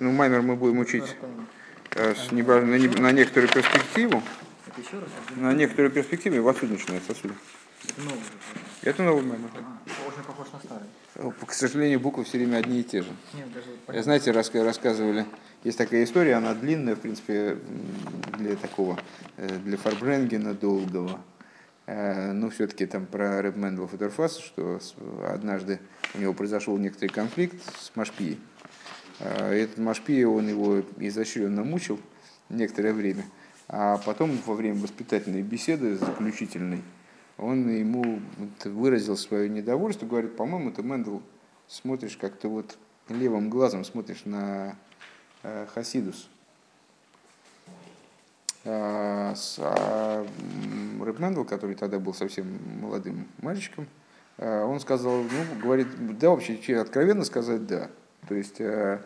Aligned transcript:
Ну, 0.00 0.10
Маймер 0.12 0.42
мы 0.42 0.56
будем 0.56 0.78
учить 0.78 1.04
э, 1.94 2.14
с 2.14 2.32
небо- 2.32 2.60
на, 2.62 2.78
на 2.78 3.12
некоторую 3.12 3.52
перспективу. 3.52 4.22
На 5.36 5.52
некоторую 5.52 5.90
перспективу 5.90 6.36
и 6.36 6.50
отсюда 6.50 6.72
начинается 6.72 7.12
отсюда. 7.12 7.34
Это 8.82 9.02
новый. 9.02 9.24
Ага. 9.24 9.78
Очень 10.08 10.24
похож 10.24 10.46
на 10.52 10.58
старый. 10.60 11.32
К 11.46 11.52
сожалению, 11.52 12.00
буквы 12.00 12.24
все 12.24 12.38
время 12.38 12.56
одни 12.58 12.80
и 12.80 12.84
те 12.84 13.02
же. 13.02 13.08
Нет, 13.34 13.52
даже 13.52 13.66
вот 13.86 13.94
Я, 13.94 14.02
знаете, 14.02 14.30
рассказывали, 14.30 15.26
есть 15.64 15.76
такая 15.76 16.04
история, 16.04 16.34
она 16.34 16.54
длинная, 16.54 16.94
в 16.96 17.00
принципе, 17.00 17.58
для 18.38 18.56
такого, 18.56 18.98
э, 19.36 19.58
для 19.58 19.76
Фарбренгена 19.76 20.54
долгого. 20.54 21.20
Э, 21.86 22.32
Ну, 22.32 22.48
все-таки 22.50 22.86
там 22.86 23.04
про 23.04 23.42
Рэб 23.42 23.56
Мендел 23.56 23.86
Футерфас, 23.86 24.38
что 24.38 24.80
однажды 25.26 25.78
у 26.14 26.18
него 26.20 26.32
произошел 26.32 26.76
некоторый 26.78 27.08
конфликт 27.08 27.56
с 27.78 27.94
Машпией. 27.96 28.38
Э, 29.20 29.52
Этот 29.52 29.78
Машпия, 29.78 30.26
он 30.26 30.48
его 30.48 30.82
изощренно 30.98 31.64
мучил 31.64 31.98
некоторое 32.48 32.92
время. 32.92 33.24
А 33.68 33.98
потом, 33.98 34.36
во 34.46 34.54
время 34.54 34.80
воспитательной 34.80 35.42
беседы 35.42 35.96
заключительной, 35.96 36.82
он 37.38 37.68
ему 37.68 38.20
выразил 38.64 39.16
свое 39.16 39.48
недовольство, 39.48 40.06
говорит, 40.06 40.36
по-моему, 40.36 40.72
ты, 40.72 40.82
Мендел, 40.82 41.22
смотришь 41.68 42.16
как-то 42.16 42.48
вот 42.48 42.76
левым 43.08 43.50
глазом 43.50 43.84
смотришь 43.84 44.22
на 44.24 44.76
э, 45.42 45.66
Хасидус. 45.74 46.28
А, 48.64 49.34
а, 49.58 50.26
м, 50.64 51.02
Рэб 51.02 51.18
Мендел, 51.18 51.44
который 51.44 51.76
тогда 51.76 51.98
был 51.98 52.12
совсем 52.12 52.46
молодым 52.80 53.26
мальчиком, 53.40 53.86
э, 54.36 54.62
он 54.64 54.80
сказал, 54.80 55.22
ну, 55.22 55.60
говорит, 55.62 55.88
да, 56.18 56.30
вообще, 56.30 56.76
откровенно 56.76 57.24
сказать, 57.24 57.66
да. 57.66 57.90
То 58.28 58.34
есть, 58.34 58.60
э, 58.60 58.98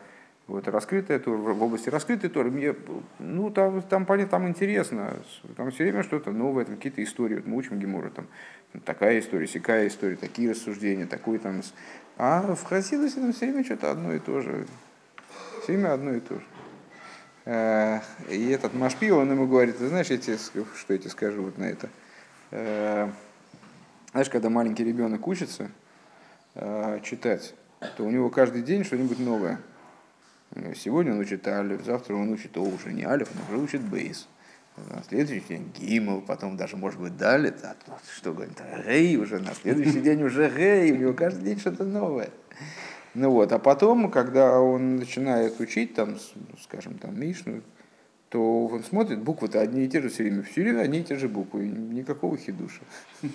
вот 0.47 0.69
раскрытая 0.69 1.19
Тора, 1.19 1.39
в 1.39 1.63
области 1.63 1.89
раскрытой 1.89 2.29
Торы, 2.29 2.51
мне, 2.51 2.75
ну, 3.19 3.51
там, 3.51 3.81
там, 3.83 4.05
понятно, 4.05 4.31
там 4.31 4.49
интересно, 4.49 5.17
там 5.57 5.71
все 5.71 5.85
время 5.85 6.03
что-то 6.03 6.33
новое, 6.33 6.65
там 6.65 6.77
какие-то 6.77 7.03
истории, 7.03 7.37
вот 7.37 7.47
мы 7.47 7.57
учим 7.57 7.79
Гемору, 7.79 8.11
там, 8.11 8.27
такая 8.85 9.21
история, 9.21 9.47
сякая 9.47 9.89
история, 9.89 10.17
такие 10.17 10.51
рассуждения, 10.51 11.07
такой 11.07 11.39
там, 11.39 11.63
а 12.19 12.55
в 12.55 12.63
Хасидусе 12.65 13.21
там 13.21 13.33
все 13.33 13.47
время 13.47 13.65
что-то 13.65 13.91
одно 13.91 14.13
и 14.13 14.19
то 14.19 14.41
же, 14.41 14.67
все 15.63 15.73
время 15.73 15.95
одно 15.95 16.13
и 16.13 16.21
то 16.21 16.35
же. 16.35 16.45
Э, 17.47 18.01
И 18.29 18.51
этот 18.51 18.75
Машпи, 18.75 19.11
он 19.11 19.31
ему 19.31 19.47
говорит, 19.47 19.79
ты 19.79 19.89
знаешь, 19.89 20.09
я 20.09 20.19
тебе, 20.19 20.37
что 20.37 20.93
я 20.93 20.99
тебе 20.99 21.11
скажу 21.11 21.43
вот 21.43 21.59
на 21.59 21.65
это. 21.65 21.89
Э, 22.51 23.11
Знаешь, 24.13 24.31
когда 24.31 24.49
маленький 24.51 24.85
ребенок 24.85 25.27
учится 25.27 25.71
читать, 27.03 27.53
то 27.97 28.05
у 28.05 28.11
него 28.11 28.31
каждый 28.31 28.63
день 28.63 28.85
что-нибудь 28.85 29.19
новое. 29.19 29.61
Э, 30.55 30.75
Сегодня 30.75 31.13
он 31.13 31.21
учит 31.21 31.47
Алиф, 31.47 31.85
завтра 31.85 32.15
он 32.15 32.31
учит, 32.31 32.57
о, 32.57 32.63
уже 32.63 32.93
не 32.93 33.05
Алиф, 33.05 33.29
он 33.35 33.55
уже 33.55 33.65
учит 33.65 33.83
Бейс. 33.83 34.29
На 34.77 35.05
следующий 35.05 35.45
день 35.49 35.73
Гимл, 35.79 36.21
потом 36.21 36.57
даже, 36.57 36.77
может 36.77 37.01
быть, 37.01 37.17
Далит, 37.17 37.63
а 37.63 37.77
тут, 37.85 37.95
что 38.13 38.33
говорит, 38.33 38.61
Гей 38.85 39.17
уже, 39.17 39.39
на 39.39 39.55
следующий 39.55 40.01
день 40.01 40.23
уже 40.25 40.51
Гей, 40.51 40.91
у 40.93 40.97
него 40.97 41.13
каждый 41.13 41.45
день 41.45 41.61
что-то 41.61 41.85
новое. 41.85 42.31
Ну 43.15 43.31
вот, 43.31 43.53
а 43.53 43.61
потом, 43.61 44.11
когда 44.11 44.59
он 44.61 44.97
начинает 44.97 45.61
учить, 45.61 45.95
там, 45.95 46.17
скажем, 46.61 46.99
там, 46.99 47.19
Мишну, 47.19 47.63
то 48.35 48.67
он 48.67 48.83
смотрит, 48.83 49.21
буквы-то 49.21 49.61
одни 49.61 49.85
и 49.85 49.89
те 49.89 50.03
же 50.03 50.09
все 50.09 50.25
время, 50.25 50.43
все 50.43 50.63
время 50.63 50.81
одни 50.81 50.99
и 50.99 51.05
те 51.05 51.15
же 51.15 51.29
буквы, 51.29 51.69
никакого 51.69 52.37
хидуша. 52.37 52.83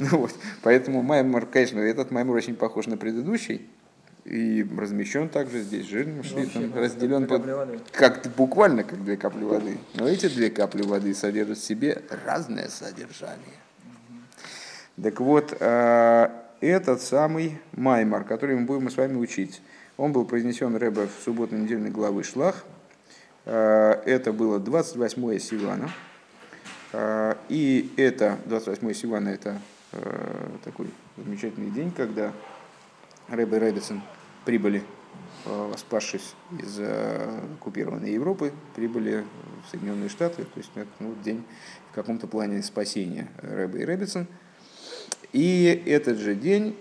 Ну 0.00 0.18
вот, 0.18 0.34
поэтому 0.62 1.02
Маймор, 1.02 1.46
конечно, 1.46 1.78
этот 1.78 2.10
Маймор 2.10 2.36
очень 2.36 2.56
похож 2.56 2.88
на 2.88 2.96
предыдущий, 2.96 3.68
и 4.24 4.66
размещен 4.76 5.28
также 5.28 5.60
здесь 5.60 5.86
жирным 5.86 6.24
шрифтом, 6.24 6.74
разделен 6.74 7.28
под, 7.28 7.44
как 7.92 8.26
буквально 8.36 8.82
как 8.82 9.04
две 9.04 9.16
капли 9.16 9.44
воды. 9.44 9.78
Но 9.94 10.08
эти 10.08 10.28
две 10.28 10.50
капли 10.50 10.82
воды 10.82 11.14
содержат 11.14 11.58
в 11.58 11.64
себе 11.64 12.02
разное 12.26 12.68
содержание. 12.68 13.38
Так 15.00 15.20
вот, 15.20 15.56
э, 15.60 16.28
этот 16.60 17.02
самый 17.02 17.60
Маймар, 17.70 18.24
который 18.24 18.56
мы 18.56 18.66
будем 18.66 18.90
с 18.90 18.96
вами 18.96 19.16
учить, 19.16 19.62
он 19.96 20.12
был 20.12 20.24
произнесен 20.24 20.74
Рэбе 20.74 21.06
в 21.06 21.22
субботу 21.24 21.54
недельной 21.54 21.90
главы 21.90 22.24
Шлах. 22.24 22.64
Э, 23.48 24.02
Это 24.04 24.32
было 24.32 24.60
28 24.60 25.38
Сивана. 25.38 25.90
Э, 26.92 27.34
И 27.48 27.90
это, 27.96 28.38
28 28.44 28.92
Сивана, 28.92 29.30
это 29.30 29.58
э, 29.92 30.48
такой 30.64 30.88
замечательный 31.16 31.70
день, 31.70 31.90
когда 31.90 32.32
Рэбе 33.28 33.56
и 33.56 33.60
Рэббитсон 33.60 34.02
прибыли, 34.44 34.82
спасшись 35.76 36.34
из 36.58 36.80
оккупированной 36.80 38.12
Европы, 38.12 38.52
прибыли 38.74 39.24
в 39.66 39.70
Соединенные 39.70 40.08
Штаты. 40.08 40.44
То 40.44 40.56
есть 40.56 40.70
это 40.74 40.88
ну, 41.00 41.14
день 41.22 41.44
в 41.90 41.94
каком-то 41.94 42.26
плане 42.26 42.62
спасения 42.62 43.28
Рэбе 43.42 43.82
и 43.82 43.84
Рэббитсон. 43.84 44.26
И 45.34 45.82
этот 45.86 46.16
же 46.18 46.34
день 46.34 46.78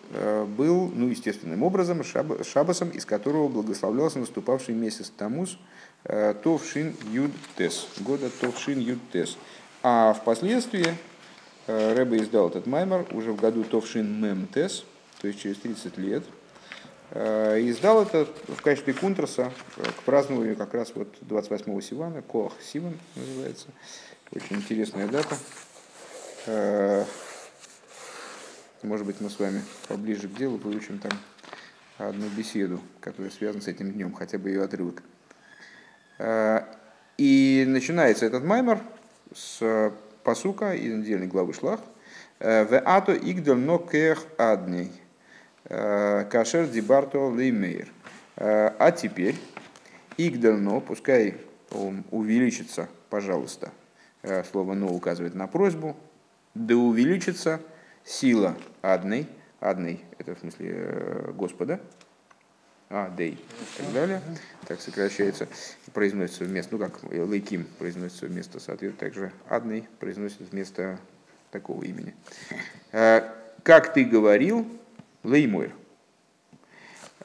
был, 0.58 0.90
ну, 0.94 1.10
естественным 1.10 1.64
образом, 1.64 2.02
шаб- 2.02 2.46
шабасом, 2.46 2.90
из 2.92 3.06
которого 3.06 3.50
благословлялся 3.50 4.20
наступавший 4.20 4.76
месяц 4.76 5.10
Тамус 5.10 5.58
Товшин 6.04 6.96
Юд 7.12 7.32
Тес, 7.58 7.88
года 8.00 8.30
Товшин 8.30 8.80
Юд 8.80 9.00
Тес. 9.12 9.38
А 9.84 10.14
впоследствии 10.14 10.96
э, 11.68 11.94
Рэбе 11.94 12.18
издал 12.20 12.50
этот 12.50 12.66
маймер 12.66 13.06
уже 13.12 13.32
в 13.32 13.36
году 13.36 13.64
Товшин 13.64 14.22
Мем 14.22 14.48
Тес, 14.54 14.86
то 15.22 15.28
есть 15.28 15.40
через 15.40 15.58
30 15.58 15.98
лет. 15.98 16.24
Э, 17.12 17.58
Издал 17.62 18.02
это 18.02 18.28
в 18.48 18.62
качестве 18.62 18.94
контраса 18.94 19.54
э, 19.78 19.84
к 19.84 20.04
празднованию 20.04 20.56
как 20.56 20.74
раз 20.74 20.92
вот 20.94 21.16
28 21.22 21.82
Сивана, 21.82 22.22
Коах 22.22 22.54
Сиван 22.62 22.98
называется. 23.16 23.68
Очень 24.32 24.58
интересная 24.58 25.08
дата. 25.08 25.38
Э, 26.48 27.06
может 28.84 29.06
быть, 29.06 29.22
мы 29.22 29.30
с 29.30 29.40
вами 29.40 29.64
поближе 29.88 30.28
к 30.28 30.36
делу 30.36 30.58
получим 30.58 31.00
там 31.00 31.12
одну 31.98 32.28
беседу, 32.30 32.82
которая 33.00 33.32
связана 33.32 33.64
с 33.64 33.68
этим 33.68 33.92
днем, 33.92 34.14
хотя 34.14 34.38
бы 34.38 34.50
ее 34.50 34.64
отрывок. 34.64 35.02
Э, 36.18 36.62
И 37.18 37.66
начинается 37.68 38.26
этот 38.26 38.44
маймер 38.44 38.80
с 39.34 39.92
посука 40.24 40.74
из 40.76 40.94
недельной 40.94 41.28
главы 41.28 41.54
Шлах. 41.54 41.80
Э, 42.40 42.64
В 42.66 42.78
ато 42.80 43.14
игдал 43.16 43.56
но 43.56 43.78
кех 43.80 44.24
адней. 44.38 44.92
э, 45.66 46.26
Кашер 46.30 46.68
дибарто 46.68 47.18
леймейр. 47.30 47.88
Э, 48.36 48.72
А 48.78 48.92
теперь 48.92 49.36
игдал 50.18 50.58
но, 50.58 50.80
пускай 50.82 51.36
он 51.72 52.04
увеличится, 52.12 52.88
пожалуйста. 53.10 53.72
Э, 54.22 54.44
Слово 54.44 54.74
но 54.74 54.88
указывает 54.88 55.36
на 55.36 55.48
просьбу. 55.48 55.96
Да 56.54 56.76
увеличится 56.76 57.60
сила 58.04 58.56
адной, 58.82 59.28
адной, 59.60 60.04
это 60.18 60.34
в 60.36 60.40
смысле 60.40 60.72
э, 60.74 61.32
Господа, 61.34 61.80
а, 62.90 63.10
дей, 63.16 63.32
и 63.34 63.82
так 63.84 63.94
далее, 63.94 64.22
так 64.66 64.80
сокращается, 64.80 65.48
произносится 65.94 66.46
вместо, 66.46 66.78
ну 66.78 66.80
как 66.80 67.04
лейким 67.12 67.68
произносится 67.80 68.28
вместо, 68.28 68.60
соответственно, 68.60 69.10
также 69.10 69.32
адный 69.50 69.88
произносится 70.00 70.46
вместо 70.46 71.00
такого 71.52 71.84
имени. 71.84 72.16
Э, 72.92 73.22
Как 73.64 73.94
ты 73.94 74.06
говорил, 74.06 74.66
леймойр. 75.24 75.74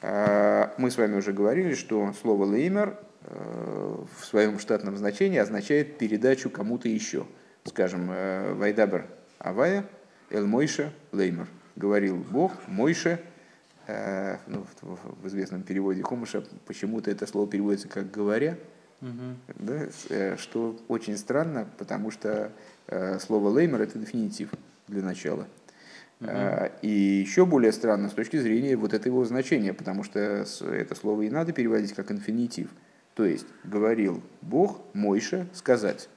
Э, 0.00 0.70
Мы 0.78 0.90
с 0.90 0.96
вами 0.96 1.16
уже 1.16 1.32
говорили, 1.32 1.74
что 1.74 2.12
слово 2.20 2.44
леймер 2.44 2.98
э, 3.22 3.96
в 4.18 4.24
своем 4.24 4.58
штатном 4.58 4.96
значении 4.96 5.38
означает 5.38 5.98
передачу 5.98 6.50
кому-то 6.50 6.88
еще. 6.88 7.26
Скажем, 7.64 8.08
Вайдабер 8.58 9.06
Авая, 9.38 9.84
Эл 10.30 10.46
Мойше 10.46 10.92
Леймер. 11.12 11.46
Говорил 11.76 12.16
Бог, 12.16 12.52
Мойше, 12.66 13.20
ну, 14.46 14.64
в- 14.82 15.22
в 15.22 15.26
известном 15.28 15.62
переводе 15.62 16.02
Хумыша 16.02 16.44
почему-то 16.66 17.10
это 17.10 17.26
слово 17.26 17.48
переводится 17.48 17.88
как 17.88 18.10
«говоря», 18.10 18.56
да, 19.58 19.88
с- 19.90 20.06
э, 20.10 20.36
что 20.36 20.78
очень 20.88 21.16
странно, 21.16 21.66
потому 21.78 22.10
что 22.12 22.52
э, 22.86 23.18
слово 23.18 23.48
леймер 23.50 23.80
это 23.82 23.98
дефинитив 23.98 24.50
для 24.86 25.02
начала. 25.02 25.46
Э, 26.20 26.70
И 26.82 26.88
еще 26.88 27.44
более 27.46 27.72
странно 27.72 28.08
с 28.08 28.12
точки 28.12 28.36
зрения 28.38 28.76
вот 28.76 28.94
этого 28.94 29.24
значения, 29.24 29.72
потому 29.74 30.04
что 30.04 30.20
это 30.20 30.94
слово 30.94 31.22
и 31.22 31.30
надо 31.30 31.52
переводить 31.52 31.94
как 31.94 32.12
инфинитив. 32.12 32.68
То 33.14 33.24
есть 33.24 33.46
говорил 33.64 34.22
Бог 34.40 34.80
Мойше 34.94 35.48
сказать. 35.52 36.08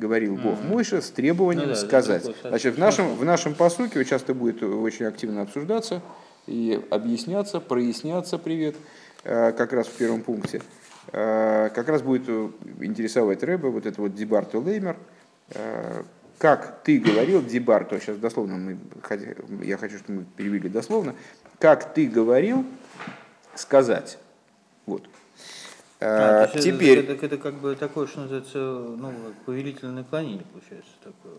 Говорил 0.00 0.36
Бог 0.36 0.62
Мойше 0.62 1.02
с 1.02 1.10
требованием 1.10 1.68
Ну 1.68 1.74
да, 1.74 1.80
сказать. 1.80 2.22
такое, 2.24 2.50
Значит, 2.50 2.76
в 2.76 2.78
нашем, 2.78 3.14
в 3.16 3.22
нашем 3.24 3.54
посуке 3.54 4.02
часто 4.06 4.32
будет 4.32 4.62
очень 4.62 5.04
активно 5.04 5.42
обсуждаться 5.42 6.00
и 6.46 6.80
объясняться, 6.88 7.60
проясняться, 7.60 8.38
привет, 8.38 8.76
э, 9.24 9.52
как 9.52 9.74
раз 9.74 9.88
в 9.88 9.92
первом 9.92 10.22
пункте. 10.22 10.62
Э, 11.12 11.68
Как 11.74 11.86
раз 11.90 12.00
будет 12.00 12.22
э, 12.28 12.48
интересовать 12.80 13.42
Рэба 13.42 13.66
вот 13.66 13.84
это 13.84 14.00
вот 14.00 14.14
Дибарто 14.14 14.58
Леймер, 14.58 14.96
как 16.38 16.82
ты 16.84 16.98
говорил, 16.98 17.42
Дибарто, 17.42 18.00
сейчас 18.00 18.16
дословно 18.16 18.56
мы, 18.56 18.78
я 19.62 19.76
хочу, 19.76 19.98
чтобы 19.98 20.20
мы 20.20 20.24
перевели 20.36 20.70
дословно, 20.70 21.14
как 21.58 21.92
ты 21.92 22.06
говорил, 22.06 22.64
сказать. 23.54 24.16
Вот. 24.86 25.02
А, 26.02 26.44
А, 26.44 26.46
то 26.46 26.56
есть 26.56 26.66
это- 26.66 26.76
Теперь, 26.78 26.98
Это, 27.00 27.26
это, 27.26 27.36
как 27.36 27.54
бы 27.60 27.76
такое, 27.76 28.06
что 28.06 28.20
называется, 28.20 28.58
ну, 28.58 29.08
как 29.26 29.34
повелительное 29.44 29.92
наклонение, 29.96 30.44
получается. 30.50 30.90
Такое, 31.04 31.32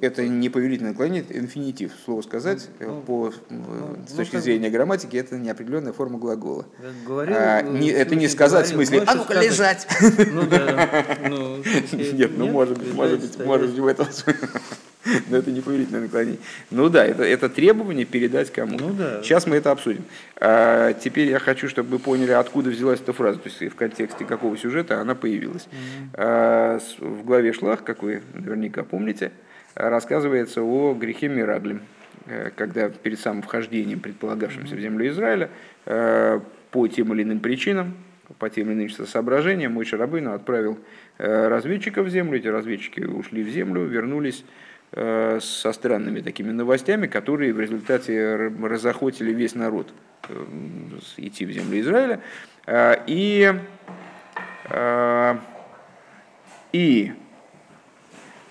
это 0.00 0.26
не 0.28 0.48
повелительное 0.48 0.92
наклонение, 0.92 1.22
это 1.22 1.36
инфинитив. 1.36 1.90
Слово 2.04 2.22
сказать, 2.22 2.68
э, 2.78 2.86
Ну, 2.86 3.00
по, 3.00 3.28
э, 3.28 3.32
ну, 3.50 3.96
с 4.06 4.10
ну, 4.12 4.16
точки 4.16 4.32
как 4.32 4.42
зрения 4.42 4.70
грамматики, 4.70 5.16
это 5.16 5.36
неопределенная 5.36 5.92
форма 5.92 6.18
глагола. 6.18 6.64
Как 6.80 6.92
говорил, 7.04 7.34
А, 7.36 7.60
э, 7.62 7.68
не- 7.68 7.88
это 7.90 8.14
не 8.14 8.28
сказать 8.28 8.68
в 8.68 8.72
говорил, 8.74 8.88
смысле, 8.88 9.04
а 9.08 9.14
ну-ка 9.16 9.40
лежать. 9.40 9.86
Ну 10.32 10.46
да. 10.46 11.06
Ну, 11.28 11.56
Нет, 12.12 12.30
ну 12.38 12.46
может 12.50 12.78
быть, 12.78 12.94
может 12.94 13.20
быть, 13.20 13.44
может 13.44 13.70
быть 13.70 13.78
в 13.80 13.86
этом 13.88 14.06
смысле. 14.12 14.48
Но 15.28 15.36
это 15.36 15.50
не 15.50 15.60
повелительное 15.60 16.02
наклонение. 16.02 16.38
Ну 16.70 16.88
да, 16.88 17.04
это, 17.04 17.22
это 17.24 17.48
требование 17.48 18.04
передать 18.04 18.50
кому-то. 18.52 18.84
Ну 18.84 18.92
да. 18.94 19.22
Сейчас 19.22 19.46
мы 19.46 19.56
это 19.56 19.70
обсудим. 19.70 20.04
А, 20.40 20.92
теперь 20.94 21.28
я 21.28 21.38
хочу, 21.38 21.68
чтобы 21.68 21.90
вы 21.90 21.98
поняли, 21.98 22.30
откуда 22.32 22.70
взялась 22.70 23.00
эта 23.00 23.12
фраза, 23.12 23.38
то 23.38 23.48
есть 23.48 23.60
в 23.72 23.76
контексте 23.76 24.24
какого 24.24 24.56
сюжета 24.56 25.00
она 25.00 25.14
появилась. 25.14 25.68
А, 26.14 26.78
с- 26.78 26.98
в 26.98 27.24
главе 27.24 27.52
Шлах, 27.52 27.84
как 27.84 28.02
вы 28.02 28.22
наверняка 28.34 28.82
помните, 28.82 29.30
рассказывается 29.74 30.62
о 30.62 30.94
грехе 30.94 31.28
Мираглем, 31.28 31.82
э, 32.26 32.50
когда 32.56 32.88
перед 32.88 33.18
самым 33.20 33.42
вхождением, 33.42 34.00
предполагавшимся 34.00 34.74
в 34.76 34.80
землю 34.80 35.08
Израиля, 35.08 35.50
э, 35.86 36.40
по 36.70 36.88
тем 36.88 37.12
или 37.14 37.22
иным 37.24 37.40
причинам, 37.40 37.94
по 38.38 38.48
тем 38.48 38.70
или 38.70 38.74
иным 38.86 38.90
соображениям, 39.06 39.72
мой 39.72 39.84
Шарабыну 39.84 40.32
отправил 40.32 40.78
э, 41.18 41.48
разведчиков 41.48 42.06
в 42.06 42.10
землю, 42.10 42.38
эти 42.38 42.46
разведчики 42.48 43.00
ушли 43.00 43.42
в 43.42 43.48
землю, 43.48 43.84
вернулись 43.84 44.44
со 44.96 45.72
странными 45.72 46.20
такими 46.20 46.52
новостями, 46.52 47.06
которые 47.08 47.52
в 47.52 47.58
результате 47.60 48.36
разохотили 48.62 49.32
весь 49.32 49.54
народ 49.54 49.92
э, 50.28 50.44
идти 51.16 51.44
в 51.46 51.50
землю 51.50 51.80
Израиля. 51.80 52.20
Э, 52.66 52.96
И, 53.06 53.52
э, 54.70 55.36
и 56.72 57.12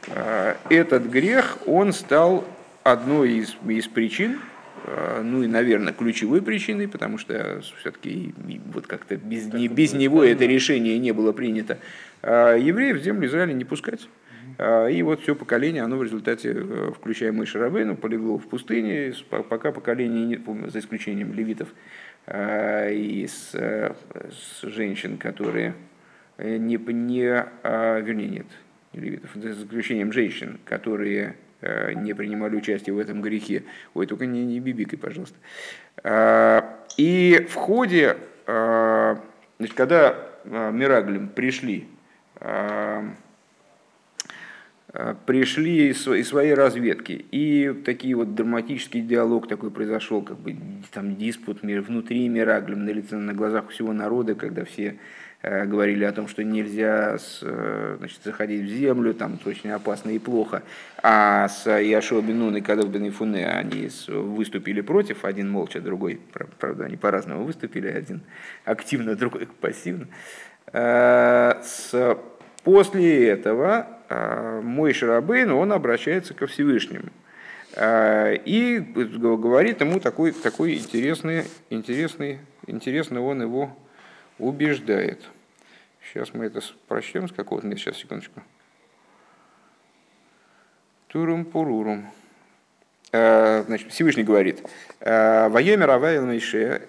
э, 0.07 0.55
этот 0.69 1.05
грех, 1.05 1.57
он 1.65 1.93
стал 1.93 2.45
одной 2.83 3.33
из, 3.39 3.55
из 3.67 3.87
причин, 3.87 4.39
э, 4.85 5.21
ну 5.23 5.43
и, 5.43 5.47
наверное, 5.47 5.93
ключевой 5.93 6.41
причиной, 6.41 6.87
потому 6.87 7.17
что 7.17 7.61
все-таки 7.79 8.33
вот 8.73 8.87
как-то 8.87 9.15
без, 9.15 9.45
не- 9.53 9.67
без 9.67 9.93
него 9.93 10.23
это 10.23 10.45
решение 10.45 10.99
не 10.99 11.11
было 11.13 11.31
принято, 11.31 11.77
э, 12.21 12.57
евреев 12.59 12.97
в 12.97 13.03
землю 13.03 13.27
Израиля 13.27 13.53
не 13.53 13.63
пускать. 13.65 14.07
А, 14.57 14.87
И 14.87 15.01
вот 15.01 15.21
все 15.21 15.35
поколение, 15.35 15.83
оно 15.83 15.97
в 15.97 16.03
результате, 16.03 16.53
э, 16.55 16.91
включая 16.95 17.31
Мойши 17.31 17.59
Рабейну, 17.59 17.95
полегло 17.95 18.37
в 18.37 18.47
пустыне, 18.47 19.13
пока 19.49 19.71
поколение, 19.71 20.41
за 20.67 20.79
исключением 20.79 21.33
левитов 21.33 21.69
а, 22.27 22.89
и 22.89 23.25
с, 23.27 23.51
э, 23.53 23.93
с 24.31 24.61
женщин, 24.63 25.17
которые 25.17 25.73
э, 26.37 26.57
не, 26.57 26.77
не 26.77 27.45
а, 27.63 27.99
вернее, 27.99 28.27
нет, 28.27 28.47
не 28.93 29.01
левитов, 29.01 29.31
за 29.35 29.51
исключением 29.51 30.11
женщин, 30.11 30.59
которые 30.65 31.35
не 31.95 32.13
принимали 32.13 32.57
участие 32.57 32.93
в 32.93 32.99
этом 32.99 33.21
грехе. 33.21 33.63
Ой, 33.93 34.05
только 34.05 34.25
не, 34.25 34.43
не 34.43 34.59
бибикой, 34.59 34.99
пожалуйста. 34.99 35.37
И 36.97 37.47
в 37.49 37.53
ходе, 37.53 38.17
значит, 38.45 39.73
когда 39.73 40.13
Мираглим 40.43 41.29
пришли 41.29 41.87
пришли 45.25 45.89
из 45.89 46.07
сво- 46.07 46.19
из 46.19 46.27
своей 46.27 46.53
разведки. 46.53 47.25
И 47.31 47.73
такие 47.83 48.15
вот 48.15 48.35
драматический 48.35 49.01
диалог 49.01 49.47
такой 49.47 49.71
произошел, 49.71 50.21
как 50.21 50.37
бы 50.37 50.55
там 50.91 51.15
диспут 51.15 51.63
внутри 51.63 52.27
Мираглем, 52.27 52.85
на 52.85 52.91
на 53.17 53.33
глазах 53.33 53.69
всего 53.69 53.91
народа, 53.91 54.35
когда 54.35 54.63
все 54.65 54.97
э, 55.41 55.65
говорили 55.65 56.03
о 56.03 56.11
том, 56.11 56.27
что 56.27 56.43
нельзя 56.43 57.17
э, 57.41 57.95
значит, 57.97 58.19
заходить 58.23 58.61
в 58.61 58.67
землю, 58.67 59.15
там 59.15 59.39
это 59.41 59.49
очень 59.49 59.71
опасно 59.71 60.11
и 60.11 60.19
плохо. 60.19 60.61
А 61.01 61.47
с 61.47 61.67
Яшуа 61.69 62.21
Бенун 62.21 62.55
и 62.55 62.61
Кадов 62.61 62.91
Бен 62.91 63.11
они 63.43 63.89
выступили 64.07 64.81
против, 64.81 65.25
один 65.25 65.49
молча, 65.49 65.81
другой, 65.81 66.19
пра- 66.31 66.47
правда, 66.59 66.85
они 66.85 66.97
по-разному 66.97 67.45
выступили, 67.45 67.87
один 67.87 68.21
активно, 68.63 69.15
другой 69.15 69.47
пассивно. 69.59 70.07
Э, 70.71 71.53
После 72.63 73.27
этого 73.27 73.87
э, 73.89 73.92
мой 74.09 74.93
Шарабейн, 74.93 75.51
он 75.51 75.71
обращается 75.71 76.33
ко 76.33 76.47
Всевышнему. 76.47 77.09
Э, 77.75 78.35
И 78.45 78.79
говорит 78.79 79.81
ему 79.81 79.99
такой, 79.99 80.31
такой 80.31 80.75
интересный, 80.75 81.45
интересный, 81.69 82.39
интересно 82.67 83.21
он 83.21 83.41
его 83.41 83.75
убеждает. 84.37 85.21
Сейчас 86.01 86.33
мы 86.33 86.45
это 86.45 86.61
прочтем 86.87 87.27
с 87.27 87.31
какого-то, 87.31 87.65
нет, 87.67 87.79
сейчас, 87.79 87.97
секундочку. 87.97 88.41
Турум-пурурум. 91.07 92.11
Э, 93.13 93.63
Значит, 93.67 93.91
Всевышний 93.91 94.23
говорит, 94.23 94.63
«Э, 94.99 95.47
«Воемер 95.49 95.89
Авайл 95.89 96.25
Мейше, 96.25 96.81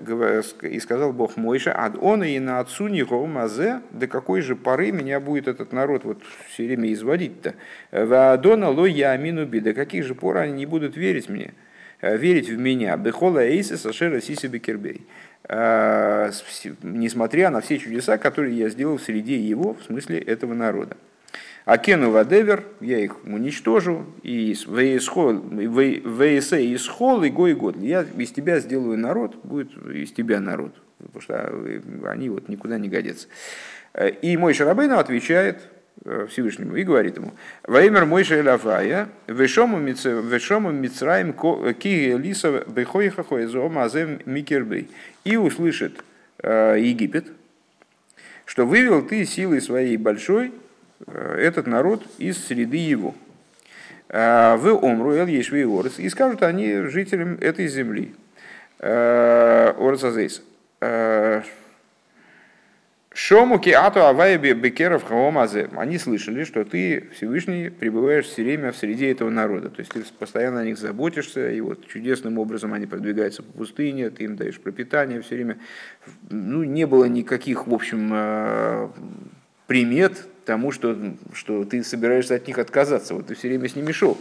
и 0.63 0.81
сказал 0.81 1.13
Бог 1.13 1.37
Мойше, 1.37 1.73
ад 1.75 1.97
он 2.01 2.25
и 2.25 2.39
на 2.39 2.61
отцу 2.61 2.89
него 2.89 3.27
мазе, 3.27 3.83
до 3.91 4.07
какой 4.07 4.41
же 4.41 4.57
поры 4.57 4.91
меня 4.91 5.21
будет 5.21 5.49
этот 5.49 5.73
народ 5.73 6.05
вот 6.05 6.23
все 6.49 6.65
время 6.65 6.93
изводить-то? 6.95 7.55
Ваадона 7.93 8.71
ло 8.71 8.87
я 8.87 9.11
амину 9.11 9.45
би, 9.45 9.61
до 9.61 9.75
каких 9.75 10.05
же 10.05 10.15
пор 10.15 10.39
они 10.39 10.55
не 10.55 10.67
будут 10.67 10.97
верить 10.97 11.29
мне, 11.29 11.53
э, 12.01 12.17
верить 12.17 12.49
в 12.49 12.59
меня? 12.59 12.97
Бехола 12.97 13.47
эйсе 13.47 13.77
сашера 13.77 14.21
сиси 14.21 14.47
бекербей». 14.47 15.07
Несмотря 15.47 17.51
на 17.51 17.61
все 17.61 17.79
чудеса, 17.79 18.17
которые 18.17 18.57
я 18.57 18.71
сделал 18.71 18.99
среди 18.99 19.35
его, 19.35 19.75
в 19.75 19.83
смысле 19.83 20.21
этого 20.21 20.55
народа. 20.55 20.97
Акену 21.65 22.11
вадевер, 22.11 22.65
я 22.81 22.99
их 22.99 23.25
уничтожу, 23.25 24.05
и 24.23 24.55
вейсе 24.67 26.67
из 26.67 26.87
хол 26.87 27.23
и 27.23 27.31
гой 27.31 27.55
год. 27.55 27.77
Я 27.79 28.05
из 28.19 28.33
тебя 28.33 28.61
сделаю 28.61 28.99
народ, 28.99 29.37
будет 29.43 29.71
из 29.87 30.13
тебя 30.13 30.41
народ, 30.41 30.75
потому 30.99 31.21
что 31.23 31.35
э, 31.35 31.81
они 32.05 32.29
вот 32.29 32.51
никуда 32.51 32.77
не 32.77 32.91
годятся. 32.91 33.29
Э, 33.95 34.11
И 34.11 34.37
мой 34.37 34.53
Шарабейна 34.53 35.01
отвечает 35.01 35.61
э, 36.05 36.27
Всевышнему 36.29 36.77
и 36.77 36.83
говорит 36.83 37.17
ему, 37.17 37.33
«Ваимер 37.67 38.05
мой 38.05 38.25
Шелафая, 38.25 39.09
вешому 39.27 39.79
Миц- 39.79 40.05
вешому 40.05 40.71
Мицраим 40.71 41.33
ко- 41.33 41.73
ки 41.73 42.15
лиса 42.15 42.63
бехойха 42.67 43.25
хоезом 43.25 43.79
азем 43.79 44.19
микербей». 44.27 44.91
И 45.25 45.39
услышит 45.39 46.05
Египет, 46.43 47.25
что 48.45 48.67
вывел 48.67 49.01
ты 49.01 49.25
силой 49.25 49.63
своей 49.63 49.97
большой 49.97 50.53
этот 51.07 51.67
народ 51.67 52.03
из 52.19 52.45
среды 52.45 52.77
его. 52.77 53.15
А, 54.09 54.57
В 54.57 54.85
Омру, 54.85 55.15
Эл 55.15 55.27
Ешви 55.27 55.65
Орес, 55.65 55.99
и 55.99 56.09
скажут 56.09 56.43
они 56.43 56.83
жителям 56.83 57.39
этой 57.41 57.69
земли. 57.69 58.15
Орес 58.79 60.05
Азейс. 60.05 60.43
Шомуки 63.17 63.71
ату 63.71 64.01
авайби 64.01 64.55
бекеров 64.55 65.05
хаомазе. 65.05 65.69
Они 65.77 65.99
слышали, 65.99 66.43
что 66.43 66.65
ты, 66.65 67.11
Всевышний, 67.15 67.71
пребываешь 67.71 68.25
все 68.25 68.43
время 68.43 68.73
в 68.73 68.77
среде 68.77 69.13
этого 69.13 69.31
народа. 69.31 69.71
То 69.71 69.79
есть 69.79 69.93
ты 69.93 70.03
постоянно 70.19 70.63
о 70.63 70.65
них 70.65 70.77
заботишься, 70.77 71.49
и 71.49 71.61
вот 71.61 71.87
чудесным 71.87 72.39
образом 72.41 72.73
они 72.75 72.87
продвигаются 72.87 73.45
по 73.45 73.53
пустыне, 73.53 74.11
ты 74.11 74.25
им 74.25 74.35
даешь 74.35 74.59
пропитание 74.59 75.23
все 75.23 75.37
время. 75.37 75.59
Ну, 76.29 76.65
не 76.65 76.87
было 76.89 77.05
никаких, 77.05 77.69
в 77.69 77.73
общем, 77.73 78.11
э, 78.13 78.89
примет 79.69 80.27
тому, 80.45 80.73
что, 80.73 80.97
что 81.33 81.65
ты 81.65 81.83
собираешься 81.83 82.35
от 82.35 82.47
них 82.47 82.59
отказаться. 82.59 83.15
Вот 83.15 83.27
ты 83.27 83.35
все 83.35 83.49
время 83.49 83.69
с 83.69 83.77
ними 83.77 83.93
шел. 83.93 84.19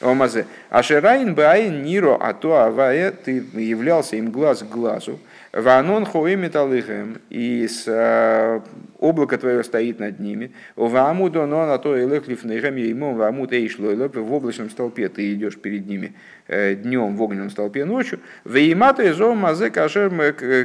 Омазе. 0.00 0.46
Ашерайн 0.70 1.34
баин 1.34 1.82
ниро, 1.82 2.16
а 2.20 2.32
то 2.32 2.56
авае, 2.56 3.10
ты 3.10 3.42
являлся 3.54 4.14
им 4.14 4.30
глаз 4.30 4.60
к 4.60 4.66
глазу. 4.66 5.18
Ванон 5.52 6.04
хоэ 6.04 6.36
металлихем, 6.36 7.18
и 7.30 7.66
с 7.66 7.84
э, 7.88 8.60
облако 9.00 9.38
твое 9.38 9.64
стоит 9.64 9.98
над 9.98 10.20
ними. 10.20 10.52
Ваму 10.76 11.30
доно 11.30 11.66
на 11.66 11.78
то 11.78 11.98
элехлиф 11.98 12.44
нейхем 12.44 12.76
еймом 12.76 13.16
ваму 13.16 13.48
тейшло 13.48 13.90
в 13.90 14.32
облачном 14.32 14.70
столпе 14.70 15.08
ты 15.08 15.32
идешь 15.32 15.56
перед 15.56 15.86
ними 15.86 16.14
э, 16.46 16.74
днем 16.76 17.16
в 17.16 17.22
огненном 17.22 17.50
столпе 17.50 17.84
ночью. 17.84 18.20
Веймата 18.44 19.02
из 19.02 19.18
мазе 19.18 19.70
кашер 19.70 20.10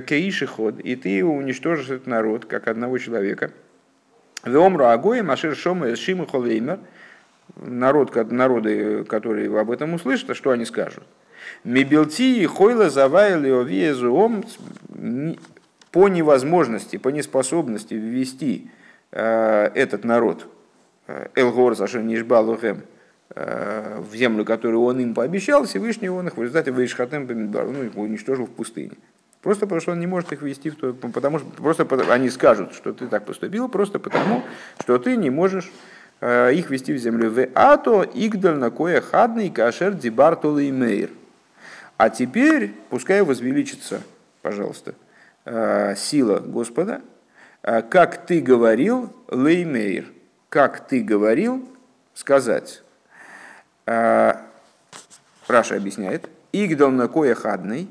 кейши 0.02 0.46
ход, 0.46 0.80
и 0.80 0.96
ты 0.96 1.26
уничтожишь 1.26 1.90
этот 1.90 2.06
народ, 2.06 2.46
как 2.46 2.68
одного 2.68 3.00
человека. 3.00 3.52
Веомру 4.44 4.86
агоем 4.86 5.32
ашер 5.32 5.56
шома 5.56 5.96
шиму 5.96 6.26
холеймер, 6.26 6.80
народ, 7.56 8.16
народы, 8.32 9.04
которые 9.06 9.58
об 9.60 9.72
этом 9.72 9.94
услышат, 9.94 10.32
а 10.32 10.36
что 10.36 10.52
они 10.52 10.66
скажут? 10.66 11.04
Мебелти 11.64 12.42
и 12.42 12.46
хойла 12.46 12.90
завайли 12.90 13.50
овиезуом 13.50 14.44
по 15.92 16.08
невозможности, 16.10 16.98
по 16.98 17.10
неспособности 17.10 17.94
ввести 17.94 18.70
э, 19.12 19.72
этот 19.76 20.04
народ, 20.04 20.48
э, 21.08 21.28
Элгор 21.36 21.76
Сашенишбалухем, 21.76 22.84
в 23.36 24.14
землю, 24.14 24.46
которую 24.46 24.84
он 24.84 25.00
им 25.00 25.16
пообещал, 25.16 25.66
Всевышний 25.66 26.08
он 26.08 26.28
их 26.28 26.38
в 26.38 26.42
результате 26.42 26.70
Вейшхатем 26.70 27.26
Бамидбар, 27.26 27.66
ну, 27.68 27.90
уничтожил 28.00 28.46
в 28.46 28.52
пустыне. 28.52 28.92
Просто 29.44 29.66
потому, 29.66 29.82
что 29.82 29.92
он 29.92 30.00
не 30.00 30.08
может 30.08 30.32
их 30.32 30.42
ввести 30.42 30.70
в 30.70 30.78
то, 30.78 30.94
потому 30.94 31.40
что 31.40 31.48
просто 31.50 31.86
они 32.10 32.30
скажут, 32.30 32.74
что 32.74 32.94
ты 32.94 33.08
так 33.08 33.26
поступил, 33.26 33.68
просто 33.68 34.00
потому, 34.00 34.42
что 34.80 34.98
ты 34.98 35.18
не 35.18 35.30
можешь 35.30 35.70
э, 36.22 36.54
их 36.54 36.70
ввести 36.70 36.94
в 36.94 36.98
землю. 36.98 37.30
В 37.30 37.50
ато 37.54 38.04
игдаль 38.14 38.56
на 38.56 38.72
кое 38.72 39.02
хадный 39.02 39.50
кашер 39.50 39.96
дибар 39.96 40.40
и 40.46 40.72
мейр. 40.72 41.10
А 41.98 42.10
теперь 42.10 42.74
пускай 42.90 43.22
возвеличится, 43.22 44.02
пожалуйста, 44.42 44.96
э, 45.44 45.96
сила 45.98 46.40
Господа, 46.40 47.02
э, 47.64 47.82
как 47.82 48.26
ты 48.26 48.40
говорил, 48.40 49.14
леймейр, 49.28 50.06
как 50.48 50.88
ты 50.88 51.02
говорил, 51.04 51.68
сказать. 52.14 52.82
Раша 53.86 54.46
объясняет, 55.76 56.30
игдал 56.54 56.92
на 56.92 57.10
кое 57.10 57.36
хадный, 57.36 57.90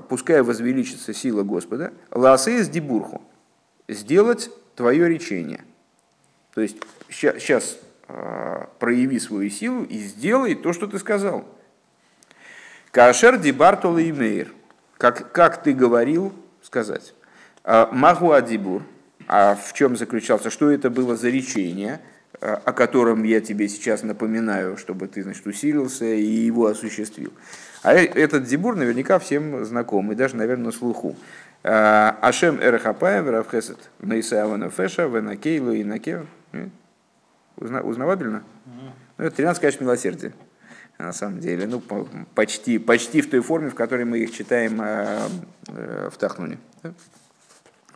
пускай 0.00 0.42
возвеличится 0.42 1.12
сила 1.12 1.42
Господа, 1.42 1.92
ласеес 2.10 2.68
дибурху, 2.68 3.22
сделать 3.88 4.50
твое 4.74 5.08
речение. 5.08 5.64
То 6.54 6.60
есть 6.60 6.76
сейчас 7.10 7.78
э, 8.08 8.66
прояви 8.78 9.18
свою 9.18 9.50
силу 9.50 9.84
и 9.84 9.98
сделай 9.98 10.54
то, 10.54 10.72
что 10.72 10.86
ты 10.86 10.98
сказал. 10.98 11.44
Кашер 12.90 13.38
дибартола 13.38 13.98
и 13.98 14.12
мейр, 14.12 14.52
как, 14.98 15.32
как 15.32 15.62
ты 15.62 15.72
говорил 15.72 16.32
сказать. 16.62 17.14
«А 17.64 17.88
Магу 17.92 18.32
адибур, 18.32 18.82
а 19.28 19.54
в 19.54 19.72
чем 19.72 19.96
заключался, 19.96 20.50
что 20.50 20.70
это 20.70 20.90
было 20.90 21.16
за 21.16 21.28
речение, 21.28 22.00
о 22.42 22.72
котором 22.72 23.22
я 23.22 23.40
тебе 23.40 23.68
сейчас 23.68 24.02
напоминаю, 24.02 24.76
чтобы 24.76 25.06
ты 25.06 25.22
значит, 25.22 25.46
усилился 25.46 26.04
и 26.04 26.24
его 26.24 26.66
осуществил. 26.66 27.32
А 27.82 27.94
э, 27.94 28.04
этот 28.04 28.44
дебур 28.44 28.76
наверняка 28.76 29.18
всем 29.18 29.64
знаком, 29.64 30.10
и 30.12 30.14
даже, 30.14 30.36
наверное, 30.36 30.66
на 30.66 30.72
слуху. 30.72 31.16
А, 31.64 32.18
Ашем 32.20 32.60
Эрхапаем, 32.60 33.28
Равхесет, 33.28 33.78
Нейсавана 34.00 34.70
Феша, 34.70 35.06
Венакейлу 35.06 35.72
и 35.72 35.84
Наке. 35.84 36.26
Узна, 37.56 37.82
узнавабельно? 37.82 38.42
Ну, 39.18 39.24
это 39.24 39.36
13, 39.36 39.60
конечно, 39.60 39.84
милосердие 39.84 40.32
на 40.98 41.12
самом 41.12 41.40
деле. 41.40 41.66
Ну, 41.66 41.82
почти, 42.34 42.78
почти 42.78 43.20
в 43.20 43.30
той 43.30 43.40
форме, 43.40 43.70
в 43.70 43.74
которой 43.74 44.04
мы 44.04 44.18
их 44.18 44.32
читаем 44.32 44.80
э, 44.80 45.20
э, 45.68 46.10
в 46.12 46.16
Тахнуне. 46.16 46.58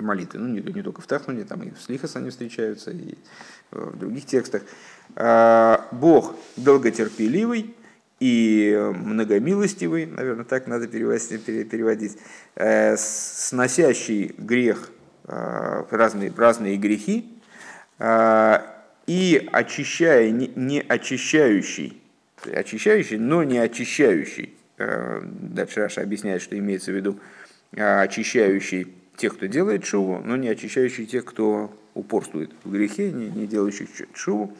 Молитве. 0.02 0.40
Ну, 0.40 0.48
не, 0.48 0.60
не 0.60 0.82
только 0.82 1.00
в 1.00 1.06
Тахнуне, 1.06 1.44
там 1.44 1.62
и 1.62 1.70
в 1.70 1.80
Слихас 1.80 2.16
они 2.16 2.30
встречаются, 2.30 2.90
и 2.90 3.14
в 3.70 3.96
других 3.98 4.26
текстах. 4.26 4.62
А, 5.14 5.86
Бог 5.92 6.34
долготерпеливый, 6.56 7.74
и 8.18 8.92
многомилостивый, 8.94 10.06
наверное, 10.06 10.44
так 10.44 10.66
надо 10.66 10.88
переводить, 10.88 11.44
переводить, 11.44 12.18
э, 12.54 12.96
сносящий 12.96 14.34
грех, 14.38 14.90
э, 15.24 15.84
разные, 15.90 16.32
разные 16.34 16.78
грехи, 16.78 17.38
э, 17.98 18.58
и 19.06 19.48
очищая, 19.52 20.30
не 20.30 20.80
очищающий, 20.80 22.02
очищающий, 22.44 23.18
но 23.18 23.44
не 23.44 23.58
очищающий. 23.58 24.54
Дальше 24.78 25.80
Раша 25.80 26.02
объясняет, 26.02 26.42
что 26.42 26.58
имеется 26.58 26.90
в 26.90 26.96
виду 26.96 27.18
очищающий 27.70 28.92
тех, 29.16 29.36
кто 29.36 29.46
делает 29.46 29.84
шуву, 29.84 30.20
но 30.24 30.36
не 30.36 30.48
очищающий 30.48 31.06
тех, 31.06 31.24
кто 31.24 31.70
упорствует 31.94 32.50
в 32.64 32.72
грехе, 32.72 33.10
не, 33.10 33.28
не 33.28 33.46
делающий 33.46 33.88
шуву. 34.14 34.52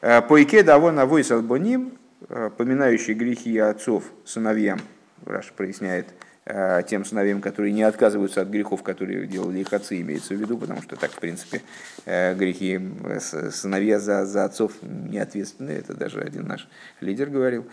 По 0.00 0.40
ике 0.40 0.62
даво 0.62 0.92
на 0.92 1.06
войс 1.06 1.30
албоним, 1.30 1.92
Э, 2.28 2.50
поминающий 2.56 3.14
грехи 3.14 3.56
отцов 3.58 4.04
сыновьям, 4.24 4.80
Раша 5.24 5.52
проясняет, 5.52 6.06
э, 6.46 6.82
тем 6.88 7.04
сыновьям, 7.04 7.40
которые 7.40 7.72
не 7.72 7.84
отказываются 7.84 8.40
от 8.40 8.48
грехов, 8.48 8.82
которые 8.82 9.26
делали 9.26 9.60
их 9.60 9.72
отцы, 9.72 10.00
имеется 10.00 10.34
в 10.34 10.38
виду, 10.38 10.58
потому 10.58 10.82
что 10.82 10.96
так, 10.96 11.12
в 11.12 11.20
принципе, 11.20 11.62
э, 12.06 12.34
грехи 12.34 12.80
сыновья 13.20 14.00
за, 14.00 14.26
за 14.26 14.44
отцов 14.44 14.72
не 14.82 15.18
ответственны, 15.18 15.70
это 15.70 15.94
даже 15.94 16.20
один 16.20 16.46
наш 16.48 16.68
лидер 17.00 17.30
говорил. 17.30 17.66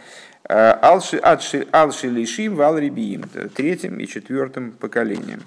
Алши 0.47 1.19
лишим 2.03 2.55
вал 2.55 2.77
рибиим, 2.77 3.23
третьим 3.55 3.99
и 3.99 4.05
четвертым 4.05 4.71
поколением. 4.73 5.41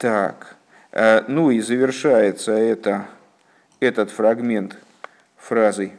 Так, 0.00 0.56
ну 1.28 1.50
и 1.50 1.60
завершается 1.60 2.52
это, 2.52 3.06
этот 3.80 4.10
фрагмент 4.10 4.78
фразой 5.36 5.92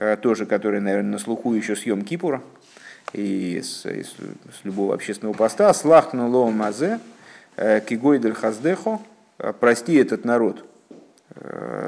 Э, 0.00 0.16
тоже, 0.16 0.46
который, 0.46 0.80
наверное, 0.80 1.12
на 1.12 1.18
слуху 1.18 1.52
еще 1.52 1.76
с 1.76 1.82
Йом 1.82 2.02
Кипура 2.02 2.42
и 3.12 3.60
с, 3.62 3.84
и 3.84 4.02
с, 4.02 4.12
с 4.12 4.64
любого 4.64 4.94
общественного 4.94 5.34
поста. 5.34 5.72
«Слахтну 5.74 6.26
ло 6.26 6.50
мазе, 6.50 7.00
э, 7.56 7.80
кигойдель 7.80 8.32
хаздехо, 8.32 8.98
э, 9.38 9.52
прости 9.60 9.94
этот 9.96 10.24
народ 10.24 10.64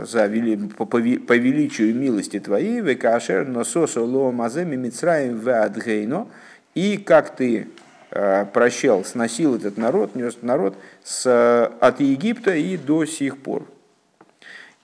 за 0.05 0.27
вели, 0.27 0.57
по, 0.57 0.87
по, 0.87 0.99
по 0.99 1.37
величию 1.37 1.97
милости 1.97 2.39
твоей, 2.39 2.81
векашер 2.81 3.49
нососо 3.49 4.01
ло 4.01 4.31
мазе 4.31 4.65
мимицраем 4.65 5.37
веадгейно, 5.39 6.29
и 6.75 6.97
как 6.97 7.35
ты 7.35 7.69
прощал, 8.13 9.05
сносил 9.05 9.57
этот 9.57 9.79
народ, 9.79 10.15
нес 10.15 10.39
народ 10.43 10.77
с, 11.03 11.67
от 11.81 12.01
Египта 12.01 12.55
и 12.55 12.77
до 12.77 13.07
сих 13.07 13.39
пор. 13.39 13.67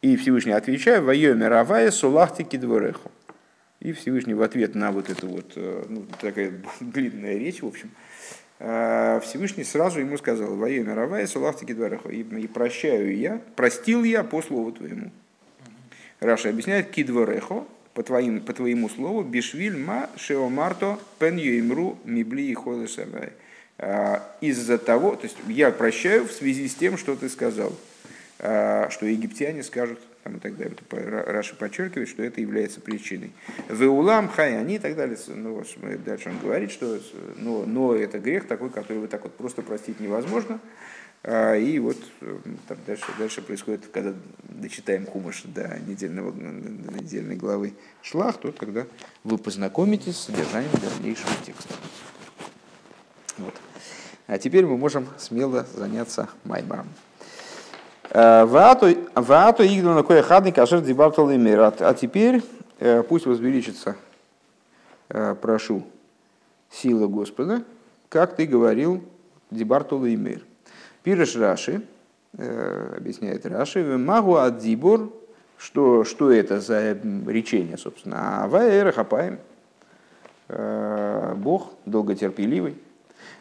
И 0.01 0.17
Всевышний 0.17 0.53
отвечает, 0.53 1.03
«Вайомер 1.03 1.53
Авая 1.53 1.91
сулахти 1.91 2.45
кидвореху». 2.45 3.11
И 3.81 3.93
Всевышний 3.93 4.35
в 4.35 4.43
ответ 4.43 4.75
на 4.75 4.91
вот 4.91 5.09
эту 5.09 5.29
вот, 5.29 5.53
э, 5.55 5.85
ну, 5.89 6.05
такая 6.21 6.53
длинная 6.81 7.37
речь, 7.37 7.63
в 7.63 7.67
общем, 7.67 7.91
э, 8.59 9.21
Всевышний 9.23 9.65
сразу 9.65 10.01
ему 10.01 10.19
сказал, 10.19 10.57
«Вае 10.57 10.83
мировая 10.83 11.27
сулахти 11.27 11.65
кидвараху, 11.65 12.09
и 12.09 12.47
прощаю 12.49 13.17
я, 13.17 13.41
простил 13.55 14.03
я 14.03 14.25
по 14.25 14.43
слову 14.43 14.73
твоему». 14.73 15.13
Раша 16.19 16.49
объясняет, 16.49 16.91
кидварехо, 16.91 17.67
по, 17.99 18.05
твоим, 18.05 18.41
по 18.41 18.53
твоему 18.53 18.89
слову, 18.89 19.25
бишвиль 19.25 19.77
ма 19.77 20.09
шеомарто 20.15 21.01
пен 21.19 21.37
юимру 21.37 21.99
мибли 22.05 22.43
и. 22.43 23.33
Э, 23.77 24.21
из-за 24.41 24.79
того, 24.79 25.17
то 25.17 25.25
есть 25.25 25.37
я 25.49 25.73
прощаю 25.73 26.29
в 26.29 26.31
связи 26.31 26.69
с 26.69 26.77
тем, 26.77 26.97
что 26.97 27.17
ты 27.17 27.29
сказал, 27.29 27.73
что 28.39 29.05
египтяне 29.05 29.65
скажут, 29.65 29.99
там 30.23 30.37
и 30.37 30.39
так 30.39 30.57
далее. 30.57 30.77
Раша 31.27 31.57
подчеркивает, 31.57 32.09
что 32.09 32.23
это 32.23 32.41
является 32.41 32.81
причиной. 32.81 33.33
Веулам, 33.69 34.31
они 34.61 34.77
и 34.77 34.79
так 34.79 34.95
далее. 34.95 35.19
Ну, 35.27 35.61
дальше 36.05 36.29
он 36.29 36.39
говорит, 36.39 36.71
что 36.71 37.01
но, 37.35 37.65
но 37.67 37.97
это 37.97 38.21
грех 38.21 38.47
такой, 38.47 38.71
который 38.71 38.99
вот 38.99 39.11
так 39.11 39.25
вот 39.25 39.35
просто 39.35 39.63
простить 39.63 39.99
невозможно. 39.99 40.61
А, 41.25 41.55
и 41.55 41.79
вот 41.79 41.97
э, 42.21 42.37
там 42.69 42.79
дальше, 42.87 43.07
дальше 43.19 43.43
происходит, 43.43 43.87
когда 43.89 44.15
дочитаем 44.45 45.07
хумаш 45.07 45.43
до, 45.45 45.79
недельного, 45.87 46.33
до 46.33 46.95
недельной 46.95 47.37
главы 47.37 47.75
шлах, 48.03 48.39
то 48.39 48.53
тогда 48.53 48.87
вы 49.25 49.37
познакомитесь 49.39 50.17
с 50.17 50.27
содержанием 50.27 50.73
дальнейшего 50.81 51.33
текста. 51.45 51.75
Вот. 53.39 53.55
А 54.27 54.39
теперь 54.39 54.67
мы 54.67 54.77
можем 54.77 55.09
смело 55.19 55.67
заняться 55.75 56.29
Маймаром. 56.45 56.89
Ваату 58.11 59.63
игду 59.63 59.95
на 59.95 60.03
кое 60.03 60.23
хадный 60.23 60.53
кашер 60.53 60.81
дебартал 60.81 61.29
мир. 61.31 61.61
А 61.61 61.95
теперь 61.95 62.43
э, 62.79 63.03
пусть 63.03 63.27
возвеличится, 63.27 63.97
э, 65.11 65.35
прошу, 65.35 65.87
сила 66.71 67.07
Господа, 67.07 67.65
как 68.09 68.37
ты 68.37 68.47
говорил, 68.47 69.05
дебартал 69.51 70.01
мир. 70.01 70.43
Пирыш 71.09 71.37
Раши, 71.37 71.81
э, 72.37 72.95
объясняет 72.99 73.47
Раши, 73.47 73.83
магу 73.97 74.37
дибор, 74.61 75.11
что, 75.57 76.05
что 76.05 76.31
это 76.31 76.61
за 76.61 76.99
речение, 77.27 77.79
собственно. 77.79 78.45
А 78.45 78.47
ваэра 78.47 78.93
хапаем, 78.93 79.39
Бог 81.37 81.71
долготерпеливый, 81.87 82.77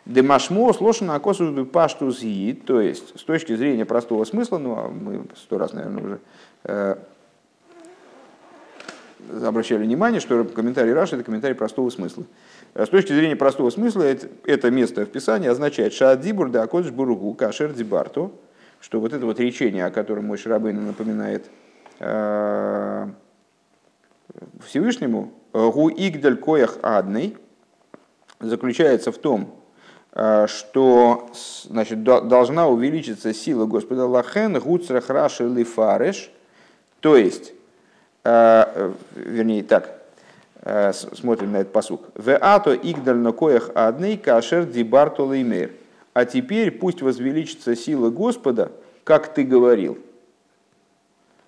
Демашмо 0.05 0.71
сложено 0.71 1.15
акосу 1.15 1.65
пашту 1.65 2.09
зиит, 2.09 2.63
то 2.63 2.79
есть 2.79 3.19
с 3.19 3.23
точки 3.23 3.53
зрения 3.53 3.83
простого 3.83 4.23
смысла, 4.23 4.59
ну 4.59 4.77
а 4.77 4.87
мы 4.87 5.25
сто 5.35 5.57
раз, 5.57 5.73
наверное, 5.73 6.03
уже 6.03 6.19
э, 6.63 6.95
обращали 9.43 9.83
внимание, 9.83 10.21
что 10.21 10.45
комментарий 10.45 10.93
Раши 10.93 11.15
это 11.15 11.25
комментарий 11.25 11.55
простого 11.55 11.89
смысла. 11.89 12.23
Э, 12.23 12.27
с 12.75 12.89
точки 12.89 13.13
зрения 13.13 13.35
простого 13.35 13.69
смысла 13.69 14.03
это, 14.03 14.71
место 14.71 15.05
в 15.05 15.09
Писании 15.09 15.49
означает 15.49 15.93
«Шаадибур 15.93 16.49
да 16.49 16.63
акодж 16.63 16.89
буругу 16.91 17.33
кашер 17.33 17.73
дибарту», 17.73 18.31
что 18.79 18.99
вот 18.99 19.13
это 19.13 19.25
вот 19.25 19.39
речение, 19.39 19.85
о 19.85 19.91
котором 19.91 20.25
мой 20.25 20.37
Шарабейн 20.37 20.85
напоминает 20.85 21.49
э, 21.99 23.07
Всевышнему, 24.65 25.33
«Гу 25.53 25.89
игдаль 25.89 26.37
коях 26.37 26.77
адный», 26.83 27.37
заключается 28.39 29.11
в 29.11 29.17
том, 29.17 29.57
Э, 30.19 30.47
что 30.47 31.29
значит, 31.65 32.03
должна 32.03 32.67
увеличиться 32.67 33.35
сила 33.35 33.67
Господа 33.67 34.07
Лахен 34.07 34.59
Гуцрах 34.59 35.11
Раши 35.11 35.43
Лифареш, 35.47 36.31
то 37.01 37.15
есть, 37.15 37.53
э, 38.23 38.63
э, 38.73 38.93
вернее 39.13 39.61
так, 39.61 39.93
Э, 39.93 39.96
смотрим 40.63 41.51
на 41.51 41.57
этот 41.57 41.71
посук. 41.71 42.09
В 42.15 42.35
ато 42.35 42.73
игдаль 42.75 43.17
на 43.17 43.31
коях 43.31 43.69
адный 43.75 44.17
кашер 44.17 44.65
дибарту 44.65 45.25
леймер. 45.25 45.71
А 46.13 46.25
теперь 46.25 46.71
пусть 46.71 47.01
возвеличится 47.01 47.75
сила 47.75 48.09
Господа, 48.09 48.71
как 49.03 49.33
ты 49.33 49.43
говорил. 49.43 49.99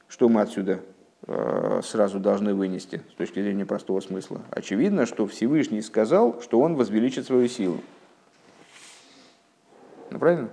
Что 0.07 0.29
мы 0.29 0.41
отсюда 0.41 0.79
э, 1.27 1.81
сразу 1.83 2.19
должны 2.19 2.53
вынести 2.53 3.01
с 3.11 3.15
точки 3.15 3.41
зрения 3.41 3.65
простого 3.65 3.99
смысла? 3.99 4.41
Очевидно, 4.51 5.05
что 5.05 5.25
Всевышний 5.25 5.81
сказал, 5.81 6.39
что 6.41 6.59
он 6.59 6.75
возвеличит 6.75 7.25
свою 7.25 7.47
силу. 7.47 7.79
Ну, 10.11 10.19
правильно? 10.19 10.49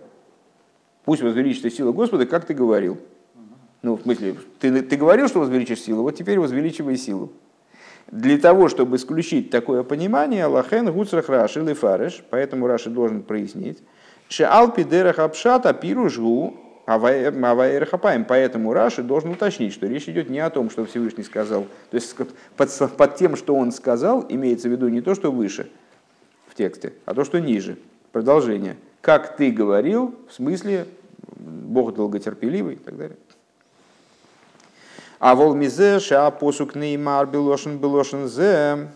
Пусть 1.05 1.23
возвеличится 1.23 1.71
сила 1.71 1.93
Господа, 1.93 2.27
как 2.27 2.47
ты 2.47 2.55
говорил. 2.55 2.99
Ну, 3.83 3.97
в 3.97 4.03
смысле, 4.03 4.37
ты, 4.59 4.83
ты 4.83 4.97
говорил, 4.97 5.29
что 5.29 5.41
возвеличишь 5.41 5.81
силу, 5.81 6.03
вот 6.03 6.17
теперь 6.17 6.39
возвеличивай 6.39 6.97
силу. 6.97 7.33
Для 8.11 8.39
того, 8.39 8.69
чтобы 8.69 8.97
исключить 8.97 9.51
такое 9.51 9.83
понимание, 9.83 10.47
Лахен 10.47 10.93
Гуцрах 10.93 11.29
Раши 11.29 11.61
или 11.61 11.73
Фареш, 11.73 12.23
поэтому 12.31 12.67
Раши 12.67 12.89
должен 12.89 13.23
прояснить, 13.23 13.79
Шеалпи 14.29 14.85
Дерах 14.85 15.19
Апшата 15.19 15.73
Пиружгу 15.73 16.57
Аваэрхапаем. 16.87 18.25
Поэтому 18.25 18.73
Раши 18.73 19.03
должен 19.03 19.31
уточнить, 19.31 19.73
что 19.73 19.87
речь 19.87 20.09
идет 20.09 20.31
не 20.31 20.39
о 20.39 20.51
том, 20.51 20.71
что 20.71 20.85
Всевышний 20.85 21.25
сказал. 21.25 21.67
То 21.91 21.97
есть 21.97 22.15
под, 22.57 22.97
под 22.97 23.17
тем, 23.17 23.37
что 23.37 23.55
он 23.57 23.73
сказал, 23.73 24.25
имеется 24.29 24.69
в 24.69 24.73
виду 24.73 24.89
не 24.89 25.01
то, 25.01 25.15
что 25.15 25.33
выше 25.33 25.69
в 26.49 26.55
тексте, 26.55 26.93
а 27.05 27.15
то, 27.15 27.25
что 27.25 27.41
ниже. 27.41 27.77
Продолжение. 28.13 28.77
Как 29.01 29.37
ты 29.37 29.51
говорил, 29.51 30.15
в 30.29 30.33
смысле 30.33 30.87
Бог 31.37 31.95
долготерпеливый 31.95 32.75
и 32.75 32.79
так 32.79 32.97
далее. 32.97 33.17
А 35.19 35.35
волмизе 35.35 36.01
ша 36.01 36.31
посук 36.31 36.75
неймар 36.75 37.27
белошен 37.27 37.79
белошен 37.79 38.29
зе. 38.29 38.89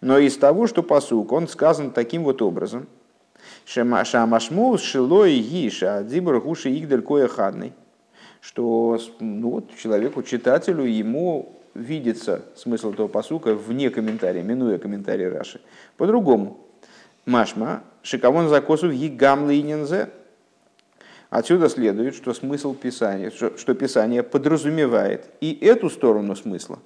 Но 0.00 0.18
из 0.18 0.36
того, 0.36 0.66
что 0.66 0.82
посук, 0.82 1.32
он 1.32 1.48
сказан 1.48 1.90
таким 1.90 2.24
вот 2.24 2.42
образом. 2.42 2.86
Шамашмул 3.64 4.78
шилой 4.78 5.38
гиша 5.38 6.02
дибр 6.02 6.40
гуши 6.40 6.70
игдель 6.70 7.02
кое 7.02 7.28
хадный. 7.28 7.72
Что 8.40 8.98
ну 9.20 9.50
вот, 9.50 9.76
человеку, 9.76 10.22
читателю, 10.22 10.84
ему 10.84 11.60
видится 11.74 12.42
смысл 12.56 12.92
этого 12.92 13.08
посука 13.08 13.54
вне 13.54 13.90
комментария, 13.90 14.42
минуя 14.42 14.78
комментарий 14.78 15.28
Раши. 15.28 15.60
По-другому. 15.96 16.58
Машма, 17.24 17.84
шикавон 18.02 18.48
закосу 18.48 18.88
в 18.88 18.92
гигам 18.92 19.46
лейнензе, 19.46 20.10
Отсюда 21.32 21.70
следует, 21.70 22.14
что 22.14 22.34
смысл 22.34 22.74
Писания, 22.74 23.30
что, 23.30 23.56
что 23.56 23.72
Писание 23.72 24.22
подразумевает 24.22 25.30
и 25.40 25.54
эту 25.62 25.88
сторону 25.88 26.36
смысла. 26.36 26.78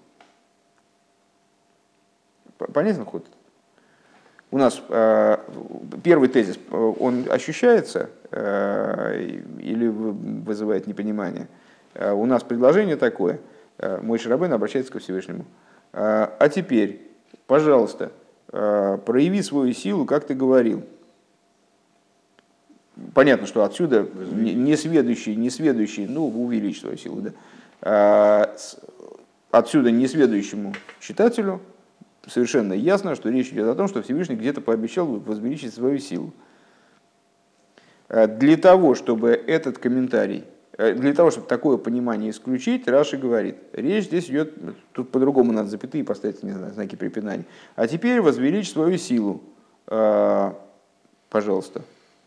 Понятен 2.57 3.05
ход? 3.05 3.26
У 4.53 4.59
нас 4.59 4.81
э, 4.88 5.38
первый 6.05 6.29
тезис, 6.29 6.61
он 6.71 7.25
ощущается 7.29 8.11
э, 8.31 9.41
или 9.59 9.88
вызывает 9.88 10.87
непонимание. 10.87 11.49
Э, 11.95 12.12
у 12.12 12.25
нас 12.25 12.45
предложение 12.45 12.95
такое. 12.95 13.41
Э, 13.79 13.99
мой 14.00 14.21
Шарабен 14.21 14.53
обращается 14.53 14.93
ко 14.93 15.00
Всевышнему. 15.00 15.45
Э, 15.93 16.29
а 16.38 16.49
теперь, 16.49 17.11
пожалуйста, 17.49 18.12
э, 18.53 18.99
прояви 19.05 19.43
свою 19.43 19.73
силу, 19.73 20.07
как 20.07 20.25
ты 20.25 20.35
говорил 20.35 20.85
понятно, 23.15 23.47
что 23.47 23.65
отсюда 23.65 24.07
несведущий, 24.12 25.35
несведущий, 25.35 26.07
ну, 26.07 26.26
увеличить 26.26 26.81
свою 26.81 26.97
силу, 26.97 27.21
да, 27.21 27.33
а, 27.83 28.57
отсюда 29.50 29.91
несведущему 29.91 30.75
читателю 31.00 31.61
совершенно 32.26 32.73
ясно, 32.73 33.15
что 33.15 33.29
речь 33.29 33.50
идет 33.50 33.69
о 33.69 33.75
том, 33.75 33.88
что 33.88 34.03
Всевышний 34.03 34.37
где-то 34.37 34.61
пообещал 34.61 35.07
возвеличить 35.07 35.75
свою 35.75 35.99
силу. 35.99 36.33
А, 38.09 38.26
для 38.26 38.57
того, 38.57 38.95
чтобы 38.95 39.31
этот 39.31 39.79
комментарий, 39.79 40.45
а, 40.79 40.93
для 40.93 41.12
того, 41.12 41.31
чтобы 41.31 41.47
такое 41.47 41.76
понимание 41.76 42.31
исключить, 42.31 42.89
Раши 42.89 43.19
говорит, 43.19 43.56
речь 43.73 44.04
здесь 44.04 44.28
идет, 44.30 44.54
тут 44.93 45.11
по-другому 45.11 45.52
надо 45.52 45.69
запятые 45.69 46.02
поставить, 46.02 46.43
не 46.43 46.52
знаю, 46.52 46.73
знаки 46.73 46.97
препинания. 46.97 47.45
А 47.76 47.87
теперь 47.87 48.21
возвеличь 48.21 48.71
свою 48.71 48.97
силу, 48.99 49.43
пожалуйста 51.28 51.82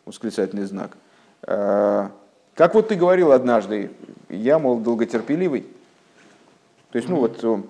восклицательный 0.09 0.65
знак. 0.65 0.97
А, 1.43 2.11
как 2.55 2.73
вот 2.73 2.89
ты 2.89 2.95
говорил 2.95 3.31
однажды, 3.31 3.91
я, 4.27 4.59
мол, 4.59 4.79
долготерпеливый. 4.79 5.61
То 6.91 6.97
есть, 6.97 7.07
ну 7.07 7.17
вот 7.17 7.43
он 7.43 7.65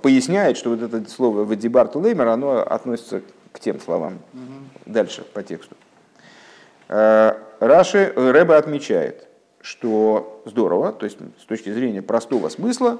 поясняет, 0.00 0.56
что 0.56 0.70
вот 0.70 0.82
это 0.82 1.08
слово 1.10 1.44
«вадибарту 1.44 2.00
леймер», 2.00 2.28
оно 2.28 2.60
относится 2.60 3.22
к 3.52 3.60
тем 3.60 3.80
словам. 3.80 4.20
Дальше 4.86 5.24
по 5.34 5.42
тексту. 5.42 5.76
А, 6.88 7.36
Раши 7.58 8.12
Рэба 8.16 8.56
отмечает, 8.56 9.26
что 9.60 10.42
здорово, 10.46 10.92
то 10.92 11.04
есть 11.04 11.18
с 11.40 11.44
точки 11.44 11.72
зрения 11.72 12.02
простого 12.02 12.48
смысла, 12.48 12.98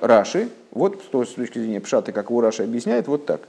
Раши, 0.00 0.48
вот 0.72 1.02
с 1.02 1.08
точки 1.08 1.58
зрения 1.58 1.80
Пшаты, 1.80 2.12
как 2.12 2.30
его 2.30 2.40
Раши 2.40 2.64
объясняет, 2.64 3.06
вот 3.08 3.24
так. 3.24 3.42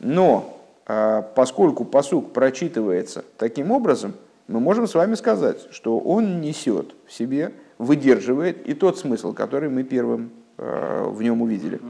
Но 0.00 0.60
а 0.60 0.63
поскольку 0.86 1.84
посук 1.84 2.32
прочитывается 2.32 3.24
таким 3.38 3.70
образом, 3.70 4.14
мы 4.48 4.60
можем 4.60 4.86
с 4.86 4.94
вами 4.94 5.14
сказать, 5.14 5.58
что 5.70 5.98
он 5.98 6.40
несет 6.40 6.94
в 7.06 7.12
себе, 7.12 7.52
выдерживает 7.78 8.66
и 8.66 8.74
тот 8.74 8.98
смысл, 8.98 9.32
который 9.32 9.68
мы 9.70 9.82
первым 9.82 10.30
а, 10.58 11.08
в 11.08 11.22
нем 11.22 11.42
увидели. 11.42 11.80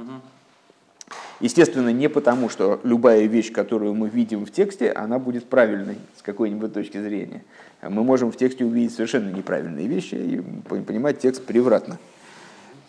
Естественно, 1.41 1.89
не 1.93 2.09
потому, 2.09 2.49
что 2.49 2.81
любая 2.85 3.27
вещь, 3.27 3.53
которую 3.53 3.95
мы 3.95 4.09
видим 4.09 4.47
в 4.47 4.53
тексте, 4.53 4.91
она 4.93 5.19
будет 5.19 5.47
правильной 5.47 5.99
с 6.17 6.23
какой-нибудь 6.23 6.73
точки 6.73 7.03
зрения. 7.03 7.43
Мы 7.83 8.05
можем 8.05 8.31
в 8.31 8.37
тексте 8.37 8.65
увидеть 8.65 8.95
совершенно 8.95 9.31
неправильные 9.31 9.87
вещи 9.89 10.15
и 10.15 10.41
понимать 10.69 11.19
текст 11.19 11.45
превратно. 11.45 11.99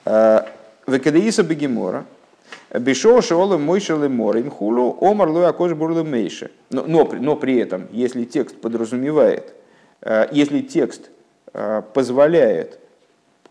А, 0.06 0.48
Векадеиса 0.86 1.42
Бегемора, 1.42 2.06
Бешо 2.74 3.22
шоолы 3.22 3.58
мойшелы 3.58 4.10
морим 4.10 4.50
хулу 4.50 4.98
омар 5.00 5.30
луя 5.30 5.52
кож 5.54 5.74
бурлы 5.74 6.04
мейши. 6.04 6.52
Но, 6.72 6.84
но, 6.88 7.10
но 7.20 7.36
при 7.36 7.58
этом, 7.58 7.88
если 7.92 8.24
текст 8.26 8.60
подразумевает, 8.60 9.54
э, 10.02 10.28
если 10.32 10.62
текст 10.62 11.10
э, 11.54 11.84
позволяет 11.94 12.80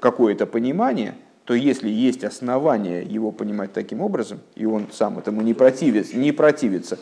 какое-то 0.00 0.46
понимание, 0.46 1.14
то 1.44 1.55
если 1.55 1.88
есть 1.88 2.24
основания 2.24 3.03
его 3.03 3.31
понимать 3.31 3.72
таким 3.72 4.00
образом, 4.00 4.40
и 4.57 4.66
он 4.66 4.88
сам 4.92 5.18
этому 5.18 5.42
не 5.42 5.55
противится, 5.55 6.16
не 6.16 6.33
противится 6.33 6.98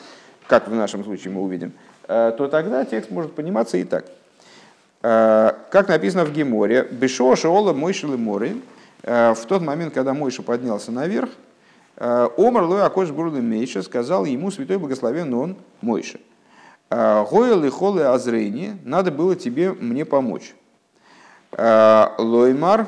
как 0.46 0.68
в 0.68 0.74
нашем 0.74 1.04
случае 1.04 1.32
мы 1.32 1.42
увидим, 1.42 1.72
э, 2.08 2.32
то 2.36 2.48
тогда 2.48 2.84
текст 2.84 3.10
может 3.10 3.34
пониматься 3.34 3.78
и 3.78 3.84
так. 3.84 4.06
Как 5.00 5.88
написано 5.88 6.24
в 6.24 6.32
Геморе, 6.32 6.86
Бешо 6.88 7.34
шоола 7.34 7.72
мойшелы 7.72 8.16
морим, 8.16 8.62
в 9.02 9.38
тот 9.48 9.60
момент, 9.60 9.92
когда 9.94 10.14
Мойша 10.14 10.44
поднялся 10.44 10.92
наверх, 10.92 11.28
Омар 11.96 12.64
Лой 12.64 12.82
Акош 12.82 13.10
Бурлы 13.10 13.42
Мейша 13.42 13.82
сказал 13.82 14.24
ему 14.24 14.50
святой 14.50 14.78
благословен 14.78 15.32
он 15.34 15.56
Мойша. 15.80 16.18
«Э, 16.90 17.24
Гойл 17.30 17.64
и 17.64 17.70
холы 17.70 18.04
азрейни, 18.04 18.78
надо 18.84 19.10
было 19.10 19.36
тебе 19.36 19.72
мне 19.72 20.04
помочь. 20.04 20.54
«Э, 21.52 22.08
Лоймар 22.18 22.86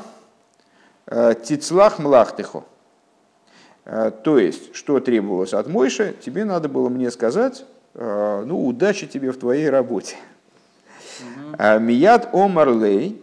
Тицлах 1.44 1.98
Млахтехо. 1.98 2.64
То 3.84 4.38
есть, 4.38 4.74
что 4.74 4.98
требовалось 5.00 5.52
от 5.52 5.68
Мойши, 5.68 6.16
тебе 6.24 6.46
надо 6.46 6.70
было 6.70 6.88
мне 6.88 7.10
сказать, 7.10 7.66
ну, 7.92 8.66
удачи 8.66 9.06
тебе 9.06 9.30
в 9.30 9.36
твоей 9.36 9.68
работе. 9.68 10.16
Мият 11.58 12.30
Омар 12.32 12.70
Лей, 12.70 13.22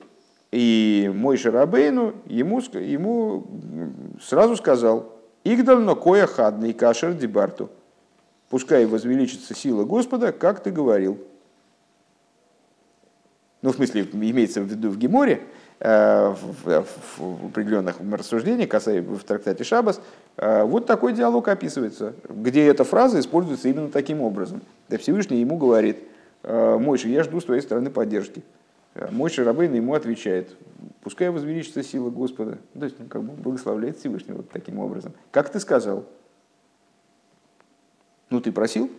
и 0.52 1.12
Мойша 1.14 1.50
Рабейну 1.50 2.14
ему, 2.26 2.60
ему 2.60 3.48
сразу 4.22 4.56
сказал, 4.58 5.12
Игдаль 5.44 5.96
коя 5.96 6.28
хадный 6.28 6.74
кашер 6.74 7.14
дебарту. 7.14 7.70
Пускай 8.50 8.86
возвеличится 8.86 9.56
сила 9.56 9.86
Господа, 9.86 10.32
как 10.32 10.62
ты 10.62 10.72
говорил. 10.72 11.18
Ну, 13.62 13.72
в 13.72 13.76
смысле, 13.76 14.08
имеется 14.12 14.62
в 14.62 14.66
виду 14.66 14.90
в 14.90 14.98
Геморе, 14.98 15.44
э, 15.80 16.34
в, 16.64 16.86
в 17.18 17.46
определенных 17.46 17.98
рассуждениях, 18.12 18.70
касаемо 18.70 19.16
в 19.16 19.24
трактате 19.24 19.64
Шабас, 19.64 20.02
э, 20.38 20.64
вот 20.64 20.88
такой 20.88 21.14
диалог 21.14 21.48
описывается, 21.48 22.14
где 22.28 22.66
эта 22.66 22.84
фраза 22.84 23.20
используется 23.20 23.70
именно 23.70 23.90
таким 23.90 24.22
образом. 24.22 24.62
Да 24.90 24.98
Всевышний 24.98 25.42
ему 25.42 25.58
говорит, 25.58 26.00
«Э, 26.44 26.78
Мойша, 26.80 27.08
я 27.08 27.24
жду 27.24 27.40
с 27.40 27.46
твоей 27.46 27.62
стороны 27.62 27.92
поддержки. 27.92 28.44
Мойша 29.12 29.44
Рабейн 29.44 29.74
ему 29.74 29.94
отвечает, 29.94 30.56
пускай 31.02 31.30
возвеличится 31.30 31.84
сила 31.84 32.10
Господа. 32.10 32.58
То 32.78 32.86
есть, 32.86 32.98
как 33.10 33.24
бы 33.24 33.34
благословляет 33.34 33.98
Всевышнего 33.98 34.38
вот 34.38 34.50
таким 34.50 34.80
образом. 34.80 35.14
Как 35.32 35.50
ты 35.50 35.60
сказал? 35.60 36.06
Ну, 38.30 38.42
ты 38.42 38.52
просил? 38.52 38.90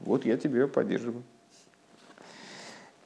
Вот 0.00 0.24
я 0.24 0.36
тебя 0.36 0.66
поддерживаю. 0.66 1.22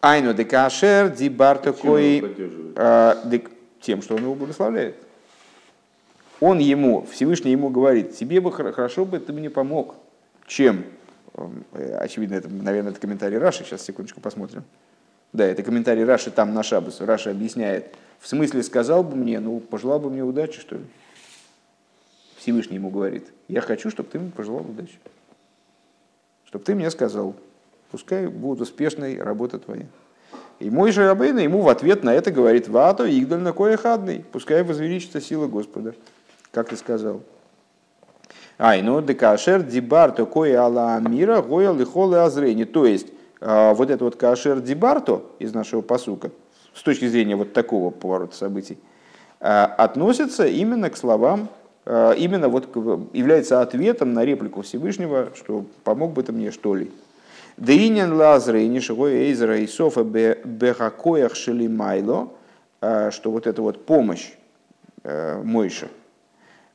Айно 0.01 0.35
де 0.35 0.45
кашер 0.45 1.11
ди 1.11 1.29
кои... 1.29 2.75
А, 2.77 3.17
тем, 3.81 4.03
что 4.03 4.15
он 4.15 4.23
его 4.23 4.35
благословляет. 4.35 4.97
он 6.43 6.59
ему, 6.59 7.07
Всевышний 7.07 7.53
ему 7.53 7.71
говорит, 7.71 8.17
тебе 8.17 8.41
бы 8.41 8.51
хорошо 8.51 9.05
бы 9.05 9.21
ты 9.21 9.33
мне 9.33 9.49
помог. 9.49 9.95
Чем? 10.49 10.85
Э, 11.35 11.97
очевидно, 11.99 12.35
это, 12.35 12.49
наверное, 12.49 12.91
это 12.91 13.01
комментарий 13.01 13.39
Раши, 13.39 13.63
сейчас 13.65 13.83
секундочку 13.83 14.21
посмотрим. 14.21 14.65
Да, 15.33 15.47
это 15.47 15.63
комментарий 15.63 16.05
Раши 16.05 16.31
там 16.31 16.53
на 16.53 16.63
Шабас. 16.63 17.01
Раши 17.01 17.31
объясняет, 17.31 17.95
в 18.21 18.29
смысле 18.29 18.63
сказал 18.63 19.03
бы 19.03 19.17
мне, 19.17 19.41
ну, 19.41 19.61
пожелал 19.61 19.99
бы 19.99 20.11
мне 20.11 20.23
удачи, 20.23 20.61
что 20.61 20.77
ли? 20.77 20.85
Всевышний 22.37 22.77
ему 22.77 22.91
говорит, 22.91 23.29
я 23.49 23.61
хочу, 23.61 23.91
чтобы 23.91 24.09
ты 24.11 24.19
мне 24.19 24.31
пожелал 24.31 24.63
удачи. 24.63 24.99
Чтобы 26.45 26.65
ты 26.65 26.75
мне 26.75 26.91
сказал, 26.91 27.35
пускай 27.91 28.27
будет 28.27 28.61
успешной 28.61 29.21
работа 29.23 29.59
твоя. 29.59 29.87
И 30.59 30.71
мой 30.71 30.93
же 30.93 31.07
Рабейна 31.07 31.41
ему 31.41 31.63
в 31.63 31.69
ответ 31.69 32.05
на 32.05 32.15
это 32.15 32.31
говорит, 32.31 32.69
вато 32.69 33.07
игдаль 33.07 33.41
на 33.41 33.53
кое 33.53 33.77
хадный, 33.77 34.25
пускай 34.33 34.63
возвеличится 34.63 35.21
сила 35.21 35.47
Господа, 35.47 35.95
как 36.51 36.69
ты 36.69 36.77
сказал. 36.77 37.23
Ай, 38.59 38.83
ну 38.83 39.01
декашер 39.01 39.63
дибарто 39.63 40.27
кое 40.27 40.61
ала 40.61 41.01
мира 41.01 41.43
гоя 41.43 41.73
лихолы 41.73 42.19
азрени. 42.19 42.65
То 42.65 42.87
есть, 42.87 43.09
вот 43.45 43.91
это 43.91 44.05
вот 44.05 44.17
кашер 44.17 44.61
дибарто 44.61 45.23
из 45.39 45.53
нашего 45.53 45.81
посука, 45.81 46.31
с 46.75 46.83
точки 46.83 47.09
зрения 47.09 47.37
вот 47.37 47.53
такого 47.53 47.91
поворота 47.91 48.37
событий, 48.37 48.79
а, 49.41 49.65
относится 49.65 50.47
именно 50.47 50.89
к 50.89 50.97
словам, 50.97 51.49
а, 51.85 52.13
именно 52.13 52.49
вот 52.49 52.69
является 53.13 53.61
ответом 53.61 54.13
на 54.13 54.25
реплику 54.25 54.63
Всевышнего, 54.63 55.31
что 55.35 55.65
помог 55.83 56.13
бы 56.13 56.23
ты 56.23 56.33
мне 56.33 56.53
что 56.53 56.77
ли. 56.77 56.93
Деинен 57.57 58.13
лазры 58.15 58.65
нишигой 58.67 59.15
эйзера 59.15 59.59
и 59.59 59.67
софа 59.67 60.05
бехакоях 60.05 61.35
шелимайло, 61.35 62.29
что 62.81 63.31
вот 63.31 63.47
эта 63.47 63.61
вот 63.61 63.85
помощь 63.85 64.33
Мойша 65.05 65.89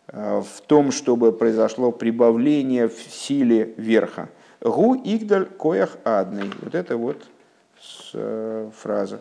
в 0.07 0.61
том, 0.67 0.91
чтобы 0.91 1.31
произошло 1.31 1.91
прибавление 1.91 2.87
в 2.87 2.99
силе 3.09 3.73
верха. 3.77 4.29
Гу 4.61 4.95
игдаль 4.95 5.45
коях 5.45 5.97
адный. 6.03 6.51
Вот 6.61 6.75
это 6.75 6.97
вот 6.97 7.23
фраза. 8.81 9.19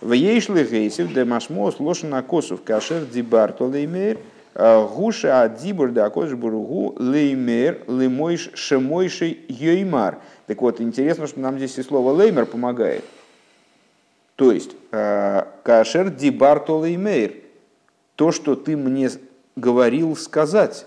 В 0.00 0.12
ейшли 0.12 0.64
гейсев 0.64 1.12
де 1.12 1.24
машмос 1.24 1.80
лошана 1.80 2.22
косов 2.22 2.62
кашер 2.62 3.04
дибарто 3.04 3.64
леймер 3.64 4.18
гуша 4.54 5.42
адибур 5.42 5.90
да 5.90 6.08
бургу 6.08 6.94
леймер 6.98 7.84
леймойш 7.86 8.50
шемойший 8.54 9.44
йоймар. 9.48 10.18
Так 10.46 10.62
вот, 10.62 10.80
интересно, 10.80 11.26
что 11.26 11.40
нам 11.40 11.58
здесь 11.58 11.78
и 11.78 11.82
слово 11.82 12.12
леймер 12.12 12.46
помогает. 12.46 13.04
То 14.36 14.52
есть, 14.52 14.70
кашер 14.90 16.10
дибарто 16.10 16.72
леймер. 16.74 17.34
То, 18.14 18.32
что 18.32 18.56
ты 18.56 18.76
мне 18.76 19.10
говорил 19.56 20.16
сказать. 20.16 20.86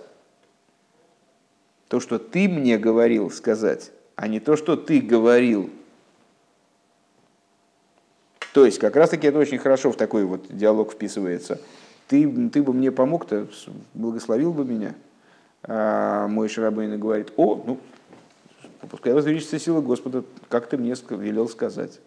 То, 1.91 1.99
что 1.99 2.19
ты 2.19 2.47
мне 2.47 2.77
говорил 2.77 3.29
сказать, 3.29 3.91
а 4.15 4.29
не 4.29 4.39
то, 4.39 4.55
что 4.55 4.77
ты 4.77 5.01
говорил 5.01 5.69
то 8.53 8.65
есть, 8.65 8.79
как 8.79 8.95
раз 8.95 9.09
таки 9.09 9.27
это 9.27 9.39
очень 9.39 9.57
хорошо 9.57 9.91
в 9.91 9.97
такой 9.97 10.23
вот 10.23 10.45
диалог 10.49 10.93
вписывается. 10.93 11.59
Ты, 12.07 12.49
ты 12.49 12.63
бы 12.63 12.71
мне 12.71 12.91
помог-то, 12.91 13.47
благословил 13.93 14.53
бы 14.53 14.63
меня. 14.63 14.93
А 15.63 16.27
мой 16.27 16.47
Шарабейна 16.47 16.97
говорит, 16.97 17.33
о, 17.35 17.61
ну, 17.65 17.77
пускай 18.89 19.13
возвеличится 19.13 19.59
сила 19.59 19.81
Господа, 19.81 20.23
как 20.47 20.67
ты 20.67 20.77
мне 20.77 20.93
велел 21.09 21.49
сказать. 21.49 21.99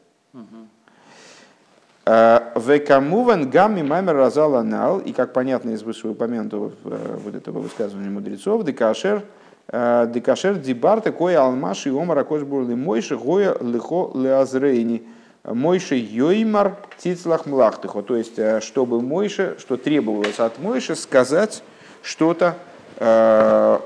А, 2.07 2.53
Векамуван 2.57 3.51
гамми 3.51 3.83
маймер 3.83 4.15
разал 4.15 4.57
анал, 4.57 5.01
и 5.01 5.13
как 5.13 5.33
понятно 5.33 5.71
из 5.71 5.83
вышеупомянутого 5.83 6.73
э, 6.85 7.19
вот 7.23 7.35
этого 7.35 7.61
высказывания 7.61 8.11
мудрецов, 8.11 8.65
декашер, 8.65 9.25
декашер 9.71 10.57
дибарта 10.57 11.13
кой 11.13 11.37
алмаши 11.37 11.91
омара 11.91 12.25
кошбурли 12.25 12.75
мойши 12.75 13.17
гоя 13.17 13.57
лихо 13.61 14.11
леазрейни. 14.15 15.07
Мойше 15.45 15.97
Йоймар 15.97 16.79
Тицлах 16.99 17.45
Млахтыхо, 17.45 18.03
то 18.03 18.17
есть, 18.17 18.39
э, 18.39 18.61
чтобы 18.63 19.03
Мойше, 19.03 19.57
что 19.59 19.77
требовалось 19.77 20.39
от 20.39 20.59
Мойше 20.59 20.97
сказать 20.97 21.63
что-то 22.03 22.57
э, 22.97 23.79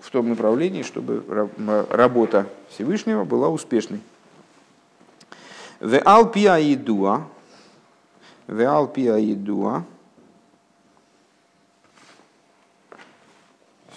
в 0.00 0.10
том 0.10 0.28
направлении, 0.28 0.82
чтобы 0.82 1.24
работа 1.88 2.46
Всевышнего 2.68 3.24
была 3.24 3.48
успешной. 3.48 4.00
В 5.80 5.98
Алпия 6.00 6.56
Идуа, 6.74 7.26
в 8.46 8.62
Алпия 8.62 9.16
Идуа, 9.16 9.84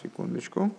секундочку, 0.02 0.72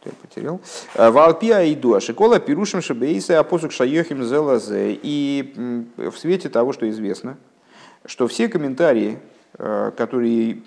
что 0.00 0.08
я 0.08 0.14
потерял. 0.20 0.60
Э, 0.94 1.10
Валпия 1.10 1.72
иду, 1.72 1.94
а 1.94 2.00
шикола 2.00 2.40
пирушим 2.40 2.80
шабейса 2.80 3.38
апосук 3.38 3.72
шайохим 3.72 4.24
зелазе. 4.24 4.98
И 5.02 5.84
в 5.96 6.16
свете 6.16 6.48
того, 6.48 6.72
что 6.72 6.88
известно, 6.88 7.36
что 8.06 8.26
все 8.26 8.48
комментарии, 8.48 9.18
э, 9.58 9.92
которые, 9.96 10.62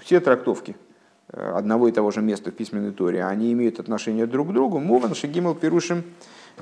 все 0.00 0.20
трактовки 0.20 0.76
э, 1.28 1.52
одного 1.56 1.88
и 1.88 1.92
того 1.92 2.10
же 2.10 2.20
места 2.20 2.50
в 2.50 2.54
письменной 2.54 2.92
торе, 2.92 3.24
они 3.24 3.52
имеют 3.52 3.80
отношение 3.80 4.26
друг 4.26 4.50
к 4.50 4.52
другу. 4.52 4.78
Муван 4.80 5.14
шигимал 5.14 5.54
пирушим, 5.54 6.04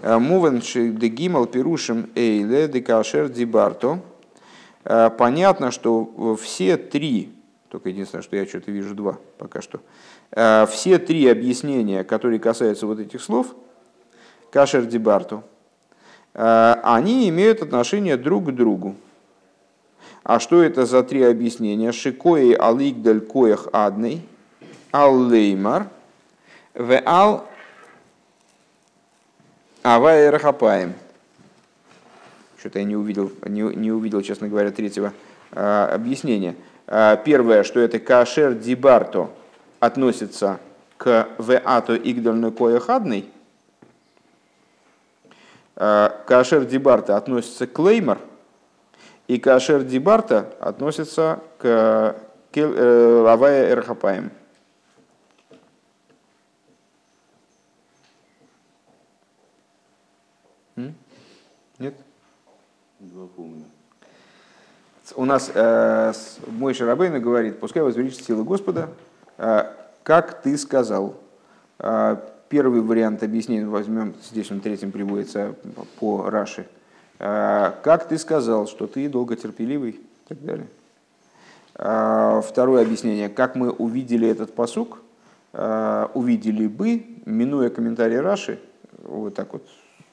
муван 0.02 0.62
шигимал 0.62 1.46
пирушим 1.46 2.08
эйле 2.14 2.68
декашер 2.68 3.28
дибарто. 3.28 4.00
Понятно, 5.18 5.72
что 5.72 6.36
все 6.40 6.78
три, 6.78 7.34
только 7.70 7.88
единственное, 7.88 8.22
что 8.22 8.36
я 8.36 8.46
что-то 8.46 8.70
вижу 8.70 8.94
два 8.94 9.18
пока 9.38 9.62
что, 9.62 9.80
Э, 10.32 10.66
все 10.70 10.98
три 10.98 11.26
объяснения, 11.28 12.04
которые 12.04 12.38
касаются 12.38 12.86
вот 12.86 13.00
этих 13.00 13.22
слов, 13.22 13.48
кашер 14.50 14.86
дебарту, 14.86 15.42
э, 16.34 16.74
они 16.84 17.28
имеют 17.28 17.62
отношение 17.62 18.16
друг 18.16 18.48
к 18.48 18.52
другу. 18.52 18.94
А 20.22 20.38
что 20.38 20.62
это 20.62 20.86
за 20.86 21.02
три 21.02 21.22
объяснения? 21.22 21.92
Шикои 21.92 22.52
алигдаль 22.52 23.20
коях 23.20 23.68
адный, 23.72 24.22
аллеймар, 24.92 25.88
в 26.74 27.02
ал 27.04 27.46
авай 29.82 30.30
рахапаем. 30.30 30.94
Что-то 32.58 32.78
я 32.78 32.84
не 32.84 32.94
увидел, 32.94 33.32
не, 33.46 33.62
не 33.62 33.90
увидел, 33.90 34.20
честно 34.20 34.46
говоря, 34.46 34.70
третьего 34.70 35.12
э, 35.50 35.88
объяснения. 35.92 36.54
Первое, 36.90 37.62
что 37.62 37.78
это 37.78 38.00
кашер 38.00 38.54
дибарто, 38.54 39.30
относится 39.78 40.58
к 40.96 41.28
веато 41.38 41.96
игдальной 41.96 42.52
коехадной, 42.52 43.30
э, 45.76 46.10
Кашер 46.26 46.66
Дибарта 46.66 47.16
относится 47.16 47.66
к 47.66 47.78
Леймар, 47.78 48.18
и 49.28 49.38
Кашер 49.38 49.82
Дибарта 49.82 50.52
относится 50.60 51.42
к 51.58 52.16
э, 52.54 53.70
Эрхапаем. 53.72 54.30
Нет? 61.78 61.94
Два 62.98 63.26
помню. 63.28 63.64
У 65.16 65.24
нас 65.24 65.50
э, 65.52 66.12
мой 66.46 66.74
Шарабейна 66.74 67.18
говорит, 67.18 67.58
пускай 67.58 67.82
возвеличит 67.82 68.24
силы 68.24 68.44
Господа, 68.44 68.90
а, 69.38 69.74
как 70.02 70.42
ты 70.42 70.56
сказал. 70.56 71.14
А, 71.78 72.22
первый 72.48 72.80
вариант 72.80 73.22
объяснения 73.22 73.66
возьмем, 73.66 74.14
здесь 74.22 74.50
он 74.50 74.60
третьим 74.60 74.92
приводится 74.92 75.54
по 75.98 76.28
Раши. 76.30 76.68
А, 77.18 77.78
как 77.82 78.06
ты 78.08 78.18
сказал, 78.18 78.68
что 78.68 78.86
ты 78.86 79.08
долготерпеливый 79.08 79.92
и 79.92 80.00
так 80.28 80.44
далее. 80.44 80.66
Второе 81.74 82.82
объяснение. 82.82 83.30
Как 83.30 83.54
мы 83.54 83.70
увидели 83.70 84.28
этот 84.28 84.54
посук, 84.54 84.98
увидели 85.52 86.66
бы, 86.66 87.06
минуя 87.24 87.70
комментарий 87.70 88.20
Раши, 88.20 88.60
вот 89.02 89.34
так 89.34 89.54
вот, 89.54 89.66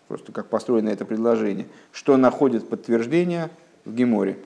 просто 0.08 0.32
как 0.32 0.48
построено 0.48 0.88
это 0.88 1.04
предложение, 1.04 1.68
что 1.92 2.16
находит 2.16 2.70
подтверждение 2.70 3.50
в 3.84 3.94
Геморе. 3.94 4.38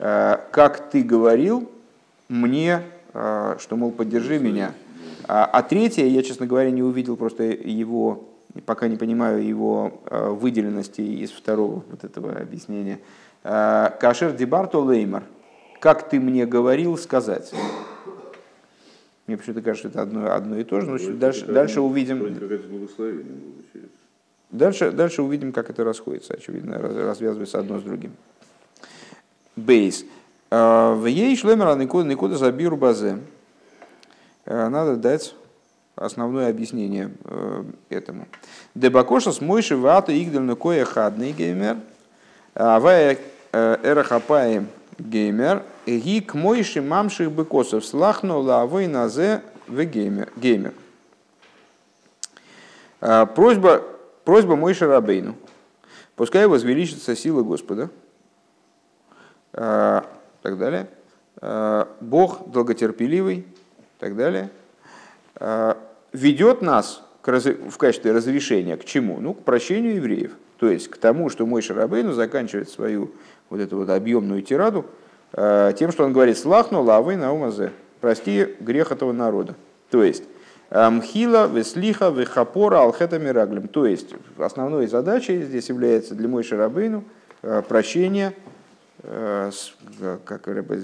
Как 0.00 0.90
ты 0.90 1.02
говорил, 1.02 1.70
мне 2.28 2.82
а, 3.12 3.56
что, 3.58 3.76
мол, 3.76 3.90
поддержи 3.90 4.38
меня. 4.38 4.72
А, 5.26 5.44
а 5.44 5.62
третье, 5.62 6.04
я, 6.04 6.22
честно 6.22 6.46
говоря, 6.46 6.70
не 6.70 6.82
увидел 6.82 7.16
просто 7.16 7.44
его, 7.44 8.28
пока 8.66 8.88
не 8.88 8.96
понимаю 8.96 9.44
его 9.44 10.00
а, 10.06 10.30
выделенности 10.30 11.00
из 11.00 11.30
второго 11.30 11.84
вот 11.90 12.04
этого 12.04 12.32
объяснения. 12.32 13.00
Кашер 13.42 14.32
дебарто 14.32 14.78
леймар. 14.78 15.22
Как 15.80 16.10
ты 16.10 16.20
мне 16.20 16.44
говорил 16.44 16.98
сказать? 16.98 17.52
Мне 19.26 19.38
почему-то 19.38 19.62
кажется, 19.62 19.88
что 19.88 19.98
это 19.98 20.02
одно, 20.02 20.30
одно 20.30 20.58
и 20.58 20.64
то 20.64 20.80
же, 20.80 20.90
но 20.90 20.98
дальше, 21.16 21.46
дальше 21.46 21.80
увидим. 21.80 22.18
Дальше, 24.50 24.90
дальше 24.90 25.22
увидим, 25.22 25.52
как 25.52 25.70
это 25.70 25.84
расходится, 25.84 26.34
очевидно, 26.34 26.78
развязывается 26.78 27.58
одно 27.58 27.78
с 27.78 27.82
другим. 27.82 28.12
Бейс. 29.56 30.04
В 30.50 31.06
ей 31.06 31.36
шлемера 31.36 31.74
никуда, 31.74 32.36
забиру 32.36 32.76
базе. 32.76 33.18
Надо 34.46 34.96
дать 34.96 35.34
основное 35.96 36.48
объяснение 36.50 37.12
этому. 37.88 38.26
Дебакоша 38.74 39.32
с 39.32 39.40
мойши 39.40 39.76
вата 39.76 40.12
игдальна 40.18 40.56
кое 40.56 40.84
хадный 40.84 41.32
геймер. 41.32 41.76
Авая 42.54 43.18
эрахапаем 43.52 44.68
геймер. 44.98 45.62
Ги 45.86 46.20
к 46.20 46.34
мойши 46.34 46.80
мамших 46.82 47.32
быкосов 47.32 47.84
слахну 47.84 48.40
лавой 48.40 48.86
назе 48.86 49.42
в 49.66 49.84
геймер. 49.84 50.72
Просьба, 53.00 53.82
просьба 54.24 54.56
Мойши 54.56 54.86
Рабейну. 54.86 55.34
Пускай 56.16 56.46
возвеличится 56.46 57.16
сила 57.16 57.42
Господа. 57.42 57.88
Так 59.52 60.06
далее. 60.42 60.88
Бог 62.00 62.50
долготерпеливый. 62.50 63.46
Так 63.98 64.16
далее. 64.16 64.50
Ведет 66.12 66.62
нас 66.62 67.02
в 67.22 67.76
качестве 67.76 68.12
разрешения 68.12 68.76
к 68.76 68.84
чему? 68.84 69.20
Ну, 69.20 69.34
к 69.34 69.42
прощению 69.44 69.96
евреев. 69.96 70.32
То 70.58 70.68
есть 70.68 70.88
к 70.88 70.96
тому, 70.96 71.30
что 71.30 71.46
мой 71.46 71.62
Шарабейну 71.62 72.12
заканчивает 72.12 72.68
свою 72.68 73.12
вот 73.48 73.60
эту 73.60 73.78
вот 73.78 73.90
объемную 73.90 74.42
тираду 74.42 74.86
тем, 75.32 75.92
что 75.92 76.04
он 76.04 76.12
говорит 76.12 76.36
«Слахну 76.38 76.82
лавы 76.82 77.16
на 77.16 77.32
умазе» 77.32 77.72
прости 78.00 78.56
грех 78.60 78.92
этого 78.92 79.12
народа. 79.12 79.54
То 79.90 80.02
есть 80.02 80.24
Мхила, 80.70 81.46
Веслиха, 81.46 82.10
Вехапора, 82.10 82.82
Алхета 82.82 83.18
Мираглем. 83.18 83.68
То 83.68 83.86
есть 83.86 84.14
основной 84.38 84.86
задачей 84.86 85.42
здесь 85.42 85.68
является 85.68 86.14
для 86.14 86.28
Мой 86.28 86.44
Шарабейну 86.44 87.04
э, 87.42 87.62
прощение, 87.68 88.28
э, 88.28 88.32
как 89.02 90.46
Рэбе, 90.46 90.76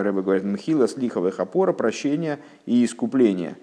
Рэбе 0.00 0.22
говорит, 0.22 0.44
Мхила, 0.44 0.86
Слиха, 0.86 1.20
Вехапора, 1.20 1.72
прощение 1.72 2.38
и 2.66 2.84
искупление 2.84 3.56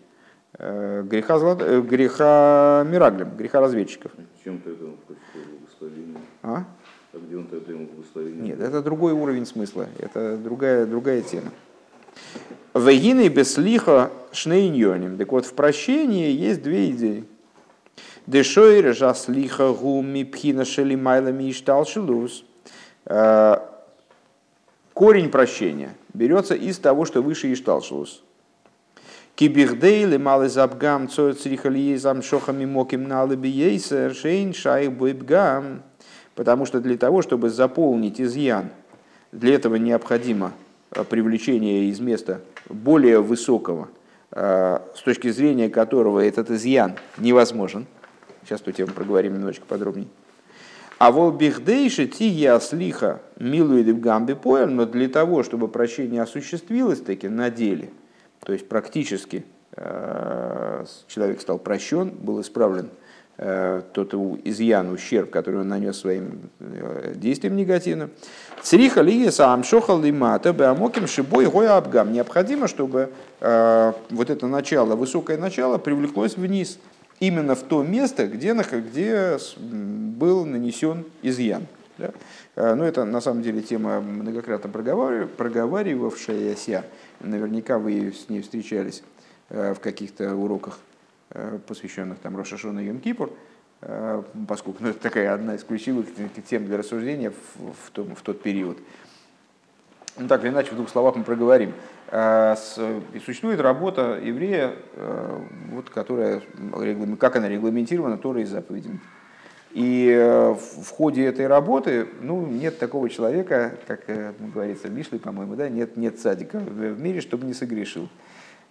э, 0.58 1.02
греха, 1.04 1.38
греха 1.82 2.86
Мираглем, 2.90 3.36
греха 3.38 3.62
разведчиков. 3.62 4.12
Чем 4.44 4.60
ты 4.60 4.72
это 4.72 4.84
благословение? 4.84 6.18
А? 6.44 6.66
А 7.14 7.18
где 7.18 7.38
он 7.38 7.48
тогда 7.48 7.72
ему 7.72 7.88
благословение? 7.88 8.42
Нет, 8.44 8.60
это 8.60 8.82
другой 8.82 9.14
уровень 9.14 9.46
смысла, 9.46 9.88
это 10.00 10.38
другая, 10.38 10.86
другая 10.86 11.22
тема. 11.22 11.52
Вегины 12.74 13.30
беслиха 13.30 14.12
шнейньоним. 14.34 15.18
Так 15.18 15.32
вот, 15.32 15.46
в 15.46 15.54
прощении 15.54 16.30
есть 16.32 16.62
две 16.62 16.92
идеи. 16.92 17.26
Дешойре 18.28 18.92
жаслиха 18.92 19.72
гуми 19.72 20.24
пхина 20.24 20.66
шели 20.66 20.96
майлами 20.96 21.50
иштал 21.50 21.86
шелус. 21.86 22.44
Э, 24.96 24.98
корень 24.98 25.30
прощения 25.30 25.94
берется 26.14 26.56
из 26.56 26.80
того, 26.80 27.06
что 27.06 27.22
выше 27.22 27.52
иштал 27.52 27.82
шелус. 27.82 28.24
Кибихдейли 29.36 30.18
малый 30.18 30.48
забгам 30.48 31.10
цоцрихалиезам 31.10 32.22
шохами 32.22 32.66
моким 32.66 33.08
налабиейсер 33.08 34.16
шейн 34.16 34.54
шай 34.54 34.88
бойбгам. 34.88 35.84
Потому 36.36 36.66
что 36.66 36.80
для 36.80 36.98
того, 36.98 37.22
чтобы 37.22 37.50
заполнить 37.50 38.20
изъян, 38.20 38.70
для 39.32 39.56
этого 39.56 39.76
необходимо 39.76 40.54
привлечение 41.10 41.86
из 41.86 42.00
места 42.00 42.42
более 42.70 43.22
высокого, 43.22 43.90
э, 44.32 44.80
с 44.96 45.02
точки 45.02 45.30
зрения 45.30 45.70
которого 45.70 46.22
этот 46.22 46.52
изъян 46.52 46.96
невозможен. 47.18 47.86
Сейчас 48.44 48.62
эту 48.62 48.72
тему 48.72 48.94
проговорим 48.94 49.34
немножечко 49.34 49.66
подробнее. 49.66 50.08
А 50.98 51.12
вол 51.12 51.32
бихдейши 51.32 52.08
ти 52.08 52.26
я 52.26 52.60
слиха 52.60 53.20
милует 53.40 53.88
в 53.88 54.00
гамбе 54.00 54.36
поэр, 54.36 54.70
но 54.70 54.86
для 54.86 55.10
того, 55.10 55.44
чтобы 55.44 55.68
прощение 55.68 56.22
осуществилось 56.22 57.02
таки 57.02 57.28
на 57.28 57.50
деле, 57.50 57.90
то 58.40 58.54
есть 58.54 58.70
практически 58.70 59.46
э, 59.76 60.86
человек 61.08 61.42
стал 61.42 61.60
прощен, 61.60 62.10
был 62.10 62.40
исправлен 62.42 62.90
Э, 63.38 63.82
тот 63.92 64.14
изъян, 64.46 64.94
ущерб, 64.94 65.30
который 65.30 65.60
он 65.60 65.68
нанес 65.68 65.98
своим 65.98 66.50
э, 66.62 67.16
действием 67.16 67.58
негативным. 67.58 68.12
Цриха 68.62 69.02
ли 69.02 69.30
сам 69.30 69.66
шохал 69.66 70.02
ли 70.02 70.10
мата 70.14 70.54
беамоким 70.54 71.06
шибой 71.06 71.48
гоя 71.48 71.76
абгам. 71.76 72.14
Необходимо, 72.14 72.70
чтобы 72.70 73.10
вот 73.42 74.30
это 74.30 74.48
начало, 74.48 74.96
высокое 74.96 75.38
начало 75.38 75.78
привлеклось 75.78 76.38
вниз, 76.38 76.80
именно 77.20 77.56
в 77.56 77.64
то 77.64 77.84
место, 77.84 78.28
где, 78.28 78.54
где 78.54 79.38
был 79.60 80.46
нанесен 80.46 81.06
изъян. 81.22 81.68
Да? 81.98 82.12
Но 82.56 82.84
это 82.84 83.06
на 83.06 83.22
самом 83.22 83.42
деле 83.42 83.62
тема 83.62 84.02
многократно 84.02 84.70
проговаривавшаяся. 84.70 86.84
Наверняка 87.22 87.80
вы 87.80 88.12
с 88.12 88.28
ней 88.30 88.42
встречались 88.42 89.02
в 89.50 89.76
каких-то 89.76 90.36
уроках 90.36 90.80
Э, 91.32 91.60
посвященных 91.68 92.20
там 92.20 92.38
Рошашону 92.38 92.80
и 92.80 92.88
Йом-Кипур, 92.88 93.34
э, 93.82 94.24
поскольку 94.48 94.82
ну, 94.82 94.90
это 94.90 95.00
такая 95.00 95.34
одна 95.34 95.56
из 95.56 95.64
ключевых 95.64 96.06
тем 96.48 96.66
для 96.66 96.78
рассуждения 96.78 97.32
в, 97.32 97.88
в, 97.88 97.92
том, 97.92 98.16
в 98.16 98.22
тот 98.22 98.42
период. 98.42 98.78
Ну, 100.18 100.28
так 100.28 100.44
или 100.44 100.50
иначе, 100.50 100.72
в 100.72 100.76
двух 100.76 100.90
словах 100.90 101.16
мы 101.16 101.24
проговорим. 101.24 101.74
Э, 102.10 102.56
существует 103.26 103.60
работа 103.60 104.20
еврея, 104.22 104.74
вот, 105.72 105.90
которая, 105.90 106.42
как 107.20 107.36
она 107.36 107.50
регламентирована 107.50 108.18
Торой 108.18 108.44
и 108.44 108.46
заповедями. 108.46 109.00
И 109.72 110.56
в 110.80 110.90
ходе 110.92 111.26
этой 111.26 111.48
работы 111.48 112.08
ну, 112.22 112.46
нет 112.48 112.80
такого 112.80 113.10
человека, 113.10 113.74
как 113.88 114.06
говорится 114.54 114.88
в 114.88 114.92
Мишле, 114.94 115.20
по-моему, 115.20 115.56
да, 115.56 115.68
нет, 115.68 115.98
нет 115.98 116.18
садика 116.18 116.60
в 116.60 117.02
мире, 117.02 117.20
чтобы 117.20 117.46
не 117.46 117.54
согрешил. 117.54 118.08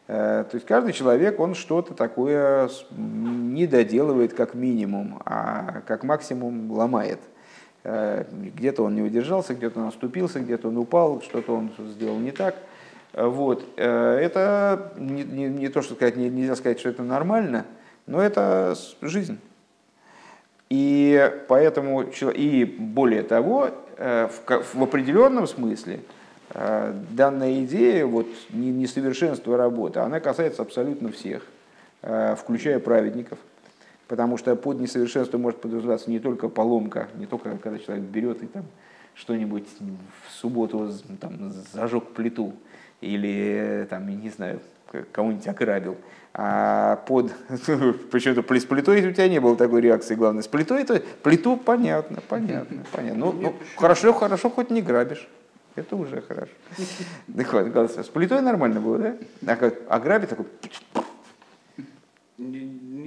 Э, 0.06 0.44
то 0.50 0.56
есть 0.56 0.66
каждый 0.66 0.92
человек, 0.92 1.40
он 1.40 1.54
что-то 1.54 1.94
такое 1.94 2.68
не 2.96 3.66
доделывает 3.66 4.34
как 4.34 4.54
минимум, 4.54 5.22
а 5.24 5.82
как 5.86 6.04
максимум 6.04 6.70
ломает. 6.70 7.20
Э, 7.84 8.24
где-то 8.30 8.82
он 8.82 8.94
не 8.94 9.02
удержался, 9.02 9.54
где-то 9.54 9.80
он 9.80 9.88
оступился, 9.88 10.40
где-то 10.40 10.68
он 10.68 10.76
упал, 10.78 11.22
что-то 11.22 11.54
он 11.54 11.70
сделал 11.78 12.18
не 12.18 12.32
так. 12.32 12.56
Э, 13.12 13.26
вот. 13.26 13.64
Это 13.76 14.92
не, 14.96 15.22
не, 15.22 15.44
не 15.48 15.68
то, 15.68 15.82
что 15.82 15.94
сказать, 15.94 16.16
нельзя 16.16 16.56
сказать, 16.56 16.80
что 16.80 16.88
это 16.88 17.02
нормально, 17.02 17.64
но 18.06 18.20
это 18.20 18.74
жизнь. 19.00 19.38
И 20.70 21.32
поэтому, 21.46 22.02
и 22.02 22.64
более 22.64 23.22
того, 23.22 23.68
в, 23.96 24.30
в 24.74 24.82
определенном 24.82 25.46
смысле, 25.46 26.00
Э, 26.56 26.92
данная 27.10 27.64
идея 27.64 28.06
вот, 28.06 28.26
несовершенства 28.50 29.56
работы, 29.56 30.00
она 30.00 30.20
касается 30.20 30.62
абсолютно 30.62 31.10
всех, 31.10 31.42
э, 32.02 32.36
включая 32.36 32.78
праведников. 32.78 33.38
Потому 34.08 34.36
что 34.36 34.54
под 34.56 34.80
несовершенством 34.80 35.42
может 35.42 35.60
подразумеваться 35.60 36.10
не 36.10 36.20
только 36.20 36.48
поломка, 36.48 37.08
не 37.16 37.26
только 37.26 37.56
когда 37.56 37.78
человек 37.78 38.04
берет 38.04 38.42
и 38.42 38.46
там 38.46 38.64
что-нибудь 39.14 39.66
в 40.26 40.32
субботу 40.32 40.92
там, 41.20 41.52
зажег 41.72 42.04
плиту 42.08 42.52
или 43.00 43.86
там, 43.88 44.08
не 44.08 44.30
знаю, 44.30 44.60
кого-нибудь 45.12 45.46
ограбил. 45.46 45.96
А 46.36 46.96
под... 47.06 47.32
Почему-то 48.10 48.42
с 48.58 48.64
плитой 48.64 49.08
у 49.08 49.12
тебя 49.12 49.28
не 49.28 49.40
было 49.40 49.56
такой 49.56 49.80
реакции, 49.80 50.16
главное. 50.16 50.42
С 50.42 50.48
плитой 50.48 50.82
это... 50.82 51.00
Плиту 51.22 51.56
понятно, 51.56 52.20
понятно, 52.28 52.84
понятно. 52.92 53.26
Ну, 53.26 53.32
ну 53.32 53.54
хорошо, 53.76 54.12
хорошо, 54.12 54.50
хоть 54.50 54.70
не 54.70 54.82
грабишь. 54.82 55.28
Это 55.76 55.96
уже 55.96 56.20
хорошо. 56.22 56.52
Так 57.36 57.52
вот, 57.52 57.90
с 57.90 58.08
плитой 58.08 58.42
нормально 58.42 58.80
было, 58.80 58.98
да? 58.98 59.16
А, 59.46 59.56
как, 59.56 60.28
такой... 60.28 60.46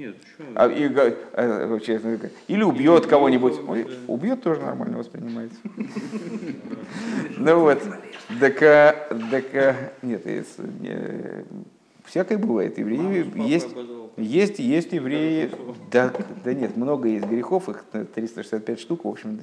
Нет? 0.08 0.15
А, 0.56 0.67
и, 0.67 0.89
а, 1.34 1.80
честно, 1.80 2.20
или 2.48 2.63
убьет 2.63 3.06
кого-нибудь. 3.08 3.56
Убьет 4.08 4.41
тоже 4.41 4.62
нормально 4.62 4.98
воспринимается. 4.98 5.58
Ну 7.38 7.60
вот. 7.60 7.82
Так, 8.39 8.60
так 8.60 9.91
нет, 10.02 10.24
всякое 12.06 12.38
бывает. 12.38 12.78
Евреи 12.78 13.32
есть, 13.48 13.67
есть, 14.17 14.60
есть 14.60 14.93
евреи. 14.93 15.52
Да, 15.91 16.13
да 16.43 16.54
нет, 16.54 16.76
много 16.76 17.08
есть 17.10 17.26
грехов, 17.26 17.70
их 17.70 17.84
365 18.15 18.80
штук, 18.80 19.06
в 19.06 19.08
общем, 19.08 19.39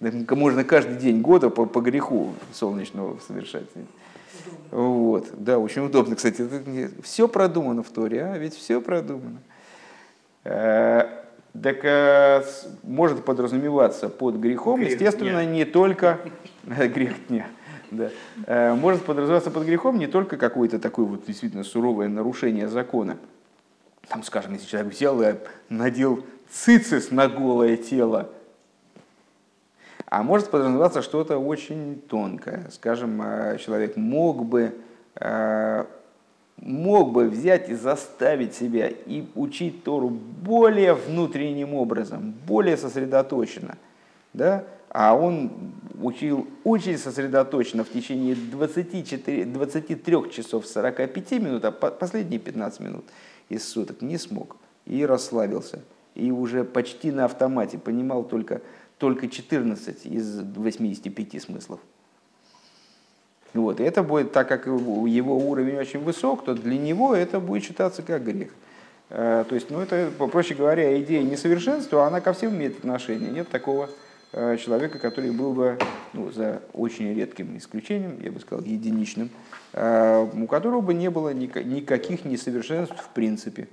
можно 0.00 0.64
каждый 0.64 0.96
день 0.96 1.20
года 1.20 1.50
по, 1.50 1.66
по 1.66 1.80
греху 1.80 2.32
солнечного 2.52 3.18
совершать. 3.26 3.64
Вот. 4.70 5.28
Да, 5.32 5.58
очень 5.58 5.82
удобно, 5.82 6.16
кстати. 6.16 6.46
Все 7.02 7.28
продумано 7.28 7.82
в 7.82 7.90
Торе, 7.90 8.24
а 8.24 8.36
ведь 8.36 8.54
все 8.54 8.80
продумано. 8.80 9.40
Э, 10.44 11.06
так 11.62 11.84
э, 11.84 12.42
может 12.82 13.24
подразумеваться 13.24 14.08
под 14.08 14.36
грехом, 14.36 14.80
грех 14.80 14.92
естественно, 14.92 15.42
дня. 15.42 15.44
не 15.44 15.64
только 15.64 16.18
грех 16.64 17.26
дня. 17.28 17.46
Да. 17.90 18.10
Э, 18.46 18.74
может 18.74 19.04
подразумеваться 19.04 19.50
под 19.50 19.64
грехом 19.64 19.98
не 19.98 20.06
только 20.06 20.36
какое-то 20.36 20.78
такое 20.78 21.06
вот 21.06 21.24
действительно 21.26 21.64
суровое 21.64 22.08
нарушение 22.08 22.68
закона. 22.68 23.16
Там, 24.08 24.22
скажем, 24.22 24.52
если 24.52 24.66
человек 24.66 24.92
взял 24.92 25.22
и 25.22 25.34
надел 25.70 26.24
цицис 26.50 27.10
на 27.10 27.26
голое 27.28 27.76
тело, 27.78 28.30
А 30.06 30.22
может 30.22 30.50
подразумеваться 30.50 31.00
что-то 31.00 31.38
очень 31.38 32.02
тонкое. 32.02 32.66
Скажем, 32.70 33.18
человек 33.58 33.96
мог 33.96 34.44
бы, 34.44 34.74
мог 36.64 37.12
бы 37.12 37.28
взять 37.28 37.68
и 37.68 37.74
заставить 37.74 38.54
себя 38.54 38.88
и 38.88 39.26
учить 39.34 39.84
Тору 39.84 40.08
более 40.08 40.94
внутренним 40.94 41.74
образом, 41.74 42.34
более 42.46 42.78
сосредоточенно. 42.78 43.76
Да? 44.32 44.64
А 44.88 45.14
он 45.14 45.52
учил 46.00 46.48
очень 46.64 46.96
сосредоточенно 46.96 47.84
в 47.84 47.90
течение 47.90 48.34
24, 48.34 49.44
23 49.44 50.30
часов 50.32 50.66
45 50.66 51.32
минут, 51.32 51.64
а 51.66 51.70
последние 51.70 52.40
15 52.40 52.80
минут 52.80 53.04
из 53.50 53.68
суток 53.68 54.00
не 54.00 54.16
смог. 54.16 54.56
И 54.86 55.04
расслабился. 55.04 55.82
И 56.14 56.30
уже 56.30 56.64
почти 56.64 57.10
на 57.10 57.26
автомате 57.26 57.78
понимал 57.78 58.24
только 58.24 58.62
только 58.98 59.28
14 59.28 60.06
из 60.06 60.40
85 60.40 61.42
смыслов. 61.42 61.80
Вот. 63.54 63.80
И 63.80 63.84
это 63.84 64.02
будет, 64.02 64.32
так 64.32 64.48
как 64.48 64.66
его 64.66 65.38
уровень 65.38 65.78
очень 65.78 66.00
высок, 66.00 66.44
то 66.44 66.54
для 66.54 66.76
него 66.76 67.14
это 67.14 67.38
будет 67.40 67.62
считаться 67.62 68.02
как 68.02 68.24
грех. 68.24 68.50
Э, 69.10 69.44
то 69.48 69.54
есть, 69.54 69.70
ну 69.70 69.80
это, 69.80 70.10
проще 70.30 70.54
говоря, 70.54 71.00
идея 71.00 71.22
несовершенства, 71.22 72.06
она 72.06 72.20
ко 72.20 72.32
всем 72.32 72.54
имеет 72.54 72.78
отношение. 72.78 73.30
Нет 73.30 73.48
такого 73.48 73.88
э, 74.32 74.56
человека, 74.56 74.98
который 74.98 75.30
был 75.30 75.52
бы, 75.52 75.78
ну, 76.12 76.32
за 76.32 76.62
очень 76.72 77.14
редким 77.14 77.56
исключением, 77.56 78.18
я 78.22 78.32
бы 78.32 78.40
сказал, 78.40 78.64
единичным, 78.64 79.30
э, 79.72 80.26
у 80.34 80.46
которого 80.48 80.80
бы 80.80 80.92
не 80.92 81.08
было 81.08 81.32
никаких 81.32 82.24
несовершенств 82.24 82.96
в 82.96 83.08
принципе. 83.10 83.68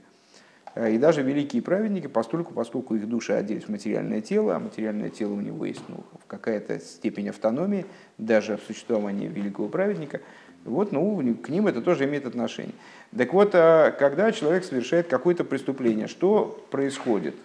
Э, 0.75 0.93
и 0.93 0.97
даже 0.97 1.21
великие 1.21 1.61
праведники, 1.61 2.07
поскольку, 2.07 2.53
поскольку 2.53 2.95
их 2.95 3.07
души 3.07 3.33
оделись 3.33 3.65
в 3.65 3.69
материальное 3.69 4.21
тело, 4.21 4.55
а 4.55 4.59
материальное 4.59 5.09
тело 5.09 5.33
у 5.33 5.41
него 5.41 5.65
есть 5.65 5.83
ну, 5.87 6.03
какая-то 6.27 6.79
степень 6.79 7.29
автономии, 7.29 7.85
даже 8.17 8.57
в 8.57 8.63
существовании 8.63 9.27
великого 9.27 9.67
праведника, 9.67 10.21
вот, 10.63 10.91
ну, 10.91 11.35
к 11.35 11.49
ним 11.49 11.67
это 11.67 11.81
тоже 11.81 12.05
имеет 12.05 12.25
отношение. 12.25 12.73
Так 13.15 13.33
вот, 13.33 13.51
э, 13.53 13.93
когда 13.97 14.31
человек 14.31 14.63
совершает 14.63 15.07
какое-то 15.07 15.43
преступление, 15.43 16.07
что 16.07 16.65
происходит? 16.71 17.35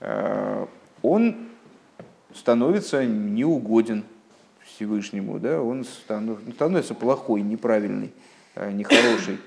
Э, 0.00 0.66
он 1.02 1.48
становится 2.34 3.04
неугоден 3.04 4.04
Всевышнему, 4.64 5.38
да? 5.38 5.62
он 5.62 5.84
становится 5.84 6.94
плохой, 6.94 7.40
неправильный, 7.40 8.12
нехороший. 8.56 9.38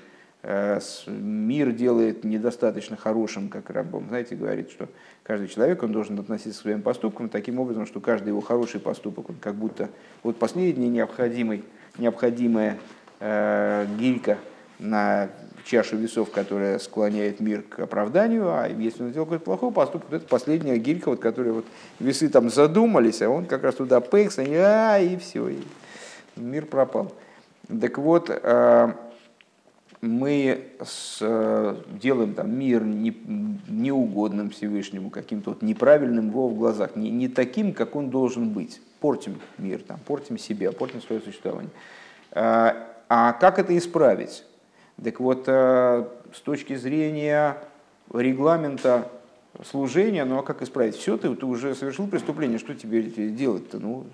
Э, 0.42 0.80
мир 1.06 1.72
делает 1.72 2.24
недостаточно 2.24 2.96
хорошим, 2.96 3.48
как 3.48 3.68
рабом. 3.68 4.06
Знаете, 4.08 4.36
говорит, 4.36 4.70
что 4.70 4.88
каждый 5.22 5.48
человек 5.48 5.82
он 5.82 5.92
должен 5.92 6.18
относиться 6.18 6.60
к 6.60 6.62
своим 6.62 6.80
поступкам 6.80 7.28
таким 7.28 7.60
образом, 7.60 7.86
что 7.86 8.00
каждый 8.00 8.28
его 8.28 8.40
хороший 8.40 8.80
поступок, 8.80 9.28
он 9.28 9.36
как 9.36 9.54
будто 9.54 9.90
вот 10.22 10.38
последняя 10.38 10.88
необходимый, 10.88 11.62
необходимая 11.98 12.78
э, 13.20 13.86
гилька 13.98 14.38
на 14.78 15.28
чашу 15.66 15.98
весов, 15.98 16.30
которая 16.30 16.78
склоняет 16.78 17.40
мир 17.40 17.60
к 17.60 17.80
оправданию, 17.80 18.48
а 18.48 18.66
если 18.66 19.02
он 19.02 19.10
сделал 19.10 19.26
какой-то 19.26 19.44
плохой 19.44 19.72
поступок, 19.72 20.08
то 20.08 20.16
это 20.16 20.26
последняя 20.26 20.78
гилька, 20.78 21.10
вот, 21.10 21.20
которая 21.20 21.52
вот 21.52 21.66
весы 21.98 22.30
там 22.30 22.48
задумались, 22.48 23.20
а 23.20 23.28
он 23.28 23.44
как 23.44 23.62
раз 23.62 23.74
туда 23.74 24.00
пекс, 24.00 24.38
и, 24.38 24.54
а, 24.54 24.98
и 24.98 25.18
все, 25.18 25.48
и 25.48 25.58
мир 26.36 26.64
пропал. 26.64 27.12
Так 27.68 27.98
вот, 27.98 28.30
э, 28.30 28.92
мы 30.00 30.68
с, 30.82 31.18
э, 31.20 31.76
делаем 32.00 32.34
там, 32.34 32.50
мир 32.58 32.84
не, 32.84 33.14
неугодным 33.68 34.50
Всевышнему, 34.50 35.10
каким-то 35.10 35.50
вот 35.50 35.62
неправильным 35.62 36.28
его 36.28 36.48
в 36.48 36.56
глазах, 36.56 36.96
не, 36.96 37.10
не 37.10 37.28
таким, 37.28 37.74
как 37.74 37.96
он 37.96 38.10
должен 38.10 38.50
быть. 38.50 38.80
Портим 39.00 39.40
мир, 39.58 39.80
там, 39.80 39.98
портим 40.06 40.38
себя, 40.38 40.72
портим 40.72 41.02
свое 41.02 41.20
существование. 41.20 41.70
А, 42.32 42.86
а 43.08 43.32
как 43.34 43.58
это 43.58 43.76
исправить? 43.76 44.44
Так 45.02 45.20
вот, 45.20 45.44
э, 45.46 46.06
с 46.32 46.40
точки 46.40 46.76
зрения 46.76 47.58
регламента 48.12 49.08
служения, 49.64 50.24
ну 50.24 50.38
а 50.38 50.42
как 50.42 50.62
исправить? 50.62 50.96
Все, 50.96 51.16
ты, 51.16 51.34
ты 51.34 51.46
уже 51.46 51.74
совершил 51.74 52.06
преступление, 52.06 52.58
что 52.58 52.74
тебе 52.74 53.02
делать-то? 53.02 53.78
Ну, 53.78 54.06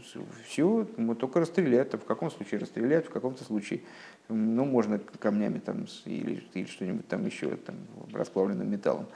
все, 0.48 0.86
мы 0.96 1.14
только 1.14 1.40
расстрелять, 1.40 1.92
в 1.92 2.04
каком 2.04 2.30
случае 2.30 2.60
расстрелять, 2.60 3.06
в 3.06 3.10
каком-то 3.10 3.44
случае, 3.44 3.80
ну, 4.28 4.64
можно 4.64 4.98
камнями 5.18 5.58
там 5.58 5.86
или, 6.04 6.42
или 6.54 6.66
что-нибудь 6.66 7.06
там 7.08 7.26
еще, 7.26 7.56
там, 7.56 7.76
расплавленным 8.12 8.70
металлом. 8.70 9.06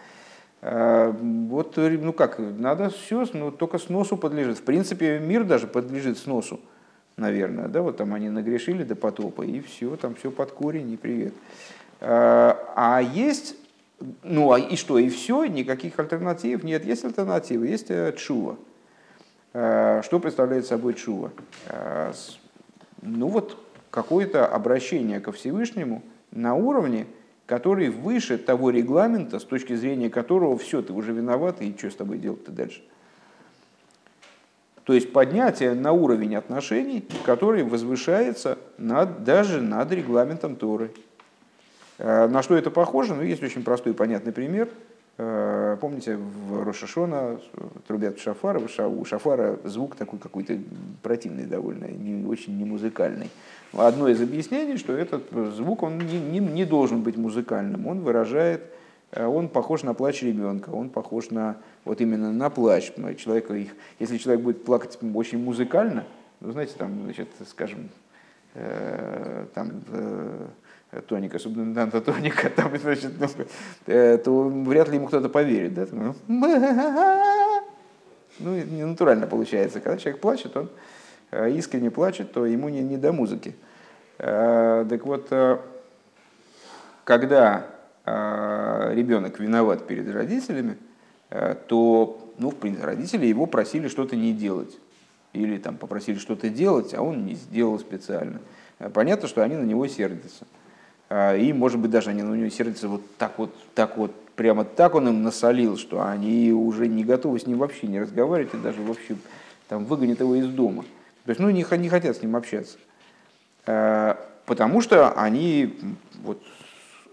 А, 0.62 1.10
вот, 1.10 1.76
ну 1.76 2.12
как, 2.12 2.38
надо 2.38 2.90
все, 2.90 3.26
ну, 3.32 3.50
только 3.50 3.78
сносу 3.78 4.16
подлежит. 4.16 4.58
В 4.58 4.62
принципе, 4.62 5.18
мир 5.18 5.44
даже 5.44 5.66
подлежит 5.66 6.18
сносу, 6.18 6.60
наверное, 7.16 7.68
да, 7.68 7.82
вот 7.82 7.96
там 7.96 8.14
они 8.14 8.28
нагрешили 8.28 8.84
до 8.84 8.94
потопа, 8.94 9.42
и 9.42 9.60
все, 9.60 9.96
там 9.96 10.14
все 10.14 10.30
под 10.30 10.52
корень, 10.52 10.90
и 10.92 10.96
привет. 10.96 11.34
А, 12.00 12.72
а 12.76 13.02
есть 13.02 13.56
ну 14.22 14.52
а 14.52 14.58
и 14.58 14.76
что, 14.76 14.98
и 14.98 15.08
все, 15.08 15.44
никаких 15.44 15.98
альтернатив 15.98 16.62
нет. 16.62 16.84
Есть 16.84 17.04
альтернативы, 17.04 17.66
есть 17.66 17.90
э, 17.90 18.14
чува. 18.16 18.56
Э, 19.52 20.00
что 20.02 20.18
представляет 20.20 20.66
собой 20.66 20.94
чува? 20.94 21.32
Э, 21.66 22.12
ну 23.02 23.28
вот 23.28 23.58
какое-то 23.90 24.46
обращение 24.46 25.20
ко 25.20 25.32
Всевышнему 25.32 26.02
на 26.30 26.54
уровне, 26.54 27.06
который 27.46 27.88
выше 27.90 28.38
того 28.38 28.70
регламента, 28.70 29.38
с 29.38 29.44
точки 29.44 29.74
зрения 29.74 30.08
которого 30.08 30.56
все, 30.56 30.82
ты 30.82 30.92
уже 30.92 31.12
виноват, 31.12 31.60
и 31.60 31.74
что 31.76 31.90
с 31.90 31.96
тобой 31.96 32.18
делать-то 32.18 32.52
дальше? 32.52 32.82
То 34.84 34.94
есть 34.94 35.12
поднятие 35.12 35.74
на 35.74 35.92
уровень 35.92 36.36
отношений, 36.36 37.04
который 37.24 37.62
возвышается 37.62 38.58
над, 38.78 39.24
даже 39.24 39.60
над 39.60 39.92
регламентом 39.92 40.56
Торы. 40.56 40.90
Э, 42.00 42.26
на 42.28 42.42
что 42.42 42.56
это 42.56 42.70
похоже? 42.70 43.14
Ну, 43.14 43.22
есть 43.22 43.42
очень 43.42 43.62
простой 43.62 43.92
и 43.92 43.94
понятный 43.94 44.32
пример. 44.32 44.68
Э, 45.18 45.76
помните, 45.78 46.16
в 46.16 46.64
Рошашона 46.64 47.38
трубят 47.86 48.18
шафар, 48.18 48.58
у 48.58 49.04
шафара 49.04 49.58
звук 49.64 49.94
такой 49.96 50.18
какой-то 50.18 50.58
противный 51.02 51.44
довольно, 51.44 51.84
не, 51.84 52.26
очень 52.26 52.56
не 52.56 52.64
музыкальный. 52.64 53.28
Одно 53.74 54.08
из 54.08 54.20
объяснений, 54.22 54.78
что 54.78 54.94
этот 54.94 55.24
звук 55.54 55.82
он 55.82 55.98
не, 55.98 56.38
не, 56.38 56.64
должен 56.64 57.02
быть 57.02 57.18
музыкальным, 57.18 57.86
он 57.86 58.00
выражает, 58.00 58.62
э, 59.12 59.26
он 59.26 59.50
похож 59.50 59.82
на 59.82 59.92
плач 59.92 60.22
ребенка, 60.22 60.70
он 60.70 60.88
похож 60.88 61.28
на 61.28 61.58
вот 61.84 62.00
именно 62.00 62.32
на 62.32 62.48
плач 62.48 62.90
человека. 63.18 63.52
Их, 63.52 63.72
если 63.98 64.16
человек 64.16 64.42
будет 64.42 64.64
плакать 64.64 64.98
очень 65.14 65.44
музыкально, 65.44 66.06
ну 66.40 66.50
знаете, 66.52 66.72
там, 66.78 66.98
значит, 67.04 67.28
скажем, 67.46 67.90
э, 68.54 69.44
там 69.52 69.82
тоника, 71.06 71.38
субдоминанта 71.38 72.00
тоника, 72.04 72.50
там, 72.50 72.76
значит, 72.78 73.12
ну, 73.18 73.26
э, 73.86 74.18
то 74.18 74.48
вряд 74.48 74.88
ли 74.88 74.96
ему 74.96 75.06
кто-то 75.06 75.28
поверит. 75.28 75.74
Да? 75.74 75.86
Ну, 75.92 76.14
ну, 78.38 78.56
не 78.56 78.84
натурально 78.84 79.26
получается. 79.26 79.80
Когда 79.80 79.98
человек 79.98 80.20
плачет, 80.20 80.56
он 80.56 80.68
э, 81.30 81.50
искренне 81.52 81.90
плачет, 81.90 82.32
то 82.32 82.44
ему 82.46 82.68
не, 82.68 82.80
не 82.82 82.96
до 82.96 83.12
музыки. 83.12 83.54
Э, 84.18 84.84
так 84.88 85.06
вот, 85.06 85.32
когда 87.04 87.66
ребенок 88.04 89.38
виноват 89.38 89.86
перед 89.86 90.12
родителями, 90.12 90.78
то 91.28 92.32
ну, 92.38 92.50
в 92.50 92.56
принципе, 92.56 92.86
родители 92.86 93.26
его 93.26 93.46
просили 93.46 93.88
что-то 93.88 94.16
не 94.16 94.32
делать. 94.32 94.76
Или 95.32 95.58
там, 95.58 95.76
попросили 95.76 96.18
что-то 96.18 96.48
делать, 96.48 96.92
а 96.94 97.02
он 97.02 97.26
не 97.26 97.34
сделал 97.34 97.78
специально. 97.78 98.40
Понятно, 98.94 99.28
что 99.28 99.44
они 99.44 99.54
на 99.54 99.64
него 99.64 99.86
сердятся. 99.86 100.44
А, 101.10 101.36
и, 101.36 101.52
может 101.52 101.80
быть, 101.80 101.90
даже 101.90 102.10
они 102.10 102.22
на 102.22 102.34
него 102.34 102.48
сердятся 102.50 102.88
вот 102.88 103.02
так 103.18 103.36
вот, 103.36 103.52
так 103.74 103.98
вот, 103.98 104.14
прямо 104.36 104.64
так 104.64 104.94
он 104.94 105.08
им 105.08 105.22
насолил, 105.24 105.76
что 105.76 106.06
они 106.06 106.52
уже 106.52 106.86
не 106.86 107.04
готовы 107.04 107.40
с 107.40 107.46
ним 107.48 107.58
вообще 107.58 107.88
не 107.88 108.00
разговаривать 108.00 108.54
и 108.54 108.58
даже 108.58 108.80
вообще 108.80 109.16
там 109.68 109.84
выгонят 109.84 110.20
его 110.20 110.36
из 110.36 110.46
дома. 110.46 110.84
То 111.24 111.30
есть, 111.30 111.40
ну, 111.40 111.50
не, 111.50 111.66
не 111.78 111.88
хотят 111.88 112.16
с 112.16 112.22
ним 112.22 112.36
общаться. 112.36 112.78
А, 113.66 114.24
потому 114.46 114.80
что 114.80 115.10
они 115.12 115.80
вот 116.22 116.40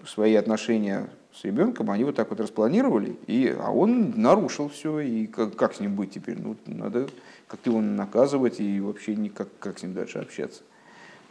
свои 0.05 0.35
отношения 0.35 1.09
с 1.33 1.43
ребенком, 1.43 1.89
они 1.89 2.03
вот 2.03 2.15
так 2.15 2.29
вот 2.29 2.39
распланировали, 2.39 3.15
и, 3.25 3.55
а 3.59 3.71
он 3.71 4.13
нарушил 4.15 4.69
все, 4.69 4.99
и 4.99 5.25
как, 5.25 5.55
как 5.55 5.73
с 5.73 5.79
ним 5.79 5.95
быть 5.95 6.11
теперь? 6.11 6.37
Ну, 6.39 6.55
надо 6.67 7.07
как-то 7.47 7.71
его 7.71 7.81
наказывать 7.81 8.59
и 8.59 8.79
вообще 8.79 9.15
никак, 9.15 9.47
как 9.59 9.79
с 9.79 9.83
ним 9.83 9.95
дальше 9.95 10.19
общаться. 10.19 10.61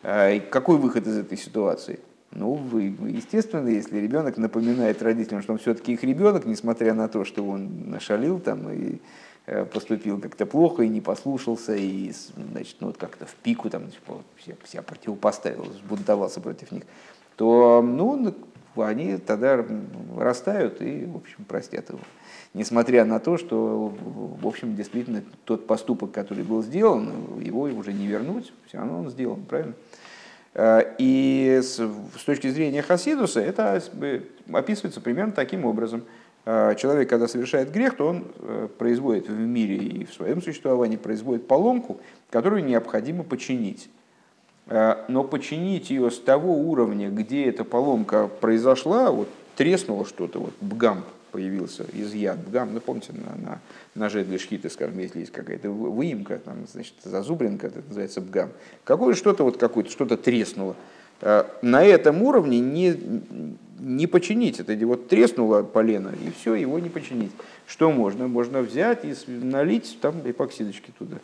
А, 0.03 0.37
какой 0.41 0.79
выход 0.79 1.07
из 1.07 1.17
этой 1.17 1.39
ситуации? 1.39 2.01
Ну, 2.39 2.53
вы, 2.53 2.95
естественно, 3.09 3.67
если 3.67 3.99
ребенок 3.99 4.37
напоминает 4.37 5.03
родителям, 5.03 5.41
что 5.41 5.55
он 5.55 5.59
все-таки 5.59 5.95
их 5.95 6.05
ребенок, 6.05 6.45
несмотря 6.45 6.93
на 6.93 7.09
то, 7.09 7.25
что 7.25 7.43
он 7.43 7.89
нашалил 7.89 8.41
там 8.41 8.71
и 8.71 8.99
э, 9.47 9.65
поступил 9.65 10.21
как-то 10.21 10.45
плохо 10.45 10.83
и 10.83 10.89
не 10.89 11.01
послушался, 11.01 11.75
и 11.75 12.13
значит, 12.53 12.77
ну, 12.81 12.89
вот 12.89 12.99
как-то 12.99 13.25
в 13.25 13.35
пику 13.37 13.71
там, 13.71 13.91
типа, 13.91 14.23
себя, 14.45 14.57
себя 14.67 14.83
противопоставил, 14.83 15.65
сбунтовался 15.83 16.43
против 16.43 16.73
них, 16.73 16.83
то 17.37 17.81
ну, 17.81 18.35
они 18.77 19.17
тогда 19.17 19.65
растают 20.19 20.83
и, 20.83 21.07
в 21.07 21.17
общем, 21.17 21.43
простят 21.49 21.89
его. 21.89 22.01
Несмотря 22.53 23.07
на 23.07 23.19
то, 23.19 23.39
что, 23.39 23.95
в 23.99 24.47
общем, 24.47 24.77
действительно, 24.77 25.23
тот 25.45 25.67
поступок, 25.67 26.13
который 26.13 26.45
был 26.45 26.63
сделан, 26.63 27.41
его 27.41 27.63
уже 27.63 27.95
не 27.95 28.07
вернуть, 28.07 28.53
все 28.67 28.77
равно 28.77 29.01
он 29.01 29.11
сделан, 29.11 29.43
правильно? 29.47 29.73
Э, 30.57 30.95
и 30.97 31.61
с, 31.63 31.75
с 31.75 32.25
точки 32.25 32.49
зрения 32.49 32.81
Хасидуса 32.81 33.41
это 33.41 33.83
описывается 34.53 35.03
примерно 35.03 35.33
таким 35.33 35.67
образом. 35.67 36.05
Э, 36.47 36.75
человек, 36.79 37.11
когда 37.11 37.29
совершает 37.29 37.71
грех, 37.71 37.97
то 37.97 38.09
он 38.09 38.25
э, 38.39 38.69
производит 38.79 39.29
в 39.29 39.39
мире 39.39 39.77
и 39.77 40.05
в 40.07 40.15
своем 40.15 40.41
существовании 40.41 40.97
производит 40.97 41.47
поломку, 41.47 42.01
которую 42.31 42.65
необходимо 42.65 43.23
починить. 43.23 43.89
Но 44.69 45.23
починить 45.23 45.91
ее 45.91 46.11
с 46.11 46.19
того 46.19 46.55
уровня, 46.55 47.09
где 47.09 47.45
эта 47.45 47.63
поломка 47.63 48.27
произошла, 48.27 49.13
вот 49.13 49.29
треснуло 49.55 50.05
что-то, 50.05 50.41
вот 50.41 50.55
бгам, 50.61 51.05
появился 51.37 51.85
изъян. 51.93 52.39
Бгам, 52.47 52.73
ну 52.73 52.81
помните, 52.81 53.13
на, 53.13 53.37
на 53.37 53.61
ноже 53.95 54.25
для 54.25 54.39
шхиты, 54.39 54.71
скажем, 54.71 54.99
если 54.99 55.21
есть 55.21 55.33
какая-то 55.33 55.69
выемка, 55.69 56.39
там, 56.39 56.67
значит, 56.67 56.95
зазубринка, 57.05 57.67
это 57.67 57.83
называется 57.87 58.23
бгам. 58.23 58.53
Какое 58.85 59.15
что-то 59.15 59.45
вот 59.45 59.59
какое-то, 59.59 59.91
что-то 59.91 60.17
треснуло. 60.17 60.77
А, 61.21 61.47
на 61.61 61.85
этом 61.85 62.23
уровне 62.23 62.59
не, 62.61 62.97
не 63.79 64.07
починить 64.07 64.61
это. 64.61 64.75
Вот 64.87 65.09
треснуло 65.09 65.63
полено, 65.63 66.15
и 66.25 66.31
все, 66.31 66.55
его 66.55 66.79
не 66.79 66.89
починить. 66.89 67.33
Что 67.67 67.93
можно? 67.93 68.29
Можно 68.29 68.63
взять 68.63 69.05
и 69.05 69.15
налить 69.29 69.99
там 70.01 70.23
эпоксидочки 70.25 70.91
туда. 70.99 71.19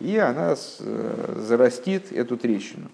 И 0.00 0.16
она 0.16 0.56
э, 0.80 1.42
зарастит 1.46 2.10
эту 2.10 2.36
трещину. 2.36 2.90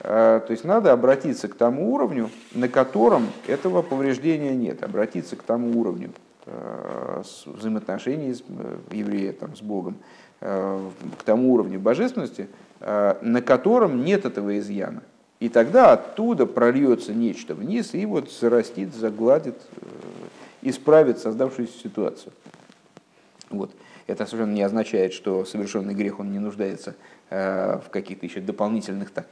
А, 0.00 0.40
то 0.40 0.52
есть 0.52 0.64
надо 0.64 0.92
обратиться 0.92 1.48
к 1.48 1.54
тому 1.54 1.92
уровню, 1.94 2.30
на 2.52 2.68
котором 2.68 3.26
этого 3.46 3.82
повреждения 3.82 4.54
нет. 4.54 4.82
Обратиться 4.82 5.36
к 5.36 5.42
тому 5.42 5.78
уровню 5.78 6.10
э, 6.46 7.22
взаимоотношений 7.46 8.36
э, 8.48 8.78
еврея 8.92 9.32
там, 9.32 9.56
с 9.56 9.60
Богом, 9.60 9.96
э, 10.40 10.80
к 11.18 11.22
тому 11.24 11.52
уровню 11.52 11.80
божественности, 11.80 12.48
на 12.80 13.42
котором 13.44 14.04
нет 14.04 14.24
этого 14.24 14.56
изъяна. 14.60 15.02
И 15.40 15.48
тогда 15.48 15.94
оттуда 15.94 16.46
прольется 16.46 17.12
нечто 17.12 17.56
вниз 17.56 17.92
и 17.92 18.06
вот 18.06 18.30
зарастит, 18.30 18.94
загладит, 18.94 19.60
исправит 20.62 21.18
создавшуюся 21.18 21.76
ситуацию. 21.76 22.32
Вот. 23.50 23.72
Это 24.06 24.26
совершенно 24.26 24.54
не 24.54 24.62
означает, 24.62 25.12
что 25.12 25.44
совершенный 25.44 25.94
грех 25.94 26.20
он 26.20 26.30
не 26.30 26.38
нуждается 26.38 26.94
Э, 26.94 27.17
в 27.30 27.84
каких-то 27.90 28.24
еще 28.24 28.40
дополнительных, 28.40 29.10
так, 29.10 29.26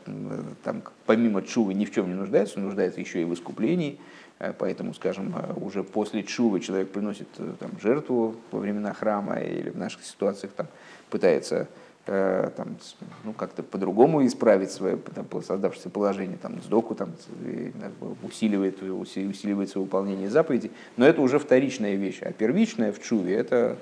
там, 0.63 0.83
помимо 1.07 1.41
чувы 1.43 1.73
ни 1.73 1.87
в 1.87 1.95
чем 1.95 2.09
не 2.09 2.15
нуждается, 2.15 2.61
нуждается 2.61 3.01
еще 3.01 3.23
и 3.23 3.25
в 3.25 3.33
искуплении, 3.33 3.99
э, 4.39 4.53
поэтому, 4.53 4.93
скажем, 4.93 5.35
э, 5.35 5.55
уже 5.55 5.83
после 5.83 6.23
чувы 6.23 6.61
человек 6.61 6.91
приносит 6.91 7.29
там, 7.33 7.71
жертву 7.83 8.37
во 8.51 8.59
времена 8.59 8.93
храма 8.93 9.37
или 9.37 9.71
в 9.71 9.79
наших 9.79 10.05
ситуациях 10.05 10.53
там, 10.53 10.67
пытается 11.11 11.69
там, 12.05 12.77
ну, 13.25 13.33
как-то 13.33 13.65
по-другому 13.65 14.25
исправить 14.25 14.71
свое 14.71 14.97
там, 14.97 15.27
создавшееся 15.43 15.91
положение, 15.91 16.39
там, 16.41 16.63
сдоку 16.63 16.95
там, 16.95 17.11
усиливает, 18.23 18.81
усиливает 18.81 19.71
свое 19.71 19.85
выполнение 19.85 20.31
заповедей, 20.31 20.71
но 20.97 21.05
это 21.05 21.21
уже 21.21 21.41
вторичная 21.41 21.97
вещь, 21.97 22.21
а 22.23 22.31
первичная 22.31 22.93
в 22.93 23.03
чуве– 23.03 23.35
это 23.37 23.77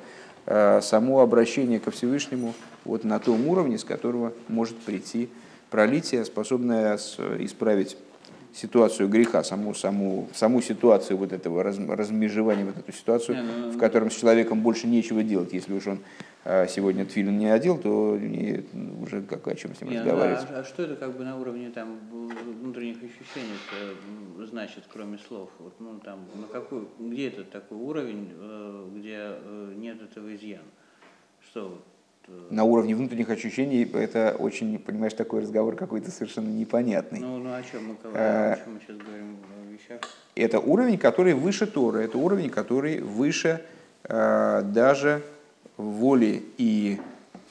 Э, 0.46 0.80
само 0.82 1.20
обращение 1.20 1.80
ко 1.80 1.90
Всевышнему 1.90 2.52
вот 2.84 3.04
на 3.04 3.18
том 3.18 3.46
уровне, 3.48 3.78
с 3.78 3.84
которого 3.84 4.32
может 4.48 4.76
прийти 4.78 5.28
пролитие, 5.70 6.24
способное 6.24 6.96
исправить 7.38 7.96
ситуацию 8.54 9.08
греха, 9.08 9.42
саму, 9.42 9.74
саму, 9.74 10.28
саму 10.32 10.62
ситуацию 10.62 11.16
вот 11.16 11.32
этого 11.32 11.62
раз, 11.62 11.76
размежевания, 11.78 12.64
вот 12.64 12.78
эту 12.78 12.92
ситуацию, 12.92 13.42
не, 13.42 13.42
ну, 13.42 13.70
в 13.70 13.78
котором 13.78 14.10
с 14.10 14.14
человеком 14.14 14.60
больше 14.60 14.86
нечего 14.86 15.24
делать. 15.24 15.52
Если 15.52 15.72
уж 15.72 15.86
он 15.88 15.98
а, 16.44 16.66
сегодня 16.68 17.04
твилин 17.04 17.36
не 17.36 17.46
одел, 17.46 17.78
то 17.78 18.16
не, 18.16 18.64
уже 19.02 19.22
как, 19.22 19.48
о 19.48 19.54
чем 19.56 19.74
с 19.74 19.80
ним 19.80 19.90
не, 19.90 19.98
разговаривать. 19.98 20.46
Ну, 20.48 20.56
а, 20.56 20.60
а 20.60 20.64
что 20.64 20.84
это 20.84 20.94
как 20.94 21.16
бы 21.16 21.24
на 21.24 21.36
уровне 21.36 21.70
там, 21.70 21.98
внутренних 22.60 22.98
ощущений 22.98 23.58
значит, 24.46 24.84
кроме 24.92 25.18
слов? 25.18 25.50
Вот, 25.58 25.74
ну, 25.80 25.98
там, 25.98 26.20
на 26.36 26.46
какой, 26.46 26.86
где 27.00 27.28
это 27.28 27.42
такой 27.42 27.78
уровень, 27.78 28.30
э, 28.38 28.88
где 28.94 29.16
э, 29.18 29.72
нет 29.76 30.00
этого 30.00 30.32
изъяна? 30.34 30.68
Что 31.40 31.82
на 32.50 32.64
уровне 32.64 32.94
внутренних 32.94 33.30
ощущений 33.30 33.84
это 33.84 34.36
очень, 34.38 34.78
понимаешь, 34.78 35.14
такой 35.14 35.42
разговор 35.42 35.76
какой-то 35.76 36.10
совершенно 36.10 36.48
непонятный. 36.48 37.20
Ну, 37.20 37.38
ну 37.38 37.52
о 37.54 37.62
чем 37.62 37.88
мы 37.88 37.94
говорим? 38.02 38.20
А, 38.20 38.52
о 38.52 38.56
чем 38.56 38.74
мы 38.74 38.80
сейчас 38.80 38.96
говорим 38.96 39.36
о 39.42 39.72
вещах? 39.72 40.00
Это 40.34 40.60
уровень, 40.60 40.98
который 40.98 41.34
выше 41.34 41.66
Тора, 41.66 41.98
это 41.98 42.18
уровень, 42.18 42.50
который 42.50 43.00
выше 43.00 43.62
э, 44.04 44.62
даже 44.64 45.22
воли 45.76 46.42
и 46.56 47.00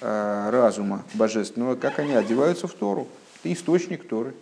э, 0.01 0.49
разума 0.49 1.03
божественного, 1.13 1.75
как 1.75 1.99
они 1.99 2.13
одеваются 2.13 2.67
в 2.67 2.73
Тору. 2.73 3.07
Это 3.39 3.53
источник 3.53 4.07
Торы. 4.07 4.33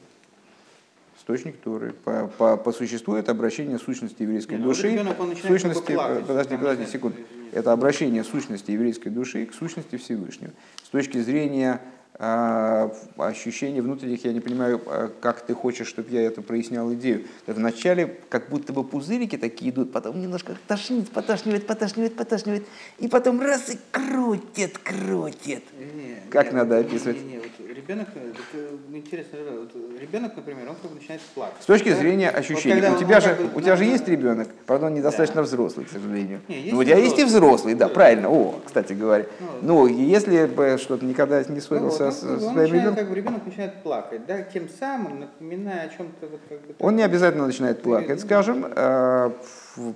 Источник 1.18 1.58
Торы. 1.58 1.94
По, 2.04 2.28
по, 2.38 2.58
по 2.58 2.72
существу 2.72 3.16
это 3.16 3.32
обращение 3.32 3.80
сущности 3.80 4.24
еврейской 4.24 4.54
Не, 4.54 4.60
ну, 4.60 4.70
души. 4.70 4.90
Ребенок, 4.90 5.18
сущности, 5.42 5.94
плакать, 5.94 6.26
подожди, 6.26 6.58
подожди 6.58 6.86
секунду 6.86 7.18
это 7.52 7.72
обращение 7.72 8.24
сущности 8.24 8.72
еврейской 8.72 9.10
души 9.10 9.46
к 9.46 9.54
сущности 9.54 9.98
Всевышнего. 9.98 10.52
С 10.84 10.90
точки 10.90 11.20
зрения 11.20 11.82
а, 12.24 12.94
ощущения 13.18 13.82
внутренних, 13.82 14.24
я 14.26 14.34
не 14.34 14.42
понимаю, 14.42 14.80
а, 14.86 15.12
как 15.22 15.42
ты 15.42 15.56
хочешь, 15.56 15.88
чтобы 15.88 16.12
я 16.12 16.22
это 16.22 16.44
прояснял 16.44 16.94
идею. 16.94 17.26
Вначале 17.48 18.20
как 18.30 18.50
будто 18.50 18.74
бы 18.74 18.84
пузырики 18.84 19.38
такие 19.38 19.72
идут, 19.72 19.92
потом 19.92 20.22
немножко 20.22 20.56
тошнит, 20.68 21.10
поташнивает, 21.10 21.66
поташнивает, 21.66 22.16
поташнивает, 22.16 22.68
и 23.00 23.08
потом 23.08 23.42
раз 23.42 23.70
и 23.70 23.80
крутит, 23.92 24.78
крутит. 24.78 25.64
Не, 25.80 26.18
как 26.30 26.52
не, 26.52 26.58
надо 26.58 26.78
описывать? 26.78 27.18
Не, 27.24 27.34
не, 27.34 27.38
вот 27.40 27.76
ребенок, 27.76 28.10
это 28.10 28.71
интересно, 28.98 29.40
вот 29.60 29.72
ребенок, 30.00 30.36
например, 30.36 30.70
он 30.70 30.76
как 30.76 30.92
бы 30.92 30.98
начинает 30.98 31.22
плакать. 31.34 31.62
С 31.62 31.66
точки 31.66 31.94
зрения 31.94 32.30
ощущений. 32.30 32.82
Вот 32.82 32.98
у 32.98 33.00
тебя, 33.00 33.20
же, 33.20 33.36
бы, 33.36 33.50
у 33.56 33.62
тебя 33.62 33.76
же 33.76 33.86
есть 33.86 34.08
ребенок, 34.08 34.50
пардон, 34.66 34.94
недостаточно 34.94 35.36
да. 35.36 35.42
взрослый, 35.44 35.86
к 35.86 35.90
сожалению. 35.90 36.42
Не, 36.48 36.60
есть 36.60 36.74
ну, 36.74 36.80
у 36.80 36.84
тебя 36.84 36.98
есть 36.98 37.18
и 37.20 37.24
взрослый, 37.24 37.76
да, 37.76 37.88
правильно, 37.88 38.30
о, 38.30 38.60
кстати 38.66 38.94
говоря. 38.94 39.26
Ну, 39.62 39.86
ну 39.86 39.88
если 39.88 40.46
бы 40.46 40.78
что-то 40.80 41.06
никогда 41.06 41.44
не 41.44 41.60
ссорился 41.60 42.06
ну, 42.06 42.06
вот, 42.06 42.16
с 42.16 42.24
он 42.24 42.54
своим 42.54 42.74
ребенком. 42.74 42.96
Как 42.96 43.10
бы 43.10 43.16
ребенок 43.16 43.46
начинает 43.46 43.84
плакать, 43.84 44.26
да, 44.26 44.42
тем 44.42 44.68
самым 44.70 45.22
напоминая 45.22 45.88
о 45.88 45.90
чем-то. 45.90 46.28
Вот, 46.28 46.42
как 46.50 46.60
бы, 46.62 46.76
он 46.80 46.96
не 46.96 47.04
обязательно 47.04 47.46
начинает 47.46 47.82
плакать, 47.82 48.20
скажем, 48.22 48.66
э, 48.76 49.32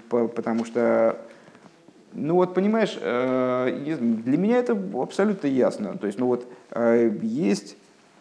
потому 0.10 0.66
что 0.66 1.18
ну 2.18 2.36
вот, 2.36 2.54
понимаешь, 2.54 2.98
э, 3.02 3.98
для 4.00 4.38
меня 4.38 4.58
это 4.58 4.78
абсолютно 4.96 5.48
ясно. 5.48 5.98
То 5.98 6.08
есть, 6.08 6.18
ну 6.18 6.28
вот, 6.28 6.48
э, 6.72 7.12
есть... 7.22 7.78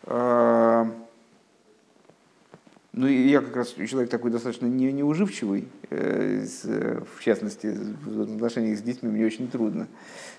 Э, 0.06 0.84
ну, 2.92 3.06
я 3.08 3.40
как 3.40 3.56
раз 3.56 3.72
человек 3.72 4.10
такой 4.10 4.30
достаточно 4.30 4.66
не, 4.66 4.92
неуживчивый, 4.92 5.68
в 5.90 7.20
частности, 7.24 7.76
в 8.04 8.22
отношениях 8.22 8.78
с 8.78 8.82
детьми 8.82 9.10
мне 9.10 9.26
очень 9.26 9.50
трудно 9.50 9.88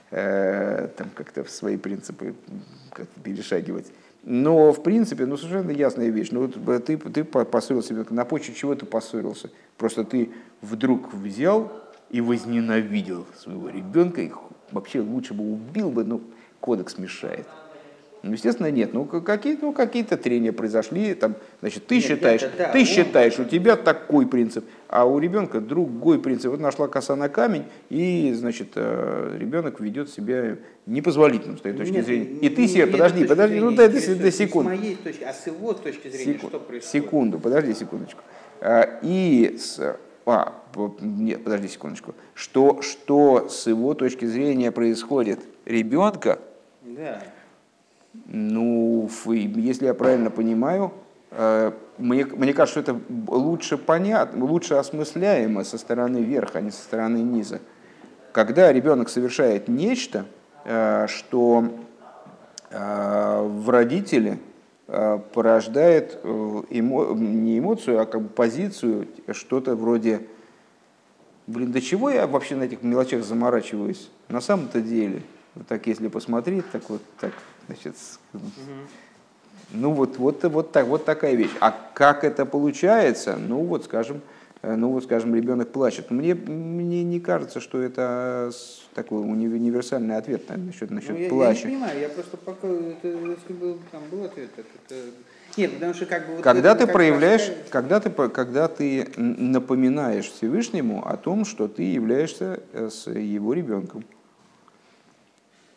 там 0.10 1.10
как-то 1.14 1.44
в 1.44 1.50
свои 1.50 1.76
принципы 1.76 2.34
как-то 2.92 3.20
перешагивать. 3.20 3.92
Но, 4.24 4.72
в 4.72 4.82
принципе, 4.82 5.26
ну, 5.26 5.36
совершенно 5.38 5.72
ясная 5.72 6.10
вещь. 6.10 6.30
Ну, 6.32 6.50
вот 6.56 6.86
ты, 6.86 6.98
ты 6.98 7.24
поссорился, 7.24 7.94
на 8.10 8.26
почве 8.26 8.56
чего 8.56 8.74
ты 8.74 8.86
поссорился? 8.86 9.52
Просто 9.78 10.04
ты 10.04 10.32
вдруг 10.62 11.14
взял 11.14 11.72
и 12.10 12.22
возненавидел 12.22 13.28
своего 13.38 13.70
ребенка, 13.70 14.22
и 14.22 14.32
вообще 14.72 15.02
лучше 15.02 15.34
бы 15.34 15.44
убил 15.44 15.92
бы, 15.92 16.06
но 16.06 16.22
кодекс 16.60 16.98
мешает. 16.98 17.48
Ну, 18.26 18.34
естественно, 18.34 18.72
нет. 18.72 18.92
Ну, 18.92 19.06
какие, 19.06 19.56
ну, 19.62 19.72
какие-то 19.72 20.18
трения 20.18 20.52
произошли. 20.52 21.14
Там, 21.14 21.36
значит, 21.62 21.86
ты 21.86 21.96
нет, 21.98 22.04
считаешь, 22.04 22.42
это, 22.42 22.58
да, 22.58 22.72
ты 22.72 22.80
он... 22.80 22.86
считаешь, 22.86 23.38
у 23.38 23.46
тебя 23.46 23.76
такой 23.76 24.26
принцип, 24.26 24.66
а 24.88 25.06
у 25.06 25.20
ребенка 25.20 25.62
другой 25.62 26.20
принцип. 26.20 26.50
Вот 26.50 26.60
нашла 26.60 26.88
коса 26.88 27.16
на 27.16 27.30
камень, 27.30 27.66
и, 27.90 28.34
значит, 28.34 28.70
э, 28.76 29.38
ребенок 29.40 29.80
ведет 29.80 30.10
себя 30.10 30.58
непозволительным 30.88 31.60
с 31.60 31.62
твоей 31.62 31.78
точки 31.78 31.94
нет, 31.94 32.06
зрения. 32.06 32.40
И 32.40 32.50
ты 32.50 32.68
себе, 32.68 32.88
подожди, 32.88 33.26
подожди, 33.26 33.60
ну 33.60 33.70
дай 33.70 33.90
до, 33.90 34.16
до 34.16 34.32
секунды. 34.32 34.76
С 34.76 34.80
моей 34.80 34.96
точки, 34.96 35.24
а 35.24 35.32
с 35.32 35.46
его 35.46 35.74
точки 35.74 36.10
зрения 36.10 36.34
Секу... 36.34 36.48
что 36.48 36.60
происходит? 36.60 37.06
Секунду, 37.06 37.40
подожди 37.40 37.74
секундочку. 37.76 38.22
А, 38.60 39.00
и 39.04 39.56
с 39.60 39.98
а, 40.26 40.64
нет, 41.00 41.44
подожди 41.44 41.68
секундочку, 41.68 42.16
что, 42.34 42.82
что 42.82 43.50
с 43.50 43.68
его 43.68 43.94
точки 43.94 44.26
зрения 44.26 44.72
происходит 44.72 45.42
ребенка, 45.66 46.40
да. 46.82 47.22
Ну, 48.28 49.10
если 49.26 49.86
я 49.86 49.94
правильно 49.94 50.30
понимаю, 50.30 50.94
э, 51.32 51.72
мне, 51.98 52.26
мне 52.26 52.54
кажется, 52.54 52.82
что 52.82 52.92
это 52.92 53.02
лучше 53.28 53.78
понятно, 53.78 54.46
лучше 54.46 54.76
осмысляемо 54.76 55.64
со 55.64 55.78
стороны 55.78 56.18
верха, 56.18 56.60
а 56.60 56.62
не 56.62 56.72
со 56.72 56.82
стороны 56.82 57.18
низа. 57.18 57.60
Когда 58.32 58.72
ребенок 58.74 59.10
совершает 59.10 59.68
нечто, 59.68 60.26
э, 60.66 61.08
что 61.08 61.66
э, 62.70 63.42
в 63.42 63.70
родителе 63.70 64.40
порождает 65.34 66.20
эмо, 66.24 67.16
не 67.16 67.58
эмоцию, 67.58 68.00
а 68.00 68.06
как 68.06 68.22
бы 68.22 68.30
позицию, 68.30 69.08
что-то 69.32 69.76
вроде, 69.76 70.22
блин, 71.48 71.72
до 71.72 71.82
чего 71.82 72.12
я 72.12 72.28
вообще 72.28 72.56
на 72.56 72.64
этих 72.66 72.84
мелочах 72.84 73.24
заморачиваюсь? 73.24 74.12
На 74.30 74.42
самом-то 74.42 74.82
деле, 74.82 75.24
вот 75.56 75.66
так 75.66 75.88
если 75.88 76.08
посмотреть, 76.08 76.70
так 76.72 76.88
вот 76.90 77.02
так, 77.20 77.32
значит, 77.68 77.96
ну 79.72 79.92
вот, 79.92 80.18
вот, 80.18 80.44
вот, 80.44 80.72
так, 80.72 80.86
вот 80.88 81.06
такая 81.06 81.36
вещь. 81.36 81.52
А 81.60 81.72
как 81.94 82.24
это 82.24 82.46
получается? 82.46 83.36
Ну 83.38 83.64
вот, 83.64 83.86
скажем, 83.86 84.22
э, 84.62 84.76
ну 84.76 84.90
вот, 84.92 85.04
скажем, 85.04 85.34
ребенок 85.36 85.72
плачет. 85.72 86.12
Мне, 86.12 86.36
мне 86.36 87.04
не 87.04 87.20
кажется, 87.20 87.60
что 87.60 87.82
это 87.82 88.52
такой 88.94 89.22
уни- 89.24 89.48
универсальный 89.48 90.18
ответ 90.18 90.48
на- 90.50 90.58
насчет, 90.58 90.92
насчет 90.92 91.10
Ну, 91.12 91.16
я, 91.18 91.22
я 91.24 91.26
не 91.26 91.30
плача. 91.30 91.64
понимаю, 91.64 92.00
я 92.00 92.10
просто 92.10 92.38
пока, 92.38 92.68
это, 92.68 93.08
если 93.08 93.54
бы 93.54 93.78
там 93.92 94.04
был 94.12 94.24
ответ, 94.26 94.54
так 94.56 94.66
это... 94.88 94.96
Нет, 95.58 95.74
потому 95.74 95.94
что 95.94 96.06
как 96.06 96.28
бы... 96.28 96.34
Вот 96.36 96.44
Когда 96.44 96.72
это 96.72 96.80
ты 96.82 96.86
как 96.86 96.94
проявляешь, 96.94 97.48
раз- 97.48 97.56
когда 97.70 98.00
ты, 98.00 98.10
когда 98.12 98.68
ты 98.68 99.08
напоминаешь 99.18 100.30
Всевышнему 100.32 101.08
о 101.08 101.18
том, 101.18 101.46
что 101.46 101.68
ты 101.68 101.84
являешься 101.84 102.60
э, 102.74 102.90
с 102.90 103.10
его 103.10 103.54
ребенком. 103.54 104.04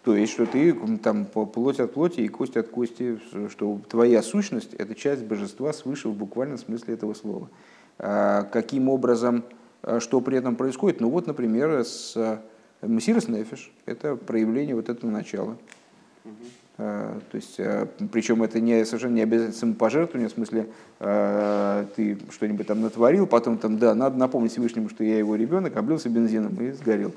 То 0.08 0.16
есть, 0.16 0.32
что 0.32 0.46
ты 0.46 0.72
там 1.02 1.26
плоть 1.26 1.80
от 1.80 1.92
плоти 1.92 2.20
и 2.20 2.28
кость 2.28 2.56
от 2.56 2.68
кости, 2.68 3.20
что 3.50 3.78
твоя 3.90 4.22
сущность– 4.22 4.72
это 4.78 4.94
часть 4.94 5.22
божества 5.22 5.70
свыше 5.74 6.08
в 6.08 6.14
буквальном 6.14 6.56
смысле 6.56 6.94
этого 6.94 7.12
слова. 7.12 7.50
А 7.98 8.44
Каким 8.44 8.88
образом, 8.88 9.44
а, 9.82 10.00
что 10.00 10.22
при 10.22 10.38
этом 10.38 10.56
происходит? 10.56 11.02
Ну 11.02 11.10
вот, 11.10 11.26
например, 11.26 11.84
с 11.84 12.14
э, 12.16 12.38
Мессирос 12.80 13.28
Нефиш– 13.28 13.70
это 13.84 14.16
проявление 14.16 14.74
вот 14.74 14.88
этого 14.88 15.10
начала. 15.10 15.58
А, 16.78 17.20
То 17.30 17.36
есть, 17.36 17.60
причем 18.10 18.42
это 18.42 18.60
не, 18.60 18.86
совершенно 18.86 19.12
не 19.12 19.22
обязательно 19.24 19.58
самопожертвование, 19.58 20.30
в 20.30 20.32
смысле, 20.32 20.68
ты 21.00 22.18
что-нибудь 22.30 22.66
там 22.66 22.80
натворил, 22.80 23.26
потом 23.26 23.58
там, 23.58 23.76
да, 23.76 23.94
надо 23.94 24.16
напомнить 24.16 24.52
Всевышнему, 24.52 24.88
что 24.88 25.04
я 25.04 25.18
его 25.18 25.36
ребенок, 25.36 25.76
облился 25.76 26.08
бензином 26.08 26.54
и 26.62 26.72
сгорел. 26.72 27.12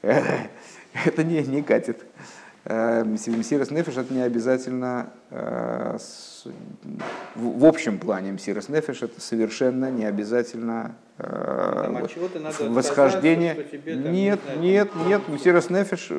Это 1.04 1.24
не, 1.24 1.42
не 1.42 1.62
катит. 1.62 2.04
Мсирос 2.66 3.70
Нефиш 3.70 3.98
это 3.98 4.14
не 4.14 4.22
обязательно 4.22 5.10
с- 5.30 6.46
в 7.34 7.64
общем 7.66 7.98
плане 7.98 8.32
Мсирос 8.32 8.70
Нефиш 8.70 9.02
это 9.02 9.20
совершенно 9.20 9.90
не 9.90 10.06
обязательно 10.06 10.94
Там 11.18 11.98
вот, 11.98 12.10
надо 12.42 12.70
восхождение. 12.70 13.54
тебе 13.70 13.96
там, 13.96 14.12
Нет, 14.12 14.40
не 14.46 14.52
знаю, 14.54 14.60
нет, 14.62 14.90
нет, 15.06 15.28
Мсирос 15.28 15.68
Нефиш 15.68 16.10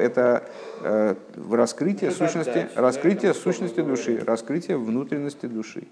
это 0.00 0.48
э, 0.80 1.14
раскрытие 1.52 2.08
Это 2.08 2.18
сущности, 2.18 2.68
раскрытие 2.74 3.34
сущности 3.34 3.82
души, 3.82 4.24
раскрытие 4.24 4.78
внутренности 4.78 5.44
души, 5.44 5.88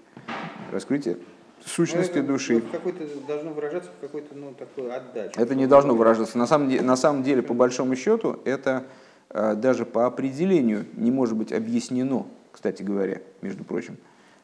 раскрытие 0.71 1.17
сущности 1.65 2.17
это 2.19 2.27
души. 2.27 2.61
какой-то 2.71 3.03
должно 3.27 3.51
выражаться 3.51 3.89
в 3.97 4.01
какой-то, 4.01 4.35
ну, 4.35 4.53
такой 4.53 4.91
отдаче. 4.93 5.33
Это 5.39 5.55
не 5.55 5.67
должно 5.67 5.95
выражаться. 5.95 6.37
На 6.37 6.47
самом 6.47 6.69
деле, 6.69 6.81
на 6.81 6.95
самом 6.95 7.23
деле 7.23 7.41
по 7.41 7.53
большому 7.53 7.95
счету, 7.95 8.39
это 8.45 8.83
э, 9.29 9.55
даже 9.55 9.85
по 9.85 10.05
определению 10.05 10.85
не 10.93 11.11
может 11.11 11.35
быть 11.35 11.51
объяснено, 11.51 12.25
кстати 12.51 12.83
говоря, 12.83 13.21
между 13.41 13.63
прочим. 13.63 13.97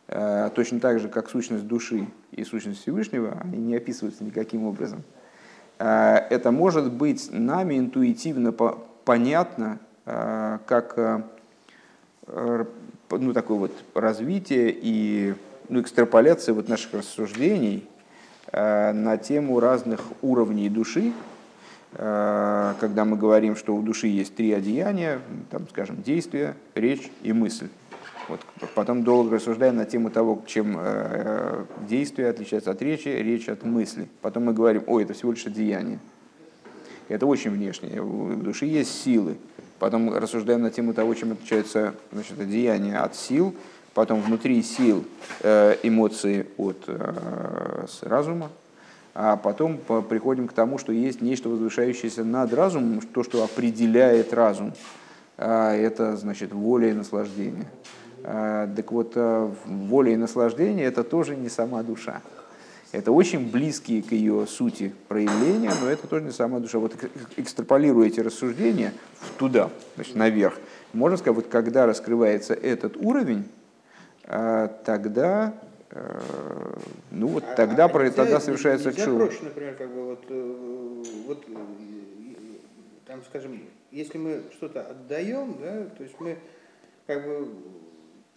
Э, 0.08 0.50
Точно 0.56 0.80
так 0.80 1.00
же, 1.00 1.10
как 1.10 1.30
сущность 1.30 1.68
души 1.68 2.08
и 2.32 2.44
сущность 2.44 2.82
Всевышнего, 2.82 3.38
они 3.44 3.58
не 3.58 3.76
описываются 3.76 4.24
никаким 4.24 4.66
образом. 4.66 5.04
Э, 5.80 6.16
Это 6.30 6.52
может 6.52 6.92
быть 6.92 7.30
нами 7.32 7.78
интуитивно 7.78 8.52
по- 8.52 8.80
понятно, 9.06 9.80
как 10.04 10.98
ну, 12.28 13.34
такое 13.34 13.58
вот 13.58 13.72
развитие 13.94 14.76
и 14.76 15.36
ну, 15.72 15.80
экстраполяция 15.82 16.54
вот 16.54 16.68
наших 16.68 16.94
рассуждений 16.94 17.88
э, 18.52 18.92
на 18.92 19.18
тему 19.18 19.60
разных 19.62 20.02
уровней 20.22 20.70
души, 20.70 21.14
э, 21.94 22.74
когда 22.80 23.06
мы 23.06 23.16
говорим, 23.16 23.56
что 23.56 23.74
у 23.74 23.82
души 23.82 24.08
есть 24.08 24.36
три 24.36 24.52
одеяния, 24.52 25.22
там, 25.50 25.68
скажем, 25.70 26.04
действие, 26.04 26.56
речь 26.76 27.10
и 27.24 27.32
мысль. 27.32 27.70
Вот. 28.28 28.42
Потом 28.76 29.04
долго 29.04 29.38
рассуждаем 29.38 29.78
на 29.78 29.86
тему 29.86 30.10
того, 30.10 30.44
чем 30.46 30.76
э, 30.78 31.64
действие 31.88 32.30
отличается 32.30 32.72
от 32.72 32.82
речи, 32.82 33.08
речь 33.08 33.48
от 33.48 33.64
мысли. 33.64 34.10
Потом 34.22 34.46
мы 34.46 34.54
говорим, 34.54 34.84
ой, 34.88 35.04
это 35.04 35.14
всего 35.14 35.32
лишь 35.32 35.46
одеяние. 35.48 36.00
Это 37.08 37.26
очень 37.26 37.50
внешнее. 37.50 38.02
У 38.02 38.36
души 38.36 38.66
есть 38.66 39.04
силы. 39.04 39.38
Потом 39.80 40.14
рассуждаем 40.14 40.62
на 40.64 40.70
тему 40.70 40.94
того, 40.94 41.14
чем 41.14 41.32
отличается 41.32 41.96
значит, 42.12 42.40
одеяние 42.40 42.98
от 42.98 43.16
сил. 43.16 43.56
Потом 43.94 44.22
внутри 44.22 44.62
сил 44.64 45.04
э, 45.42 45.76
эмоции 45.84 46.48
от 46.58 46.78
э, 46.88 47.86
разума. 48.04 48.50
А 49.14 49.36
потом 49.36 49.78
по- 49.78 50.02
приходим 50.02 50.48
к 50.48 50.54
тому, 50.54 50.78
что 50.78 50.94
есть 50.94 51.22
нечто 51.22 51.50
возвышающееся 51.50 52.24
над 52.24 52.54
разумом, 52.54 53.02
то, 53.02 53.24
что 53.24 53.44
определяет 53.44 54.34
разум. 54.34 54.74
А 55.38 55.74
это 55.74 56.16
значит 56.16 56.54
воля 56.54 56.90
и 56.92 56.94
наслаждение. 56.94 57.66
А, 58.24 58.74
Так 58.74 58.92
вот, 58.94 59.14
а, 59.16 59.52
воля 59.66 60.14
и 60.14 60.16
наслаждение 60.16 60.86
это 60.86 61.04
тоже 61.04 61.36
не 61.36 61.50
сама 61.50 61.84
душа. 61.84 62.22
Это 62.94 63.12
очень 63.12 63.50
близкие 63.52 64.02
к 64.04 64.12
ее 64.14 64.46
сути 64.48 64.94
проявления, 65.10 65.72
но 65.82 65.90
это 65.90 66.08
тоже 66.08 66.24
не 66.26 66.32
сама 66.32 66.60
душа. 66.60 66.78
Вот 66.80 66.94
эк- 66.96 67.10
экстраполируя 67.38 68.08
эти 68.08 68.20
рассуждения 68.22 68.94
туда, 69.38 69.70
значит, 69.96 70.16
наверх, 70.16 70.58
можно 70.94 71.18
сказать, 71.18 71.36
вот 71.38 71.48
когда 71.48 71.86
раскрывается 71.86 72.54
этот 72.54 72.96
уровень, 72.98 73.46
тогда, 74.86 75.54
э, 75.90 76.22
ну 77.12 77.28
вот 77.28 77.44
А- 77.44 77.56
тогда, 77.56 77.86
а 77.86 77.90
про- 77.90 78.04
нельзя- 78.06 78.16
тогда 78.16 78.40
совершается 78.40 78.90
нельзя 78.90 79.06
чудо. 79.06 79.18
проще, 79.26 79.44
например, 79.44 79.76
как 79.76 79.90
бы 79.90 80.06
вот, 80.06 80.24
э, 80.30 81.04
вот 81.28 81.46
э, 81.50 81.56
там, 83.06 83.24
скажем, 83.24 83.60
если 83.92 84.18
мы 84.18 84.44
что-то 84.54 84.82
отдаем, 84.84 85.58
да, 85.60 85.86
то 85.86 86.04
есть 86.04 86.18
мы 86.20 86.38
как 87.08 87.26
бы 87.26 87.50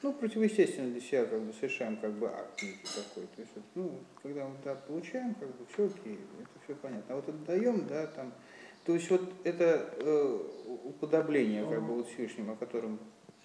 ну, 0.02 0.12
противоестественно 0.12 0.90
для 0.90 1.00
себя 1.00 1.24
как 1.24 1.40
бы 1.40 1.52
совершаем 1.54 1.96
как 1.96 2.10
бы 2.12 2.26
акт 2.26 2.62
некий 2.62 2.86
такой. 2.94 3.26
То 3.36 3.40
есть, 3.40 3.52
вот, 3.54 3.64
ну, 3.74 3.90
когда 4.22 4.44
мы 4.44 4.54
да, 4.62 4.74
получаем, 4.74 5.34
как 5.34 5.48
бы 5.48 5.64
все 5.72 5.86
окей, 5.86 6.18
это 6.40 6.64
все 6.64 6.74
понятно. 6.74 7.14
А 7.14 7.16
вот 7.16 7.28
отдаем, 7.28 7.86
да, 7.86 8.06
там, 8.08 8.32
то 8.84 8.92
есть 8.94 9.08
вот 9.10 9.22
это 9.44 9.88
э, 9.98 10.38
уподобление 10.84 11.64
как 11.64 11.82
бы 11.82 11.94
вот 11.94 12.08
Всевышнему, 12.08 12.52
о 12.52 12.56
котором 12.56 12.98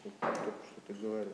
вот, 0.04 0.14
только 0.20 0.42
что 0.42 0.82
ты 0.88 0.94
говорил. 0.96 1.32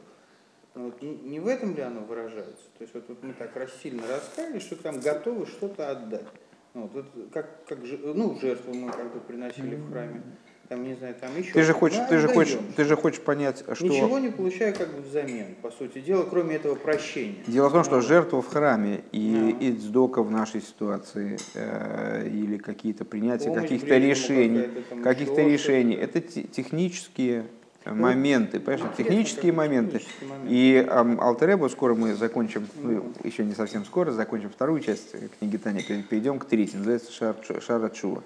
Ну, 0.75 0.85
вот 0.85 1.01
не, 1.01 1.15
не 1.15 1.39
в 1.39 1.47
этом 1.47 1.73
ли 1.73 1.81
оно 1.81 2.01
выражается? 2.01 2.63
То 2.77 2.81
есть 2.81 2.93
вот, 2.93 3.05
вот 3.07 3.23
мы 3.23 3.33
так 3.33 3.55
раз 3.55 3.69
сильно 3.81 4.03
раскаялись, 4.07 4.61
что 4.61 4.75
там 4.75 4.99
готовы 4.99 5.45
что-то 5.45 5.89
отдать. 5.89 6.25
Ну, 6.73 6.89
вот, 6.93 7.05
вот 7.15 7.29
как, 7.31 7.65
как 7.65 7.79
ну, 7.81 8.37
жертву 8.41 8.73
мы 8.73 8.91
как 8.91 9.13
бы 9.13 9.21
приносили 9.21 9.75
в 9.75 9.89
храме. 9.89 10.21
Там, 10.67 10.83
не 10.83 10.95
знаю, 10.95 11.15
там 11.15 11.29
еще. 11.37 11.53
Ты 11.53 11.61
же 11.61 11.73
хочешь, 11.73 11.99
Мы 11.99 12.07
ты 12.07 12.17
же 12.17 12.27
хочешь, 12.27 12.57
ты 12.75 12.83
же 12.85 12.95
хочешь 12.95 13.21
понять, 13.21 13.63
что 13.73 13.85
Ничего 13.85 14.17
не 14.17 14.29
получая 14.29 14.73
как 14.73 14.93
бы 14.93 15.01
взамен, 15.03 15.55
по 15.61 15.69
сути 15.69 15.99
дела, 16.01 16.23
кроме 16.23 16.55
этого 16.55 16.73
прощения. 16.75 17.43
Дело 17.47 17.69
в 17.69 17.71
том, 17.71 17.83
что 17.83 18.01
жертва 18.01 18.41
в 18.41 18.47
храме 18.47 19.03
и, 19.11 19.55
Да. 19.59 19.65
и 19.65 19.71
цдока 19.73 20.23
в 20.23 20.31
нашей 20.31 20.61
ситуации, 20.61 21.37
э, 21.53 22.27
или 22.27 22.57
какие-то 22.57 23.05
принятия 23.05 23.53
каких-то 23.53 23.97
решений, 23.97 24.67
каких-то 25.03 25.41
решений, 25.43 25.95
это 25.95 26.19
те- 26.19 26.43
технические 26.43 27.45
моменты, 27.85 28.59
понимаешь, 28.59 28.81
интересно, 28.81 29.03
технические 29.03 29.53
моменты. 29.53 30.01
И 30.47 30.85
эм, 30.89 31.21
Алтеребу 31.21 31.69
скоро 31.69 31.93
мы 31.93 32.15
закончим, 32.15 32.67
ну, 32.81 33.11
еще 33.23 33.45
не 33.45 33.53
совсем 33.53 33.85
скоро, 33.85 34.11
закончим 34.11 34.49
вторую 34.49 34.79
часть 34.81 35.13
э, 35.13 35.27
книги 35.39 35.57
Таня, 35.57 35.83
пере- 35.83 36.03
перейдем 36.03 36.39
к 36.39 36.45
третьей, 36.45 36.77
называется 36.77 37.11
Шар, 37.11 37.35
Шара 37.61 37.89
Чува. 37.89 38.23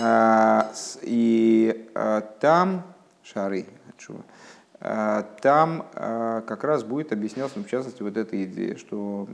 А, 0.00 0.72
И 1.02 1.90
а, 1.94 2.20
там, 2.20 2.84
Шары 3.22 3.66
Чува, 3.96 4.22
а, 4.80 5.22
там 5.42 5.86
как 5.92 6.62
раз 6.62 6.84
будет 6.84 7.12
объясняться, 7.12 7.58
ну, 7.58 7.64
в 7.64 7.68
частности, 7.68 8.02
вот 8.02 8.16
эта 8.16 8.42
идея, 8.44 8.76
что 8.76 9.28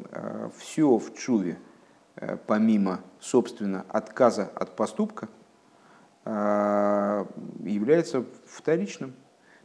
все 0.56 0.96
в 0.96 1.14
Чуве, 1.14 1.58
э, 2.16 2.38
помимо, 2.46 3.00
собственно, 3.20 3.84
отказа 3.88 4.50
от 4.54 4.74
поступка, 4.76 5.28
является 6.26 8.24
вторичным. 8.46 9.12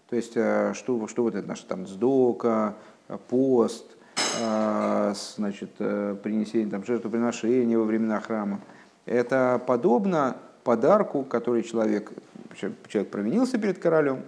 То 0.10 0.16
есть, 0.16 0.34
а, 0.36 0.74
что, 0.74 1.07
что 1.07 1.24
вот 1.24 1.36
это 1.36 1.47
наше 1.47 1.66
там 1.66 1.86
сдока, 1.86 2.76
а, 3.07 3.18
пост, 3.18 3.86
с- 4.16 5.36
значит, 5.38 5.72
э, 5.80 6.16
принесение 6.22 6.70
там, 6.70 6.84
жертвоприношения 6.84 7.78
во 7.78 7.86
времена 7.86 8.20
храма, 8.20 8.60
это 9.05 9.62
подобно 9.66 10.36
подарку, 10.64 11.24
который 11.24 11.64
человек, 11.64 12.12
человек 12.55 13.10
провинился 13.10 13.57
перед 13.57 13.80
королем, 13.80 14.24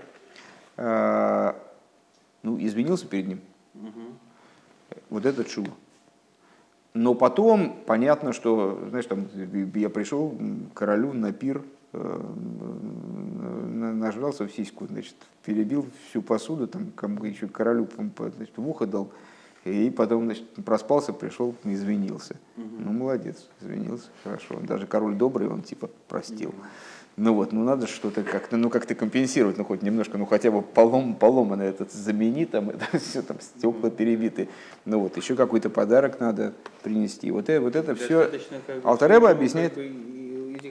ну, 0.77 2.57
извинился 2.57 3.05
перед 3.05 3.27
ним. 3.27 3.41
Вот 5.09 5.25
это 5.25 5.43
чува. 5.43 5.71
Но 6.93 7.13
потом 7.13 7.75
понятно, 7.85 8.33
что, 8.33 8.85
знаешь, 8.89 9.05
там, 9.05 9.27
я 9.75 9.89
пришел 9.89 10.35
к 10.73 10.77
королю 10.77 11.13
на 11.13 11.31
пир, 11.33 11.57
э, 11.59 11.80
нажрался 13.91 14.45
в 14.45 14.51
сиську, 14.51 14.87
значит, 14.87 15.15
перебил 15.43 15.85
всю 16.09 16.21
посуду, 16.21 16.67
там, 16.67 16.91
кому 16.95 17.23
еще 17.25 17.47
королю 17.47 17.87
значит, 18.35 18.57
в 18.57 18.67
ухо 18.67 18.85
дал, 18.85 19.11
и 19.65 19.89
потом, 19.89 20.25
значит, 20.25 20.45
проспался, 20.65 21.13
пришел, 21.13 21.55
извинился. 21.63 22.35
Ну, 22.55 22.91
молодец, 22.91 23.47
извинился, 23.61 24.09
хорошо. 24.23 24.59
Даже 24.61 24.87
король 24.87 25.15
добрый, 25.15 25.47
он 25.49 25.61
типа 25.61 25.89
простил. 26.07 26.53
Ну 27.17 27.33
вот, 27.33 27.51
ну 27.51 27.63
надо 27.63 27.87
что-то 27.87 28.23
как-то, 28.23 28.55
ну 28.55 28.69
как-то 28.69 28.95
компенсировать, 28.95 29.57
ну 29.57 29.65
хоть 29.65 29.81
немножко, 29.81 30.17
ну 30.17 30.25
хотя 30.25 30.49
бы 30.49 30.61
полом, 30.61 31.13
поломанное 31.13 31.69
этот 31.69 31.91
замени, 31.91 32.45
там, 32.45 32.69
это 32.71 32.97
все 32.97 33.21
там 33.21 33.37
стекла 33.41 33.89
перебиты. 33.89 34.47
Ну 34.85 35.01
вот, 35.01 35.17
еще 35.17 35.35
какой-то 35.35 35.69
подарок 35.69 36.21
надо 36.21 36.53
принести. 36.83 37.29
Вот 37.29 37.49
это, 37.49 37.61
вот 37.61 37.75
это 37.75 37.95
все 37.95 38.31
как 38.65 38.81
бы 38.81 38.89
Алтареба 38.89 39.29
объясняет, 39.29 39.73
как 39.73 39.83
бы. 39.83 40.20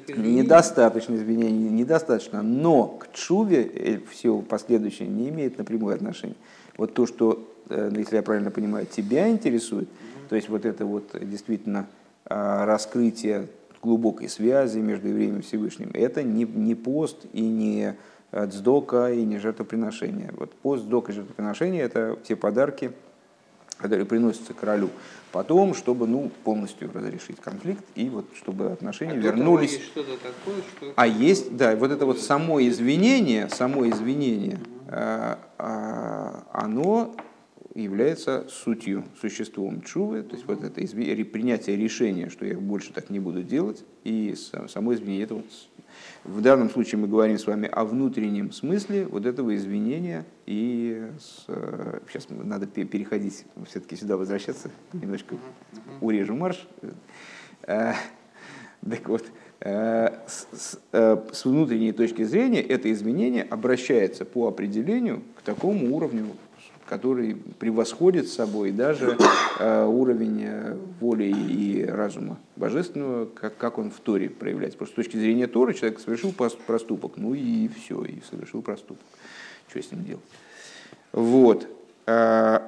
Недостаточно 0.08 1.14
извинений, 1.14 1.70
недостаточно, 1.70 2.42
но 2.42 2.86
к 2.86 3.12
чуве 3.12 4.00
все 4.10 4.38
последующее 4.40 5.08
не 5.08 5.28
имеет 5.28 5.58
напрямую 5.58 5.94
отношения. 5.94 6.36
Вот 6.76 6.94
то, 6.94 7.06
что, 7.06 7.46
э, 7.68 7.90
если 7.94 8.16
я 8.16 8.22
правильно 8.22 8.50
понимаю, 8.50 8.86
тебя 8.86 9.28
интересует, 9.28 9.88
то 10.28 10.36
есть 10.36 10.48
вот 10.48 10.64
это 10.64 10.86
вот 10.86 11.10
действительно 11.20 11.86
а, 12.24 12.64
раскрытие 12.64 13.48
глубокой 13.82 14.28
связи 14.28 14.78
между 14.78 15.08
евреем 15.08 15.38
и 15.38 15.42
Всевышним, 15.42 15.90
это 15.94 16.22
не, 16.22 16.44
не 16.44 16.74
пост 16.74 17.26
и 17.32 17.42
не 17.42 17.96
э, 18.30 18.46
цдока 18.46 19.10
и 19.10 19.24
не 19.24 19.38
жертвоприношение. 19.38 20.32
Вот 20.36 20.52
пост, 20.52 20.84
цдока 20.84 21.12
и 21.12 21.14
жертвоприношение– 21.16 21.82
это 21.84 22.16
те 22.22 22.36
подарки, 22.36 22.92
которые 23.80 24.04
приносятся 24.06 24.52
королю. 24.54 24.90
Потом, 25.32 25.74
чтобы 25.74 26.06
ну, 26.06 26.30
полностью 26.44 26.90
разрешить 26.92 27.40
конфликт 27.40 27.84
и 27.94 28.08
вот 28.08 28.26
чтобы 28.36 28.66
отношения 28.72 29.12
А 29.12 29.16
вернулись. 29.16 29.72
есть 29.72 29.84
что-то 29.84 30.16
такое, 30.16 30.62
что... 30.76 30.92
А 30.96 31.06
есть, 31.06 31.56
да, 31.56 31.74
вот 31.76 31.90
это 31.90 32.04
вот 32.04 32.20
само 32.20 32.60
извинение, 32.60 33.48
само 33.48 33.88
извинение, 33.88 34.58
э, 34.88 35.36
а, 35.58 36.46
оно 36.52 37.14
является 37.74 38.46
сутью, 38.48 39.04
существом 39.20 39.82
чувы, 39.82 40.22
то 40.22 40.34
есть 40.34 40.46
вот 40.46 40.64
это 40.64 40.84
принятие 41.22 41.76
решения, 41.76 42.28
что 42.28 42.44
я 42.44 42.58
больше 42.58 42.92
так 42.92 43.10
не 43.10 43.20
буду 43.20 43.44
делать, 43.44 43.84
и 44.02 44.34
са- 44.36 44.68
само 44.68 44.94
извинение. 44.94 45.24
Это 45.24 45.34
вот 45.36 45.46
в 46.24 46.40
данном 46.40 46.70
случае 46.70 47.00
мы 47.00 47.08
говорим 47.08 47.38
с 47.38 47.46
вами 47.46 47.68
о 47.68 47.84
внутреннем 47.84 48.52
смысле 48.52 49.06
вот 49.06 49.26
этого 49.26 49.54
извинения, 49.56 50.24
и 50.46 51.08
с, 51.18 51.44
э, 51.48 52.00
сейчас 52.08 52.28
надо 52.30 52.66
пе- 52.66 52.84
переходить, 52.84 53.44
все-таки 53.66 53.96
сюда 53.96 54.16
возвращаться, 54.16 54.70
немножко 54.92 55.36
урежу 56.00 56.34
марш. 56.34 56.66
Э, 57.62 57.94
Так 58.88 59.08
вот, 59.10 59.24
э, 59.60 60.08
с, 60.26 60.46
с, 60.52 60.80
э, 60.92 61.16
с 61.32 61.44
внутренней 61.44 61.92
точки 61.92 62.24
зрения 62.24 62.62
это 62.62 62.90
изменение 62.90 63.42
обращается 63.42 64.24
по 64.24 64.48
определению 64.48 65.22
к 65.36 65.42
такому 65.42 65.94
уровню, 65.94 66.28
который 66.90 67.36
превосходит 67.36 68.28
собой 68.28 68.72
даже 68.72 69.16
э, 69.60 69.84
уровень 69.84 70.42
э, 70.42 70.76
воли 70.98 71.32
и 71.32 71.84
разума 71.84 72.36
божественного, 72.56 73.26
как, 73.26 73.56
как 73.56 73.78
он 73.78 73.92
в 73.92 74.00
Торе 74.00 74.28
проявляется. 74.28 74.76
Просто 74.76 74.94
с 74.94 74.96
точки 74.96 75.16
зрения 75.16 75.46
Торы 75.46 75.72
человек 75.74 76.00
совершил 76.00 76.32
проступок, 76.32 77.12
ну 77.16 77.32
и 77.32 77.68
все, 77.68 78.02
и 78.02 78.20
совершил 78.28 78.60
проступок. 78.62 79.04
Что 79.68 79.80
с 79.80 79.92
ним 79.92 80.04
делать? 80.04 80.24
Вот. 81.12 81.68
Э, 82.06 82.58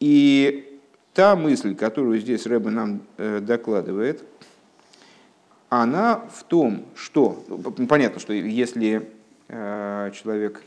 И 0.00 0.80
та 1.14 1.36
мысль, 1.36 1.76
которую 1.76 2.18
здесь 2.18 2.46
Рэбе 2.46 2.70
нам 2.70 3.02
э, 3.18 3.38
докладывает, 3.38 4.24
она 5.68 6.24
в 6.28 6.42
том, 6.42 6.86
что, 6.96 7.44
ну, 7.46 7.86
понятно, 7.86 8.18
что 8.18 8.32
если 8.32 9.08
человек 9.46 10.62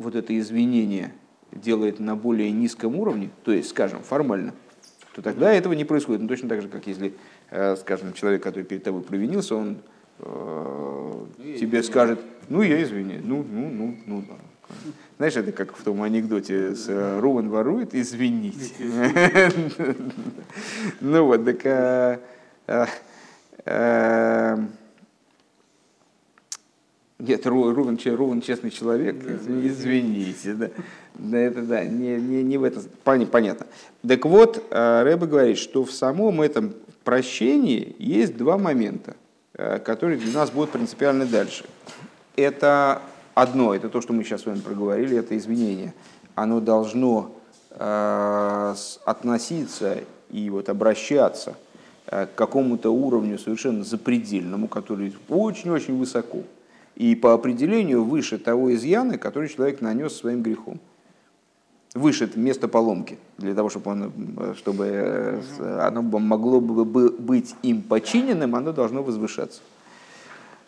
вот 0.00 0.14
это 0.14 0.36
извинение 0.38 1.12
делает 1.52 2.00
на 2.00 2.16
более 2.16 2.50
низком 2.50 2.96
уровне, 2.96 3.30
то 3.44 3.52
есть, 3.52 3.68
скажем, 3.68 4.02
формально, 4.02 4.54
то 5.14 5.22
тогда 5.22 5.52
этого 5.52 5.74
не 5.74 5.84
происходит. 5.84 6.22
Ну, 6.22 6.28
точно 6.28 6.48
так 6.48 6.62
же, 6.62 6.68
как 6.68 6.86
если, 6.86 7.14
э, 7.50 7.76
скажем, 7.76 8.12
человек, 8.14 8.42
который 8.42 8.64
перед 8.64 8.82
тобой 8.82 9.02
провинился, 9.02 9.56
он 9.56 9.78
э, 10.20 11.26
тебе 11.58 11.82
скажет, 11.82 12.20
ну, 12.48 12.62
я 12.62 12.82
извини, 12.82 13.20
ну, 13.22 13.44
ну, 13.48 13.68
ну, 13.68 13.96
ну, 14.06 14.24
да. 14.28 14.36
Знаешь, 15.18 15.36
это 15.36 15.52
как 15.52 15.76
в 15.76 15.82
том 15.82 16.02
анекдоте 16.02 16.74
с 16.74 16.88
э, 16.88 17.20
Рован 17.20 17.50
ворует, 17.50 17.94
извините. 17.94 18.72
Ну 21.00 21.24
вот, 21.24 21.44
так 21.44 22.18
э, 23.66 24.58
нет, 27.20 27.46
Ру- 27.46 27.72
Рувен, 27.72 27.98
Рувен 28.16 28.40
честный 28.40 28.70
человек, 28.70 29.16
извините, 29.24 30.54
да. 30.54 30.70
Да, 31.14 31.38
это 31.38 31.62
да, 31.62 31.84
не, 31.84 32.16
не, 32.16 32.42
не 32.42 32.56
в 32.56 32.64
это, 32.64 32.80
пони- 33.04 33.26
понятно. 33.26 33.66
Так 34.06 34.24
вот, 34.24 34.64
э, 34.70 35.02
Рэбе 35.02 35.26
говорит, 35.26 35.58
что 35.58 35.84
в 35.84 35.92
самом 35.92 36.40
этом 36.40 36.72
прощении 37.04 37.94
есть 37.98 38.36
два 38.36 38.56
момента, 38.56 39.16
э, 39.54 39.78
которые 39.80 40.18
для 40.18 40.32
нас 40.32 40.50
будут 40.50 40.70
принципиально 40.70 41.26
дальше. 41.26 41.64
Это 42.36 43.02
одно, 43.34 43.74
это 43.74 43.88
то, 43.88 44.00
что 44.00 44.12
мы 44.12 44.24
сейчас 44.24 44.42
с 44.42 44.46
вами 44.46 44.60
проговорили, 44.60 45.18
это 45.18 45.36
извинение. 45.36 45.92
Оно 46.34 46.60
должно 46.60 47.34
э, 47.72 48.74
относиться 49.04 49.98
и 50.30 50.48
вот 50.48 50.68
обращаться 50.68 51.54
э, 52.06 52.26
к 52.26 52.34
какому-то 52.34 52.90
уровню 52.90 53.38
совершенно 53.38 53.84
запредельному, 53.84 54.68
который 54.68 55.14
очень-очень 55.28 55.98
высоко. 55.98 56.38
И 56.96 57.14
по 57.14 57.32
определению 57.32 58.04
выше 58.04 58.38
того 58.38 58.74
изъяна, 58.74 59.18
который 59.18 59.48
человек 59.48 59.80
нанес 59.80 60.12
своим 60.14 60.42
грехом. 60.42 60.80
Выше 61.94 62.24
это 62.24 62.38
место 62.38 62.68
поломки, 62.68 63.18
для 63.38 63.54
того, 63.54 63.68
чтобы, 63.68 63.90
он, 63.90 64.12
чтобы 64.56 64.84
э, 64.86 65.80
оно 65.80 66.02
могло 66.02 66.60
бы 66.60 66.84
бы- 66.84 67.10
быть 67.10 67.54
им 67.62 67.82
починенным, 67.82 68.54
оно 68.54 68.72
должно 68.72 69.02
возвышаться 69.02 69.60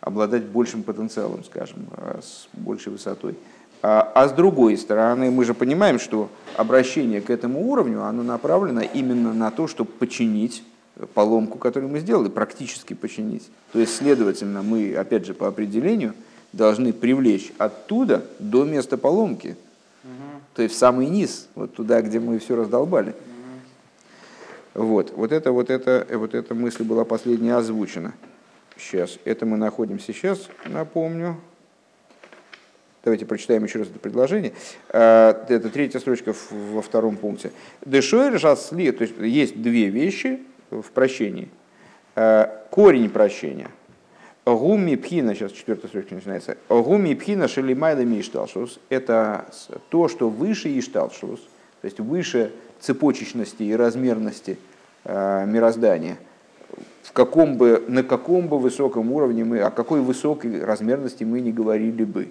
обладать 0.03 0.43
большим 0.43 0.83
потенциалом, 0.83 1.45
скажем, 1.45 1.87
э, 1.95 2.19
с 2.21 2.49
большей 2.51 2.91
высотой. 2.91 3.35
А, 3.81 4.11
а 4.15 4.27
с 4.27 4.33
другой 4.33 4.77
стороны, 4.77 5.31
мы 5.31 5.45
же 5.45 5.53
понимаем, 5.53 5.97
что 5.97 6.29
обращение 6.57 7.21
к 7.21 7.29
этому 7.29 7.69
уровню, 7.69 8.03
оно 8.03 8.21
направлено 8.23 8.81
именно 8.81 9.33
на 9.33 9.49
то, 9.49 9.67
чтобы 9.67 9.91
починить 9.91 10.63
поломку, 11.13 11.57
которую 11.57 11.91
мы 11.91 11.99
сделали, 11.99 12.29
практически 12.29 12.93
починить. 12.93 13.49
То 13.71 13.79
есть, 13.79 13.95
следовательно, 13.95 14.61
мы, 14.61 14.95
опять 14.95 15.25
же, 15.25 15.33
по 15.33 15.47
определению, 15.47 16.13
должны 16.51 16.93
привлечь 16.93 17.51
оттуда 17.57 18.25
до 18.39 18.63
места 18.63 18.97
поломки, 18.97 19.55
то 20.53 20.61
есть 20.61 20.75
в 20.75 20.77
самый 20.77 21.07
низ, 21.07 21.47
вот 21.55 21.73
туда, 21.73 22.01
где 22.01 22.19
мы 22.19 22.37
все 22.39 22.55
раздолбали. 22.55 23.15
Вот, 24.73 25.11
вот 25.15 25.31
это, 25.31 25.51
вот 25.51 25.69
это, 25.69 26.05
вот 26.11 26.33
эта 26.33 26.53
мысль 26.55 26.83
была 26.83 27.05
последняя 27.05 27.55
озвучена. 27.55 28.13
Сейчас, 28.77 29.19
это 29.23 29.45
мы 29.45 29.57
находимся 29.57 30.13
сейчас, 30.13 30.47
напомню. 30.65 31.37
Давайте 33.03 33.25
прочитаем 33.25 33.63
еще 33.65 33.79
раз 33.79 33.89
это 33.89 33.99
предложение. 33.99 34.53
Э, 34.89 35.33
Это 35.49 35.69
третья 35.69 35.99
строчка 35.99 36.33
во 36.49 36.81
втором 36.81 37.17
пункте. 37.17 37.51
Дешойр 37.85 38.39
жасли, 38.39 38.91
то 38.91 39.03
есть 39.03 39.15
есть 39.19 39.61
две 39.61 39.89
вещи 39.89 40.39
в 40.81 40.91
прощении. 40.91 41.49
Э, 42.15 42.47
Корень 42.69 43.09
прощения. 43.09 43.69
Гуми 44.45 44.95
пхина, 44.95 45.35
сейчас 45.35 45.53
четвертая 45.53 45.87
строчка 45.87 46.15
начинается. 46.15 46.57
Гуми 46.67 47.13
пхина 47.13 47.47
шелимайда 47.47 48.03
ишталшус. 48.19 48.79
Это 48.89 49.45
то, 49.89 50.09
что 50.09 50.29
выше 50.29 50.77
ишталшус, 50.77 51.39
то 51.81 51.85
есть 51.85 51.99
выше 51.99 52.51
цепочечности 52.81 53.63
и 53.63 53.73
размерности 53.73 54.57
э, 55.05 55.45
мироздания. 55.45 56.17
В 57.03 57.13
каком 57.13 57.57
бы, 57.57 57.85
на 57.87 58.03
каком 58.03 58.47
бы 58.47 58.59
высоком 58.59 59.11
уровне 59.11 59.45
мы, 59.45 59.59
о 59.59 59.69
какой 59.69 60.01
высокой 60.01 60.63
размерности 60.63 61.23
мы 61.23 61.39
не 61.39 61.51
говорили 61.51 62.03
бы. 62.03 62.29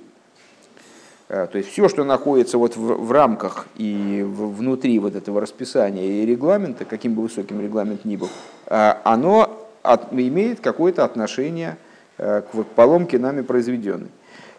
Э, 1.33 1.47
То 1.51 1.57
есть 1.59 1.71
все, 1.71 1.89
что 1.89 2.05
находится 2.05 2.59
вот 2.59 2.77
в, 2.77 2.81
в 3.07 3.11
рамках 3.11 3.67
и 3.77 4.23
в- 4.23 4.55
внутри 4.57 4.99
вот 4.99 5.17
этого 5.17 5.41
расписания 5.41 6.05
и 6.05 6.27
регламента, 6.27 6.85
каким 6.85 7.15
бы 7.15 7.23
высоким 7.23 7.59
регламент 7.61 8.05
ни 8.05 8.17
был, 8.17 8.29
э, 8.67 8.95
оно 9.03 9.67
от- 9.83 10.13
имеет 10.13 10.61
какое-то 10.61 11.05
отношение 11.05 11.79
э, 12.19 12.43
к 12.43 12.53
вот 12.55 12.67
поломке 12.69 13.19
нами 13.19 13.41
произведенной. 13.41 14.11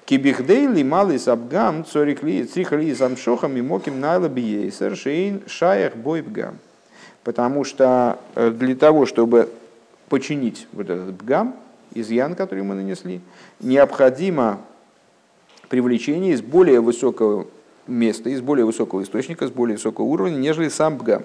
Кибихдейли 0.06 0.82
малый 0.84 1.20
сабгам 1.20 1.86
цорикли 1.86 2.44
црихали 2.44 2.92
самшохам 2.96 3.56
и 3.56 3.62
моким 3.62 4.00
найла 4.00 4.28
биейсер 4.28 4.96
шейн 4.98 5.44
шаях 5.46 5.96
бойбгам. 5.96 6.58
Потому 7.24 7.64
что 7.64 8.18
для 8.36 8.76
того, 8.76 9.06
чтобы 9.06 9.48
починить 10.10 10.68
вот 10.74 10.90
этот 10.90 11.14
бгам, 11.14 11.56
изъян, 11.94 12.36
который 12.36 12.64
мы 12.64 12.76
нанесли, 12.76 13.22
необходимо 13.62 14.60
привлечение 15.74 16.34
из 16.34 16.44
более 16.44 16.82
высокого 16.82 17.48
места, 17.88 18.30
из 18.30 18.42
более 18.42 18.64
высокого 18.64 19.02
источника, 19.02 19.48
с 19.48 19.50
более 19.50 19.78
высокого 19.78 20.06
уровня, 20.06 20.36
нежели 20.36 20.70
сам 20.70 21.00
бгам. 21.00 21.24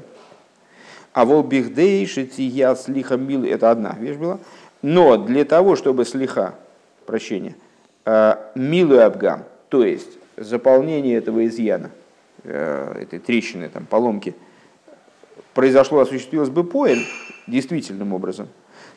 А 1.12 1.26
вол 1.26 1.42
бихдей 1.42 2.06
шития 2.06 2.74
слиха 2.74 3.18
мил, 3.18 3.44
это 3.44 3.70
одна 3.70 3.94
вещь 4.00 4.16
была. 4.16 4.38
Но 4.80 5.18
для 5.18 5.44
того, 5.44 5.76
чтобы 5.76 6.06
слиха, 6.06 6.54
прощение, 7.04 7.56
э, 8.06 8.36
милую 8.54 9.04
абгам, 9.04 9.44
то 9.68 9.84
есть 9.84 10.16
заполнение 10.38 11.18
этого 11.18 11.46
изъяна, 11.46 11.90
э, 12.44 13.02
этой 13.02 13.18
трещины, 13.18 13.68
там, 13.68 13.84
поломки, 13.84 14.34
произошло, 15.52 16.00
осуществилось 16.00 16.48
бы 16.48 16.64
поэль 16.64 17.04
действительным 17.46 18.14
образом. 18.14 18.48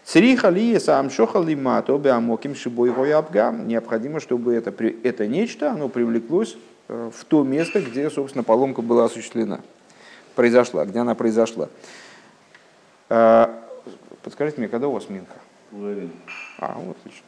Цриха 0.04 0.50
ли 0.50 0.80
сам 0.80 1.10
шохали 1.10 1.56
мато 1.56 1.98
беамоким 1.98 2.56
шибой. 2.56 2.90
Необходимо, 2.90 4.20
чтобы 4.20 4.54
это, 4.54 4.74
это 5.04 5.28
нечто, 5.28 5.72
оно 5.72 5.90
привлеклось 5.90 6.58
э, 6.88 7.12
в 7.16 7.26
то 7.26 7.44
место, 7.44 7.82
где, 7.82 8.10
собственно, 8.10 8.44
поломка 8.44 8.82
была 8.82 9.06
осуществлена, 9.06 9.62
произошла, 10.36 10.86
где 10.86 11.00
она 11.00 11.16
произошла. 11.16 11.70
Э, 13.10 13.48
подскажите 14.24 14.60
мне, 14.60 14.68
когда 14.68 14.88
у 14.88 14.92
вас 14.92 15.08
Минха? 15.10 15.36
А, 16.60 16.78
вот 16.78 16.98
отлично. 16.98 17.26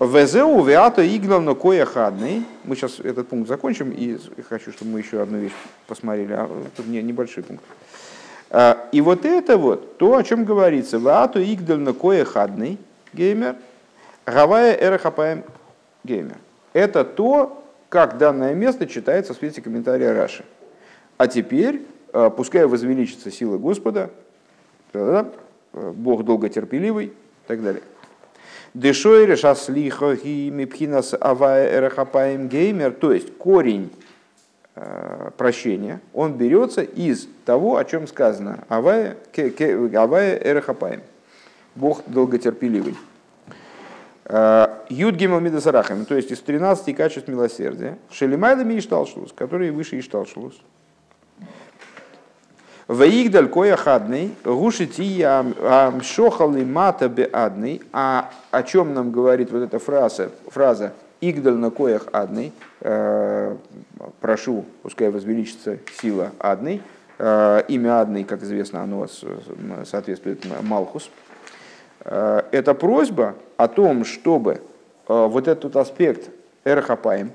Везеу 0.00 0.62
веато 0.62 1.06
иглавно 1.06 1.54
кое 1.54 1.84
хадный. 1.84 2.44
Мы 2.64 2.74
сейчас 2.76 2.98
этот 3.00 3.28
пункт 3.28 3.48
закончим 3.48 3.90
и 3.90 4.18
хочу, 4.48 4.72
чтобы 4.72 4.92
мы 4.92 5.00
еще 5.00 5.22
одну 5.22 5.38
вещь 5.38 5.52
посмотрели. 5.86 6.32
А, 6.32 6.66
не, 6.86 7.02
небольшой 7.02 7.44
пункт. 7.44 7.64
А, 8.50 8.88
и 8.92 9.00
вот 9.00 9.24
это 9.24 9.58
вот 9.58 9.98
то, 9.98 10.16
о 10.16 10.22
чем 10.22 10.44
говорится. 10.44 10.98
Веато 10.98 11.42
иглавно 11.42 11.92
кое 11.92 12.24
хадный 12.24 12.78
геймер. 13.12 13.56
Гавая 14.26 14.74
эрахапаем 14.74 15.44
геймер. 16.04 16.36
Это 16.72 17.04
то, 17.04 17.64
как 17.88 18.18
данное 18.18 18.54
место 18.54 18.86
читается 18.86 19.34
в 19.34 19.36
свете 19.36 19.62
комментария 19.62 20.14
Раши. 20.14 20.44
А 21.16 21.26
теперь, 21.26 21.82
а, 22.12 22.30
пускай 22.30 22.66
возвеличится 22.66 23.30
сила 23.30 23.58
Господа, 23.58 24.10
Бог 25.72 26.24
долготерпеливый 26.24 27.06
и 27.06 27.12
так 27.46 27.62
далее. 27.62 27.82
Дешойре 28.74 29.36
шаслихо 29.36 30.12
и 30.12 30.50
мипхинас 30.50 31.14
авая 31.18 31.74
эрахапаем 31.74 32.48
геймер, 32.48 32.92
то 32.92 33.12
есть 33.12 33.36
корень 33.36 33.90
прощения, 35.36 36.00
он 36.12 36.34
берется 36.34 36.82
из 36.82 37.28
того, 37.44 37.76
о 37.76 37.84
чем 37.84 38.06
сказано. 38.06 38.64
Авая, 38.68 39.16
авая 39.94 40.36
эрахапаем. 40.36 41.02
Бог 41.74 42.02
долготерпеливый. 42.06 42.96
Э, 44.24 44.68
Юдгима 44.88 45.40
Мидасарахами, 45.40 46.04
то 46.04 46.14
есть 46.14 46.30
из 46.30 46.40
13 46.40 46.94
качеств 46.94 47.28
милосердия. 47.28 47.98
Шелимайлами 48.10 48.74
и 48.74 48.80
Шталшулус, 48.80 49.32
которые 49.32 49.72
выше 49.72 49.98
Ишталшулус. 49.98 50.54
Ваигдаль 52.88 53.48
коя 53.48 53.76
хадный, 53.76 54.34
гушити 54.44 55.22
шохалы 56.02 56.64
мата 56.64 57.08
беадный. 57.08 57.82
А 57.92 58.30
о 58.50 58.62
чем 58.62 58.94
нам 58.94 59.12
говорит 59.12 59.50
вот 59.50 59.62
эта 59.62 59.78
фраза, 59.78 60.30
фраза 60.48 60.94
Игдаль 61.20 61.54
на 61.54 61.70
коях 61.70 62.06
адный, 62.12 62.52
э, 62.80 63.56
прошу, 64.20 64.64
пускай 64.82 65.10
возвеличится 65.10 65.78
сила 66.00 66.30
адный, 66.38 66.80
э, 67.18 67.62
имя 67.66 68.00
адный, 68.00 68.22
как 68.22 68.44
известно, 68.44 68.82
оно 68.82 69.08
соответствует 69.84 70.46
Малхус. 70.62 71.10
Э, 72.04 72.42
это 72.52 72.72
просьба 72.72 73.34
о 73.56 73.66
том, 73.66 74.04
чтобы 74.04 74.62
вот 75.08 75.48
этот 75.48 75.74
аспект 75.74 76.30
Эрхапаем, 76.64 77.32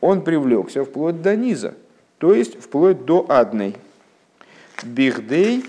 он 0.00 0.22
привлекся 0.22 0.84
вплоть 0.84 1.22
до 1.22 1.34
низа, 1.36 1.74
то 2.18 2.34
есть 2.34 2.60
вплоть 2.60 3.04
до 3.04 3.24
адной, 3.28 3.76
Бихдей, 4.82 5.64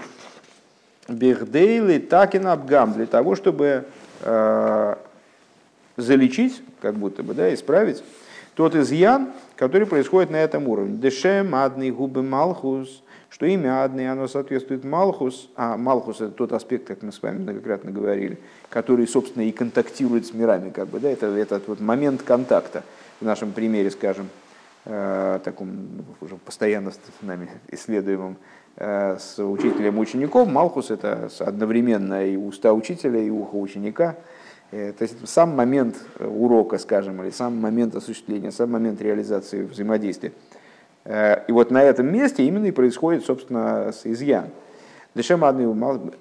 бихдей 1.07 1.79
литакин 1.79 2.47
абгам, 2.47 2.93
для 2.93 3.05
того, 3.05 3.35
чтобы 3.35 3.85
залечить, 5.97 6.61
как 6.81 6.95
будто 6.95 7.23
бы, 7.23 7.33
да, 7.33 7.53
исправить 7.53 8.03
тот 8.55 8.75
изъян, 8.75 9.31
который 9.55 9.87
происходит 9.87 10.31
на 10.31 10.37
этом 10.37 10.67
уровне. 10.67 10.97
Дешем, 10.97 11.55
адный, 11.55 11.91
губы, 11.91 12.23
малхус, 12.23 13.03
что 13.29 13.45
имя 13.45 13.83
адный, 13.83 14.11
оно 14.11 14.27
соответствует 14.27 14.83
малхус, 14.83 15.49
а 15.55 15.77
малхус 15.77 16.17
это 16.21 16.31
тот 16.31 16.51
аспект, 16.51 16.87
как 16.87 17.01
мы 17.01 17.11
с 17.11 17.21
вами 17.21 17.39
многократно 17.39 17.91
говорили, 17.91 18.37
который, 18.69 19.07
собственно, 19.07 19.43
и 19.43 19.51
контактирует 19.51 20.25
с 20.25 20.33
мирами, 20.33 20.71
как 20.71 20.87
бы, 20.87 20.99
да, 20.99 21.09
это 21.09 21.27
этот 21.27 21.67
вот 21.67 21.79
момент 21.79 22.23
контакта, 22.23 22.83
в 23.21 23.25
нашем 23.25 23.51
примере, 23.51 23.91
скажем, 23.91 24.29
э, 24.85 25.39
таком 25.43 25.69
уже 26.21 26.35
постоянно 26.37 26.91
с 26.91 26.99
нами 27.21 27.49
исследуемом 27.69 28.37
Э, 28.81 29.17
с 29.19 29.43
учителем 29.43 29.99
учеником. 29.99 30.53
Малхус– 30.53 30.89
это 30.89 31.29
одновременно 31.39 32.25
и 32.25 32.37
уста 32.37 32.71
учителя, 32.71 33.19
и 33.19 33.29
ухо 33.29 33.55
ученика. 33.55 34.15
Э, 34.71 34.93
то 34.93 35.03
есть 35.03 35.27
сам 35.27 35.55
момент 35.55 35.95
урока, 36.19 36.77
скажем, 36.77 37.21
или 37.23 37.31
сам 37.31 37.57
момент 37.57 37.95
осуществления, 37.95 38.51
сам 38.51 38.71
момент 38.71 39.01
реализации 39.01 39.63
взаимодействия. 39.63 40.31
Э, 41.05 41.43
и 41.47 41.51
вот 41.51 41.71
на 41.71 41.83
этом 41.83 42.11
месте 42.11 42.45
именно 42.45 42.67
и 42.67 42.71
происходит, 42.71 43.25
собственно, 43.25 43.91
изъян. 44.03 44.49
Дешем 45.15 45.43
адный 45.43 45.65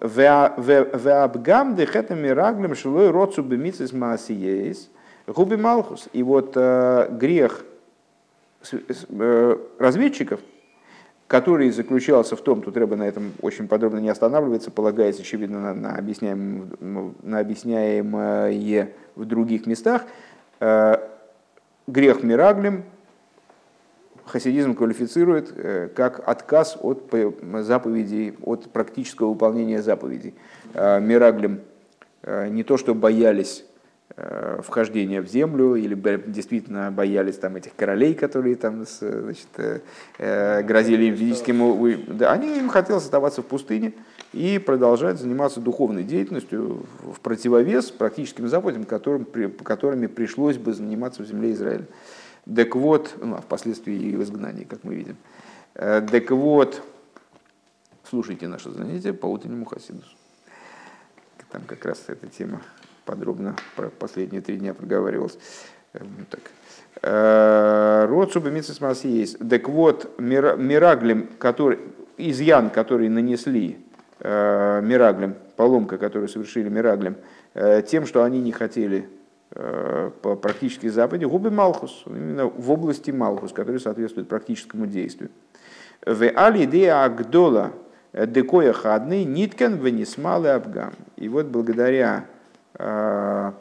Веабгам 0.01 1.76
дехетами 1.76 2.28
раглем 2.28 2.74
шилой 2.74 3.11
роцу 3.11 3.42
бемицис 3.42 3.92
маасиеис 3.92 4.88
губи 5.26 5.57
малхус. 5.57 6.09
И 6.14 6.22
вот 6.22 6.55
грех 6.55 7.66
разведчиков– 9.78 10.40
который 11.29 11.70
заключался 11.70 12.37
в 12.37 12.41
том, 12.41 12.62
тут 12.62 12.76
Рэба 12.76 12.97
на 12.97 13.07
этом 13.07 13.33
очень 13.43 13.68
подробно 13.68 13.99
не 13.99 14.09
останавливается, 14.09 14.70
полагаясь, 14.70 15.20
очевидно, 15.20 15.61
на, 15.61 15.74
на, 15.74 15.95
объясняемое, 15.95 17.12
на 17.22 17.39
объясняемое 17.39 18.93
в 19.14 19.24
других 19.26 19.66
местах, 19.66 20.05
э, 20.59 20.97
грех 21.87 22.22
мираглем 22.22 22.85
хасидизм 24.24 24.74
квалифицирует 24.74 25.53
э, 25.55 25.91
как 25.95 26.26
отказ 26.26 26.79
от 26.81 27.12
заповедей, 27.61 28.35
от 28.43 28.70
практического 28.70 29.29
выполнения 29.29 29.83
заповедей. 29.83 30.35
Э, 30.72 30.99
мираглем 30.99 31.61
не 32.26 32.64
то, 32.64 32.76
что 32.76 32.95
боялись 32.95 33.64
Э, 33.64 33.67
вхождения 34.62 35.20
в 35.22 35.28
землю, 35.28 35.76
или 35.76 35.94
действительно 36.26 36.90
боялись 36.90 37.36
там 37.36 37.56
этих 37.56 37.74
королей, 37.76 38.14
которые 38.14 38.56
там 38.56 38.84
значит, 38.84 39.48
э, 39.59 39.80
э, 40.18 40.62
грозили 40.62 41.04
им 41.04 41.16
физическим... 41.16 42.16
Да, 42.16 42.32
они 42.32 42.59
им 42.59 42.68
хотелось 42.68 43.04
оставаться 43.04 43.42
в 43.42 43.46
пустыне 43.46 43.92
и 44.32 44.59
продолжать 44.59 45.20
заниматься 45.20 45.61
духовной 45.61 46.02
деятельностью 46.02 46.86
в 47.02 47.20
противовес 47.20 47.90
практическим 47.90 48.48
заповедям, 48.48 48.84
которым, 48.84 49.24
которыми 49.62 50.06
пришлось 50.06 50.56
бы 50.56 50.72
заниматься 50.72 51.22
в 51.22 51.26
земле 51.26 51.52
Израиля. 51.52 51.84
Так 52.44 52.74
вот, 52.74 53.14
ну, 53.20 53.36
а 53.36 53.40
впоследствии 53.40 53.94
и 53.94 54.16
в 54.16 54.22
изгнании, 54.22 54.64
как 54.64 54.84
мы 54.84 54.94
видим. 54.94 55.16
Так 55.74 56.30
вот, 56.30 56.82
слушайте 58.09 58.48
наше 58.48 58.70
занятие 58.70 59.12
по 59.12 59.26
утреннему 59.26 59.66
Хасидусу. 59.66 60.16
Там 61.50 61.62
как 61.66 61.84
раз 61.84 62.04
эта 62.09 62.26
тема 62.26 62.61
подробно 63.09 63.56
про 63.74 63.88
последние 63.88 64.42
три 64.42 64.59
дня 64.59 64.74
проговаривалось. 64.74 65.38
Эм, 65.94 66.26
так. 66.30 66.40
Э, 67.02 68.04
род 68.06 68.32
субэмицис 68.32 68.80
есть. 69.04 69.38
Так 69.48 69.68
вот, 69.70 70.18
мираглем, 70.18 71.28
который, 71.38 71.78
изъян, 72.18 72.68
который 72.68 73.09
нанесли 73.09 73.78
э, 74.20 74.80
мираглем, 74.82 75.36
поломка, 75.56 75.96
которую 75.96 76.28
совершили 76.28 76.68
мираглем, 76.68 77.16
э, 77.54 77.82
тем, 77.82 78.04
что 78.04 78.24
они 78.24 78.40
не 78.40 78.52
хотели 78.52 79.09
по 80.22 80.36
практически 80.36 80.88
западе, 80.88 81.26
губы 81.26 81.50
Малхус, 81.50 82.02
именно 82.04 82.46
в 82.46 82.70
области 82.70 83.11
Малхус, 83.11 83.52
который 83.54 83.80
соответствует 83.80 84.28
практическому 84.28 84.86
действию. 84.86 85.30
В 86.04 86.22
али 86.36 86.64
идея 86.64 87.02
агдола 87.02 87.72
декоя 88.12 88.74
хадный 88.74 89.24
ниткен 89.24 89.76
венесмалы 89.76 90.50
абгам. 90.50 90.92
И 91.16 91.30
вот 91.30 91.46
благодаря 91.46 92.26
Э, 92.79 93.53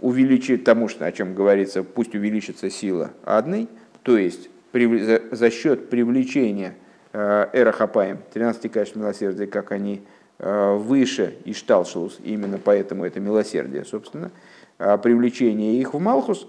увеличить 0.00 0.62
тому, 0.62 0.86
что, 0.86 1.06
о 1.06 1.12
чем 1.12 1.34
говорится, 1.34 1.82
пусть 1.82 2.14
увеличится 2.14 2.70
сила 2.70 3.10
одной, 3.24 3.68
то 4.04 4.16
есть 4.16 4.48
за, 4.72 5.50
счет 5.50 5.90
привлечения 5.90 6.76
э, 7.12 7.48
Эрахапаем, 7.52 8.18
13 8.32 8.70
качеств 8.70 8.96
милосердия, 8.96 9.48
как 9.48 9.72
они 9.72 10.02
э, 10.38 10.76
выше 10.76 11.36
Ишталшус, 11.44 12.18
именно 12.22 12.58
поэтому 12.58 13.04
это 13.04 13.18
милосердие, 13.18 13.84
собственно, 13.84 14.30
привлечение 14.78 15.80
их 15.80 15.94
в 15.94 15.98
Малхус 15.98 16.46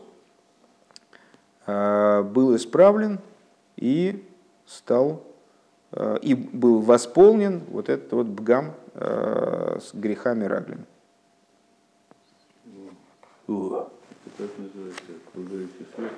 был 1.66 2.56
исправлен 2.56 3.20
и 3.76 4.24
стал 4.68 5.24
и 6.22 6.36
был 6.36 6.82
восполнен 6.82 7.64
вот 7.72 7.90
этот 7.90 8.12
вот 8.12 8.28
бгам 8.28 8.76
с 8.94 9.90
грехами 9.94 10.46
Как 14.38 14.50
называется? 14.58 15.04
Окружающий 15.34 15.86
свет? 15.96 16.12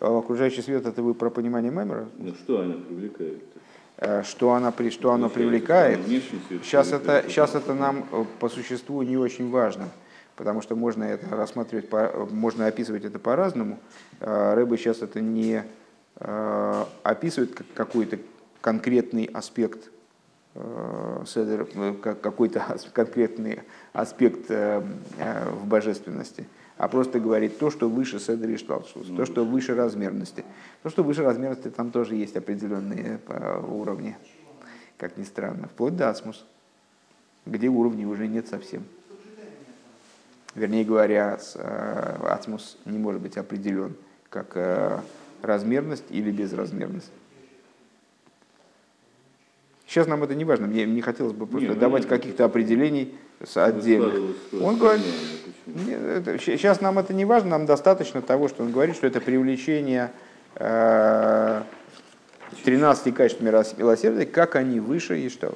А 0.00 0.18
окружающий 0.18 0.62
свет 0.62 0.86
это 0.86 1.02
вы 1.02 1.14
про 1.14 1.30
понимание 1.30 1.72
Маймера? 1.72 2.08
Ну 2.18 2.34
что 2.34 2.60
она 2.60 2.74
привлекает? 2.74 3.42
Э, 3.96 4.22
что, 4.22 4.52
она, 4.52 4.72
что 4.90 5.12
оно 5.12 5.30
привлекает? 5.30 6.00
Сейчас 6.62 6.92
это, 6.92 7.24
сейчас 7.26 7.54
это 7.54 7.74
нам 7.74 8.06
э, 8.12 8.24
по 8.38 8.48
существу 8.48 9.02
не 9.02 9.16
очень 9.16 9.50
важно. 9.50 9.88
потому 10.36 10.62
что 10.62 10.76
можно 10.76 11.02
это 11.02 11.34
рассматривать, 11.34 11.90
можно 12.30 12.66
описывать 12.66 13.04
это 13.04 13.18
по-разному. 13.18 13.80
Э, 14.20 14.54
Рэбе 14.54 14.76
сейчас 14.76 15.02
это 15.02 15.20
не 15.20 15.64
э, 16.16 16.84
описывает 17.02 17.54
как 17.54 17.66
какой-то 17.74 18.18
конкретный 18.60 19.24
аспект 19.24 19.90
какой-то 22.02 22.76
конкретный 22.92 23.60
аспект 23.92 24.48
в 24.50 25.64
божественности, 25.64 26.46
а 26.76 26.88
просто 26.88 27.20
говорит 27.20 27.58
то, 27.58 27.70
что 27.70 27.88
выше 27.88 28.18
седер 28.20 28.50
и 28.50 28.56
шталшус, 28.56 29.08
то, 29.16 29.24
что 29.26 29.44
выше 29.44 29.74
размерности. 29.74 30.44
То, 30.82 30.90
что 30.90 31.02
выше 31.02 31.22
размерности, 31.22 31.68
там 31.70 31.90
тоже 31.90 32.14
есть 32.14 32.36
определенные 32.36 33.20
уровни, 33.68 34.16
как 34.96 35.16
ни 35.16 35.24
странно, 35.24 35.68
вплоть 35.68 35.96
до 35.96 36.08
асмус, 36.10 36.44
где 37.46 37.68
уровней 37.68 38.06
уже 38.06 38.26
нет 38.28 38.48
совсем. 38.48 38.84
Вернее 40.54 40.84
говоря, 40.84 41.38
ацмус 42.22 42.78
не 42.84 42.98
может 42.98 43.20
быть 43.20 43.36
определен 43.36 43.94
как 44.30 45.02
размерность 45.42 46.10
или 46.10 46.30
безразмерность. 46.30 47.12
Сейчас 49.88 50.06
нам 50.06 50.22
это 50.22 50.34
не 50.34 50.44
важно, 50.44 50.66
мне 50.66 50.84
не 50.84 51.00
хотелось 51.00 51.32
бы 51.32 51.46
просто 51.46 51.70
Нет, 51.70 51.78
давать 51.78 52.06
каких-то 52.06 52.44
определений 52.44 53.14
отдельных. 53.54 54.34
Он 54.60 54.76
говорит, 54.76 55.02
нет, 55.64 56.02
это, 56.02 56.38
сейчас 56.38 56.82
нам 56.82 56.98
это 56.98 57.14
не 57.14 57.24
важно, 57.24 57.50
нам 57.50 57.64
достаточно 57.64 58.20
того, 58.20 58.48
что 58.48 58.62
он 58.62 58.70
говорит, 58.70 58.96
что 58.96 59.06
это 59.06 59.22
привлечение 59.22 60.12
э, 60.56 61.62
13 62.64 63.14
качеств 63.14 63.40
милосердия, 63.40 64.26
как 64.26 64.56
они 64.56 64.78
выше 64.78 65.20
и 65.20 65.30
что. 65.30 65.54